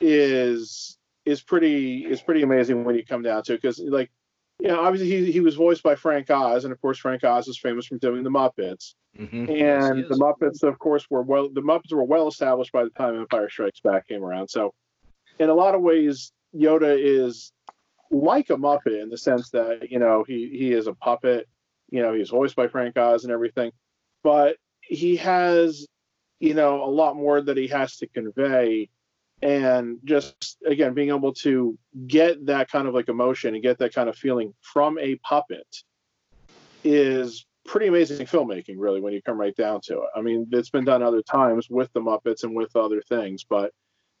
[0.00, 4.10] is is pretty is pretty amazing when you come down to it because like
[4.60, 7.48] you know obviously he, he was voiced by frank oz and of course frank oz
[7.48, 9.48] is famous from doing the muppets Mhm.
[9.48, 9.48] and
[10.00, 10.14] Yes, the.
[10.16, 11.48] Muppets, of course, were well.
[11.48, 14.48] The Muppets were well established by the time Empire Strikes Back came around.
[14.48, 14.74] So,
[15.38, 17.50] in a lot of ways, Yoda is
[18.10, 21.48] like a Muppet in the sense that you know he he is a puppet.
[21.90, 23.72] You know, he's voiced by Frank Oz and everything,
[24.22, 25.86] but he has
[26.40, 28.88] you know a lot more that he has to convey,
[29.42, 33.94] and just again being able to get that kind of like emotion and get that
[33.94, 35.66] kind of feeling from a puppet
[36.84, 40.08] is pretty amazing filmmaking, really, when you come right down to it.
[40.14, 43.72] I mean, it's been done other times with the Muppets and with other things, but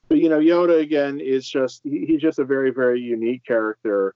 [0.08, 4.14] but you know, Yoda again is just he, he's just a very very unique character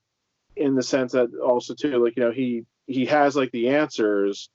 [0.56, 4.50] in the sense that also too, like you know, he he has like the answers,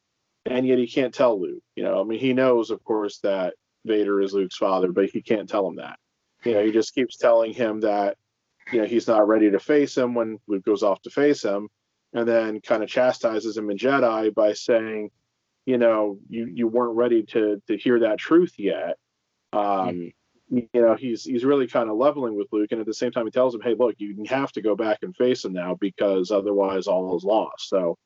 [0.45, 1.63] and yet he can't tell Luke.
[1.75, 3.55] You know, I mean, he knows, of course, that
[3.85, 5.99] Vader is Luke's father, but he can't tell him that.
[6.43, 8.17] You know, he just keeps telling him that
[8.71, 11.69] you know he's not ready to face him when Luke goes off to face him
[12.13, 15.11] and then kind of chastises him in Jedi by saying,
[15.65, 18.97] you know, you you weren't ready to to hear that truth yet.
[19.51, 20.11] Um,
[20.49, 23.25] You know, he's he's really kind of leveling with Luke, and at the same time,
[23.25, 26.31] he tells him, "Hey, look, you have to go back and face him now because
[26.31, 27.97] otherwise, all is lost." So,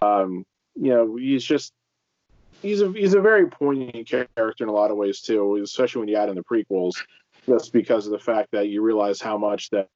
[0.00, 0.44] um,
[0.76, 1.72] you know, he's just
[2.62, 6.08] he's a he's a very poignant character in a lot of ways too, especially when
[6.08, 6.94] you add in the prequels,
[7.46, 9.88] just because of the fact that you realize how much that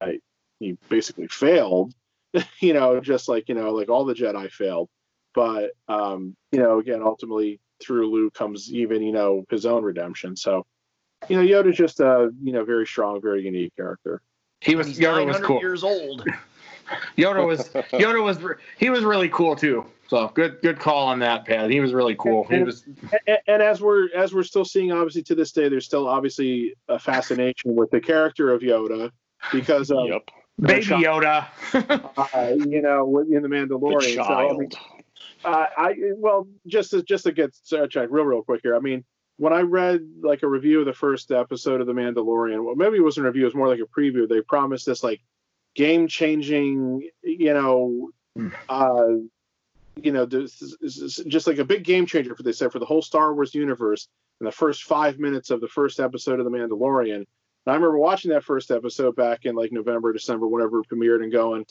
[0.59, 1.95] he basically failed
[2.61, 4.89] you know, just like, you know, like all the Jedi failed.
[5.35, 10.37] But, um, you know, again, ultimately through Luke comes even, you know, his own redemption.
[10.37, 10.67] So,
[11.29, 14.23] you know, Yoda's just a, you know, very strong, very unique character.
[14.61, 15.61] he was He's Yoda was cool.
[15.61, 16.25] years old.
[17.17, 18.39] Yoda was Yoda was
[18.79, 19.87] he was really cool too.
[20.09, 21.71] So good good call on that, Pat.
[21.71, 22.45] He was really cool.
[22.45, 22.85] He was
[23.27, 26.75] and, and as we're as we're still seeing, obviously to this day, there's still obviously
[26.89, 29.11] a fascination with the character of Yoda
[29.53, 30.23] because of Yep.
[30.61, 31.47] baby Yoda.
[32.35, 34.17] uh, you know in the The Mandalorian.
[34.17, 35.01] So, I mean, child.
[35.45, 38.77] uh, I well just to, just to get sidetracked real real quick here.
[38.77, 39.05] I mean,
[39.39, 42.99] when I read like a review of the first episode of the Mandalorian, well, maybe
[42.99, 44.29] it wasn't a review; it was more like a preview.
[44.29, 45.21] They promised this like
[45.75, 48.11] game changing, you know,
[48.69, 49.09] uh,
[49.97, 52.79] you know, this is- this just like a big game changer for they said for
[52.79, 54.09] the whole Star Wars universe
[54.41, 57.17] in the first five minutes of the first episode of the Mandalorian.
[57.17, 57.27] And
[57.67, 61.31] I remember watching that first episode back in like November, December, whatever it premiered, and
[61.31, 61.65] going,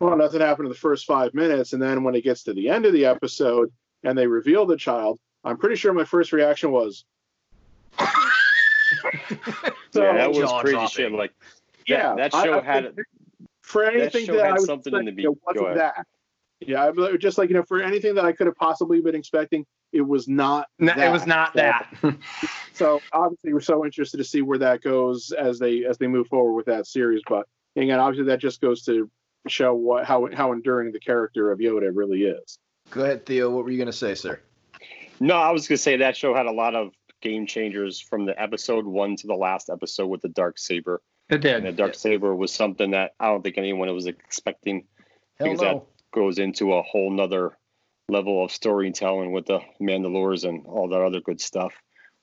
[0.00, 1.72] well, nothing happened in the first five minutes.
[1.72, 3.72] And then when it gets to the end of the episode
[4.02, 7.04] and they reveal the child, I'm pretty sure my first reaction was,
[7.98, 8.06] so,
[10.02, 10.88] yeah, that was crazy dropping.
[10.88, 11.12] shit.
[11.12, 11.32] Like,
[11.86, 12.94] yeah, that show I- had
[13.62, 16.06] for anything show that, I was something in the expecting, it wasn't that.
[16.60, 19.64] Yeah, I just like you know, for anything that I could have possibly been expecting,
[19.92, 20.66] it was not.
[20.78, 21.08] No, that.
[21.08, 21.94] it was not So- that.
[22.72, 26.28] So obviously, we're so interested to see where that goes as they as they move
[26.28, 27.20] forward with that series.
[27.28, 27.46] But
[27.76, 29.10] again, obviously, that just goes to
[29.48, 32.58] show what how how enduring the character of Yoda really is.
[32.90, 33.50] Go ahead, Theo.
[33.50, 34.40] What were you going to say, sir?
[35.20, 38.40] No, I was gonna say that show had a lot of game changers from the
[38.40, 41.02] episode one to the last episode with the dark saber.
[41.28, 41.98] It And the dark Yeah.
[41.98, 44.86] saber was something that I don't think anyone was expecting.
[45.38, 45.86] Hell Because no.
[46.12, 47.56] Goes into a whole nother
[48.08, 51.72] level of storytelling with the Mandalores and all that other good stuff.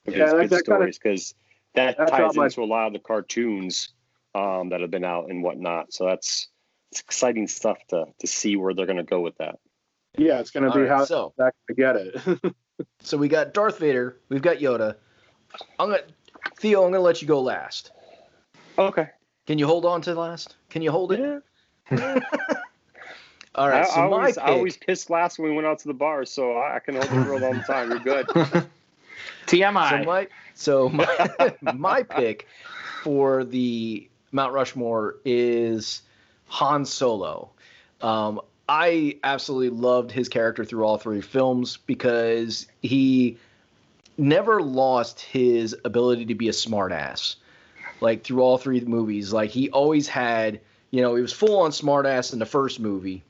[0.05, 1.35] Yeah, these that- good that kinda- stories because
[1.75, 3.93] that that's ties not my- into a lot of the cartoons
[4.35, 5.93] um, that have been out and whatnot.
[5.93, 6.49] So that's
[6.91, 9.59] it's exciting stuff to to see where they're gonna go with that.
[10.17, 12.15] Yeah, it's going to All be right, how so, they're to get it.
[13.01, 14.17] so we got Darth Vader.
[14.29, 14.95] We've got Yoda.
[15.79, 16.01] I'm gonna,
[16.57, 16.83] Theo.
[16.83, 17.91] I'm going to let you go last.
[18.77, 19.07] Okay.
[19.45, 20.55] Can you hold on to last?
[20.69, 21.43] Can you hold it?
[23.55, 23.85] All I, right.
[23.85, 24.43] I So my always, pick.
[24.43, 26.95] I always pissed last when we went out to the bar, so I, I can
[26.95, 27.89] hold it for a long time.
[27.89, 28.27] You're good.
[29.47, 29.89] TMI.
[29.89, 32.47] So my so my, my pick
[33.03, 36.01] for the Mount Rushmore is
[36.47, 37.49] Han Solo.
[38.01, 43.37] Um, I absolutely loved his character through all three films because he
[44.17, 47.35] never lost his ability to be a smartass.
[48.01, 50.59] Like through all three movies, like he always had,
[50.91, 53.23] you know, he was full on smartass in the first movie.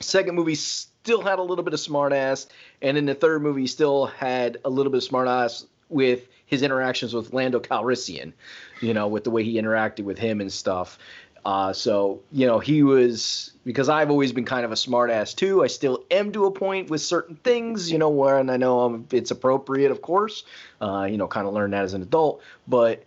[0.00, 2.46] Second movie still had a little bit of smartass,
[2.80, 7.14] and in the third movie, still had a little bit of smartass with his interactions
[7.14, 8.32] with Lando Calrissian,
[8.80, 10.98] you know, with the way he interacted with him and stuff.
[11.44, 15.62] Uh, so you know, he was because I've always been kind of a smartass too.
[15.62, 18.80] I still am to a point with certain things, you know, where and I know
[18.80, 20.44] um, it's appropriate, of course.
[20.80, 23.04] Uh, you know, kind of learn that as an adult, but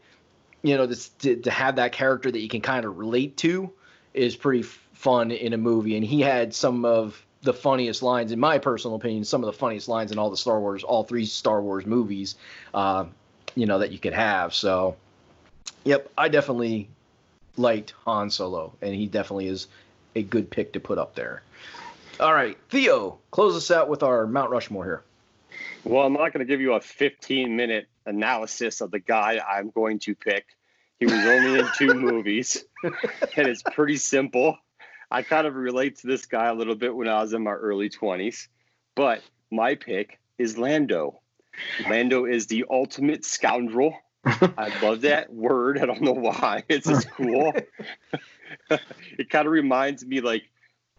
[0.66, 3.72] you know, this, to, to have that character that you can kind of relate to
[4.16, 5.96] is pretty f- fun in a movie.
[5.96, 9.54] And he had some of the funniest lines, in my personal opinion, some of the
[9.54, 12.36] funniest lines in all the Star Wars, all three Star Wars movies,
[12.74, 13.06] uh,
[13.54, 14.56] you know, that you could have.
[14.56, 14.96] So,
[15.84, 16.90] yep, I definitely
[17.58, 19.68] liked Han Solo, and he definitely is
[20.16, 21.42] a good pick to put up there.
[22.20, 25.04] All right, Theo, close us out with our Mount Rushmore here.
[25.84, 29.70] Well, I'm not going to give you a 15 minute analysis of the guy I'm
[29.70, 30.46] going to pick.
[31.00, 34.58] He was only in two movies, and it's pretty simple.
[35.12, 37.52] I kind of relate to this guy a little bit when I was in my
[37.52, 38.48] early 20s,
[38.96, 39.22] but
[39.52, 41.20] my pick is Lando.
[41.90, 43.98] Lando is the ultimate scoundrel.
[44.58, 45.80] I love that word.
[45.80, 46.64] I don't know why.
[46.70, 47.54] It's just cool.
[48.70, 50.44] it kind of reminds me like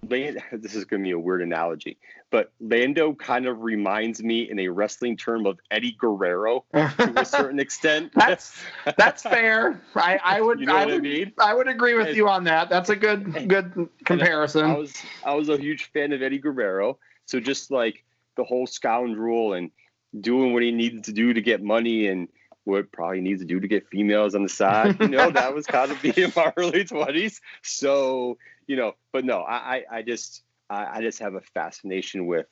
[0.02, 1.96] this is going to be a weird analogy,
[2.30, 7.24] but Lando kind of reminds me in a wrestling term of Eddie Guerrero to a
[7.24, 8.12] certain extent.
[8.14, 8.62] that's
[8.96, 9.80] that's fair.
[9.96, 11.32] I, I would You know I what I would mean?
[11.38, 12.68] I would agree with And- you on that.
[12.68, 14.64] That's a good good comparison.
[14.66, 14.94] I was
[15.24, 18.04] I was a huge fan of Eddie Guerrero, so just like
[18.36, 19.70] the whole scoundrel and
[20.20, 22.28] doing what he needed to do to get money and
[22.66, 25.00] what probably needs to do to get females on the side.
[25.00, 27.40] You know, that was kind of me in my early twenties.
[27.62, 32.26] So you know, but no, I I, I just I, I just have a fascination
[32.26, 32.46] with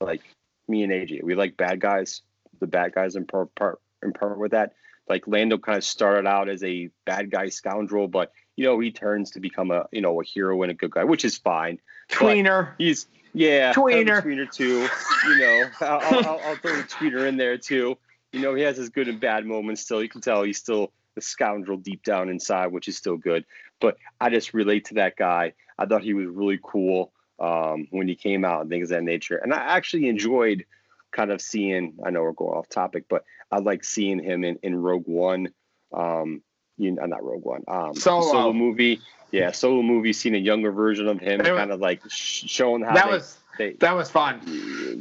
[0.00, 0.22] like
[0.68, 1.22] me and AJ.
[1.22, 2.22] We like bad guys.
[2.60, 4.72] The bad guys in part part in part with that.
[5.08, 8.90] Like Lando kind of started out as a bad guy scoundrel, but you know he
[8.90, 11.78] turns to become a you know a hero and a good guy, which is fine.
[12.10, 12.72] Tweener.
[12.78, 14.22] He's yeah, Tweener.
[14.22, 14.88] tweener too.
[15.28, 17.98] You know, I'll, I'll, I'll throw the tweener in there too.
[18.32, 19.82] You know, he has his good and bad moments.
[19.82, 23.44] Still, you can tell he's still a scoundrel deep down inside, which is still good.
[23.80, 25.54] But I just relate to that guy.
[25.78, 29.04] I thought he was really cool um, when he came out and things of that
[29.04, 29.36] nature.
[29.36, 30.64] And I actually enjoyed
[31.10, 31.94] kind of seeing.
[32.04, 35.48] I know we're going off topic, but I like seeing him in in Rogue One.
[35.92, 36.42] Um,
[36.76, 37.64] you know, not Rogue One.
[37.66, 38.22] Um, Solo.
[38.30, 39.00] solo movie.
[39.30, 40.12] Yeah, solo movie.
[40.12, 43.38] Seen a younger version of him, kind of like sh- showing how that they, was
[43.58, 44.40] they that was fun.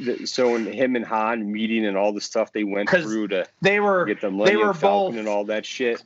[0.03, 3.79] So showing him and Han meeting and all the stuff they went through to They
[3.79, 6.03] were get the they were Falcon both and all that shit.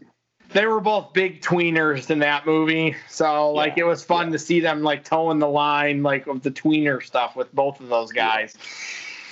[0.54, 2.96] they were both big tweeners in that movie.
[3.10, 4.32] So like Yeah, it was fun yeah.
[4.34, 7.88] to see them like toeing the line like of the tweener stuff with both of
[7.90, 8.54] those guys.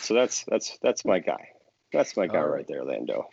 [0.02, 1.50] So that's that's that's my guy.
[1.94, 2.56] That's my guy All right.
[2.58, 3.30] right there, Lando.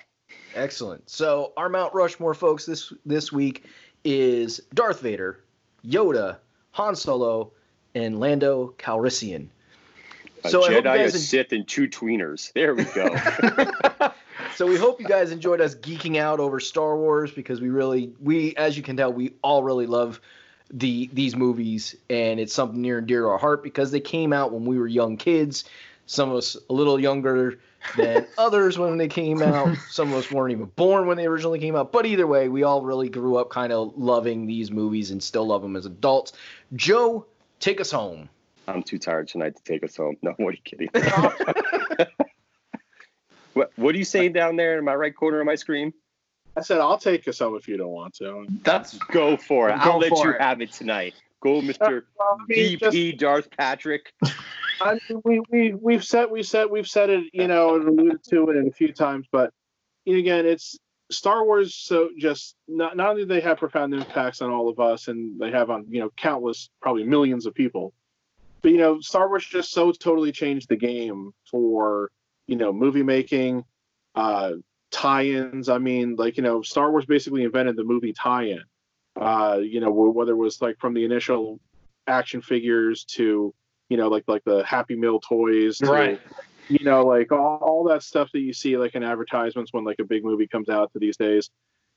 [0.54, 1.08] Excellent.
[1.10, 3.64] So our Mount Rushmore, folks, this this week
[4.04, 5.40] is Darth Vader,
[5.86, 6.38] Yoda,
[6.72, 7.52] Han Solo,
[7.94, 9.48] and Lando Calrissian.
[10.44, 12.52] A So I hope you Jedi, a en- Sith, and two tweeners.
[12.52, 14.12] There we go.
[14.56, 18.14] So we hope you guys enjoyed us geeking out over Star Wars because we really
[18.20, 20.18] we as you can tell we all really love
[20.72, 24.32] the these movies and it's something near and dear to our heart because they came
[24.32, 25.64] out when we were young kids.
[26.06, 27.58] Some of us a little younger
[27.98, 29.76] than others when they came out.
[29.90, 31.92] Some of us weren't even born when they originally came out.
[31.92, 35.46] But either way, we all really grew up kind of loving these movies and still
[35.46, 36.32] love them as adults.
[36.74, 37.26] Joe,
[37.60, 38.30] take us home.
[38.68, 40.16] I'm too tired tonight to take us home.
[40.22, 40.88] No, what are you kidding?
[43.54, 45.92] what What are you saying down there in my right corner of my screen?
[46.56, 48.46] I said I'll take us home if you don't want to.
[48.62, 49.74] That's Go for it.
[49.82, 50.40] Go I'll let you it.
[50.40, 51.14] have it tonight.
[51.42, 54.12] Go, Mister Well, I mean, just- VP Darth Patrick.
[54.80, 58.22] I mean, we we we've said we said we've said it, you know, and alluded
[58.30, 59.50] to it a few times, but
[60.06, 60.78] again, it's
[61.10, 61.74] Star Wars.
[61.74, 65.38] So just not not only do they have profound impacts on all of us, and
[65.40, 67.94] they have on you know countless, probably millions of people,
[68.66, 72.10] but you know, Star Wars just so totally changed the game for
[72.48, 73.62] you know movie making,
[74.16, 74.54] uh,
[74.90, 75.68] tie-ins.
[75.68, 78.64] I mean, like you know, Star Wars basically invented the movie tie-in.
[79.14, 81.60] Uh, you know, whether it was like from the initial
[82.08, 83.54] action figures to
[83.88, 86.20] you know, like like the Happy Meal toys, to, Right.
[86.68, 90.00] You know, like all, all that stuff that you see like in advertisements when like
[90.00, 91.50] a big movie comes out to these days.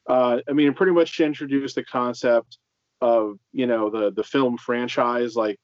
[0.07, 2.59] Uh, I mean, pretty much introduced the concept
[3.01, 5.35] of you know the the film franchise.
[5.35, 5.57] Like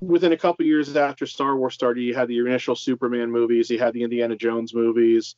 [0.00, 3.78] within a couple years after Star Wars started, you had the initial Superman movies, you
[3.78, 5.36] had the Indiana Jones movies,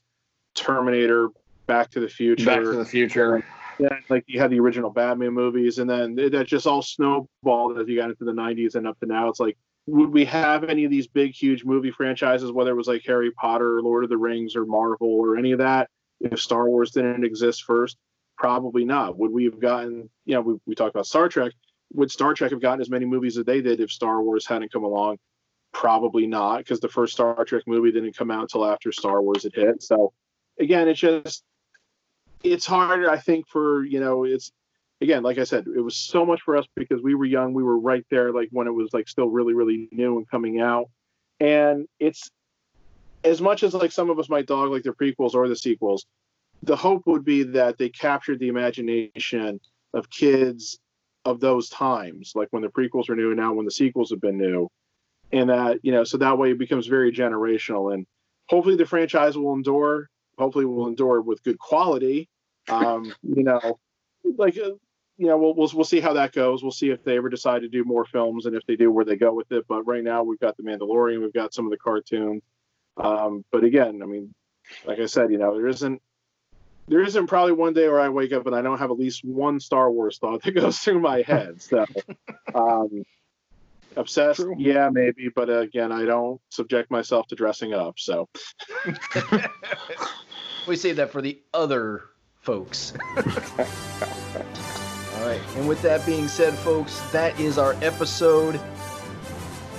[0.55, 1.29] Terminator,
[1.67, 2.47] Back to the Future.
[2.47, 3.45] Back to the Future.
[3.79, 7.89] Yeah, like you had the original Batman movies, and then that just all snowballed as
[7.89, 9.29] you got into the '90s and up to now.
[9.29, 9.57] It's like,
[9.87, 13.31] would we have any of these big, huge movie franchises, whether it was like Harry
[13.31, 15.89] Potter, or Lord of the Rings, or Marvel, or any of that,
[16.21, 17.97] if Star Wars didn't exist first?
[18.37, 19.17] Probably not.
[19.17, 20.11] Would we have gotten?
[20.27, 21.53] You know, we, we talked about Star Trek.
[21.95, 24.73] Would Star Trek have gotten as many movies as they did if Star Wars hadn't
[24.73, 25.19] come along?
[25.73, 29.45] Probably not, because the first Star Trek movie didn't come out until after Star Wars
[29.45, 29.83] had hit.
[29.83, 30.13] So,
[30.59, 31.45] again, it's just
[32.43, 34.53] it's hard i think for you know it's
[35.01, 37.63] again like i said it was so much for us because we were young we
[37.63, 40.89] were right there like when it was like still really really new and coming out
[41.39, 42.31] and it's
[43.25, 46.07] as much as like some of us might dog like the prequels or the sequels
[46.63, 49.61] the hope would be that they captured the imagination
[49.95, 50.79] of kids
[51.25, 54.21] of those times like when the prequels were new and now when the sequels have
[54.21, 54.69] been new
[55.33, 58.07] and that you know so that way it becomes very generational and
[58.49, 60.09] hopefully the franchise will endure
[60.41, 62.29] hopefully will endure with good quality.
[62.69, 63.79] Um, you know,
[64.37, 64.73] like uh,
[65.17, 66.63] you know, we'll, we'll we'll see how that goes.
[66.63, 69.05] We'll see if they ever decide to do more films, and if they do, where
[69.05, 69.67] they go with it.
[69.69, 72.43] But right now, we've got the Mandalorian, we've got some of the cartoons.
[72.97, 74.35] Um, but again, I mean,
[74.85, 76.03] like I said, you know, there isn't
[76.91, 79.25] there isn't probably one day where I wake up and I don't have at least
[79.25, 81.63] one Star Wars thought that goes through my head.
[81.63, 81.87] So,
[82.55, 83.05] um,
[83.97, 84.55] obsessed, True.
[84.59, 87.99] yeah, maybe, but uh, again, I don't subject myself to dressing up.
[87.99, 88.29] So.
[90.67, 92.11] We save that for the other
[92.43, 92.93] folks.
[93.17, 93.25] All
[95.27, 95.41] right.
[95.57, 98.61] And with that being said, folks, that is our episode.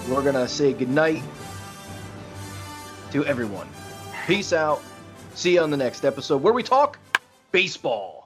[0.09, 1.23] We're going to say goodnight
[3.11, 3.69] to everyone.
[4.25, 4.81] Peace out.
[5.36, 6.99] See you on the next episode where we talk
[7.52, 8.20] baseball.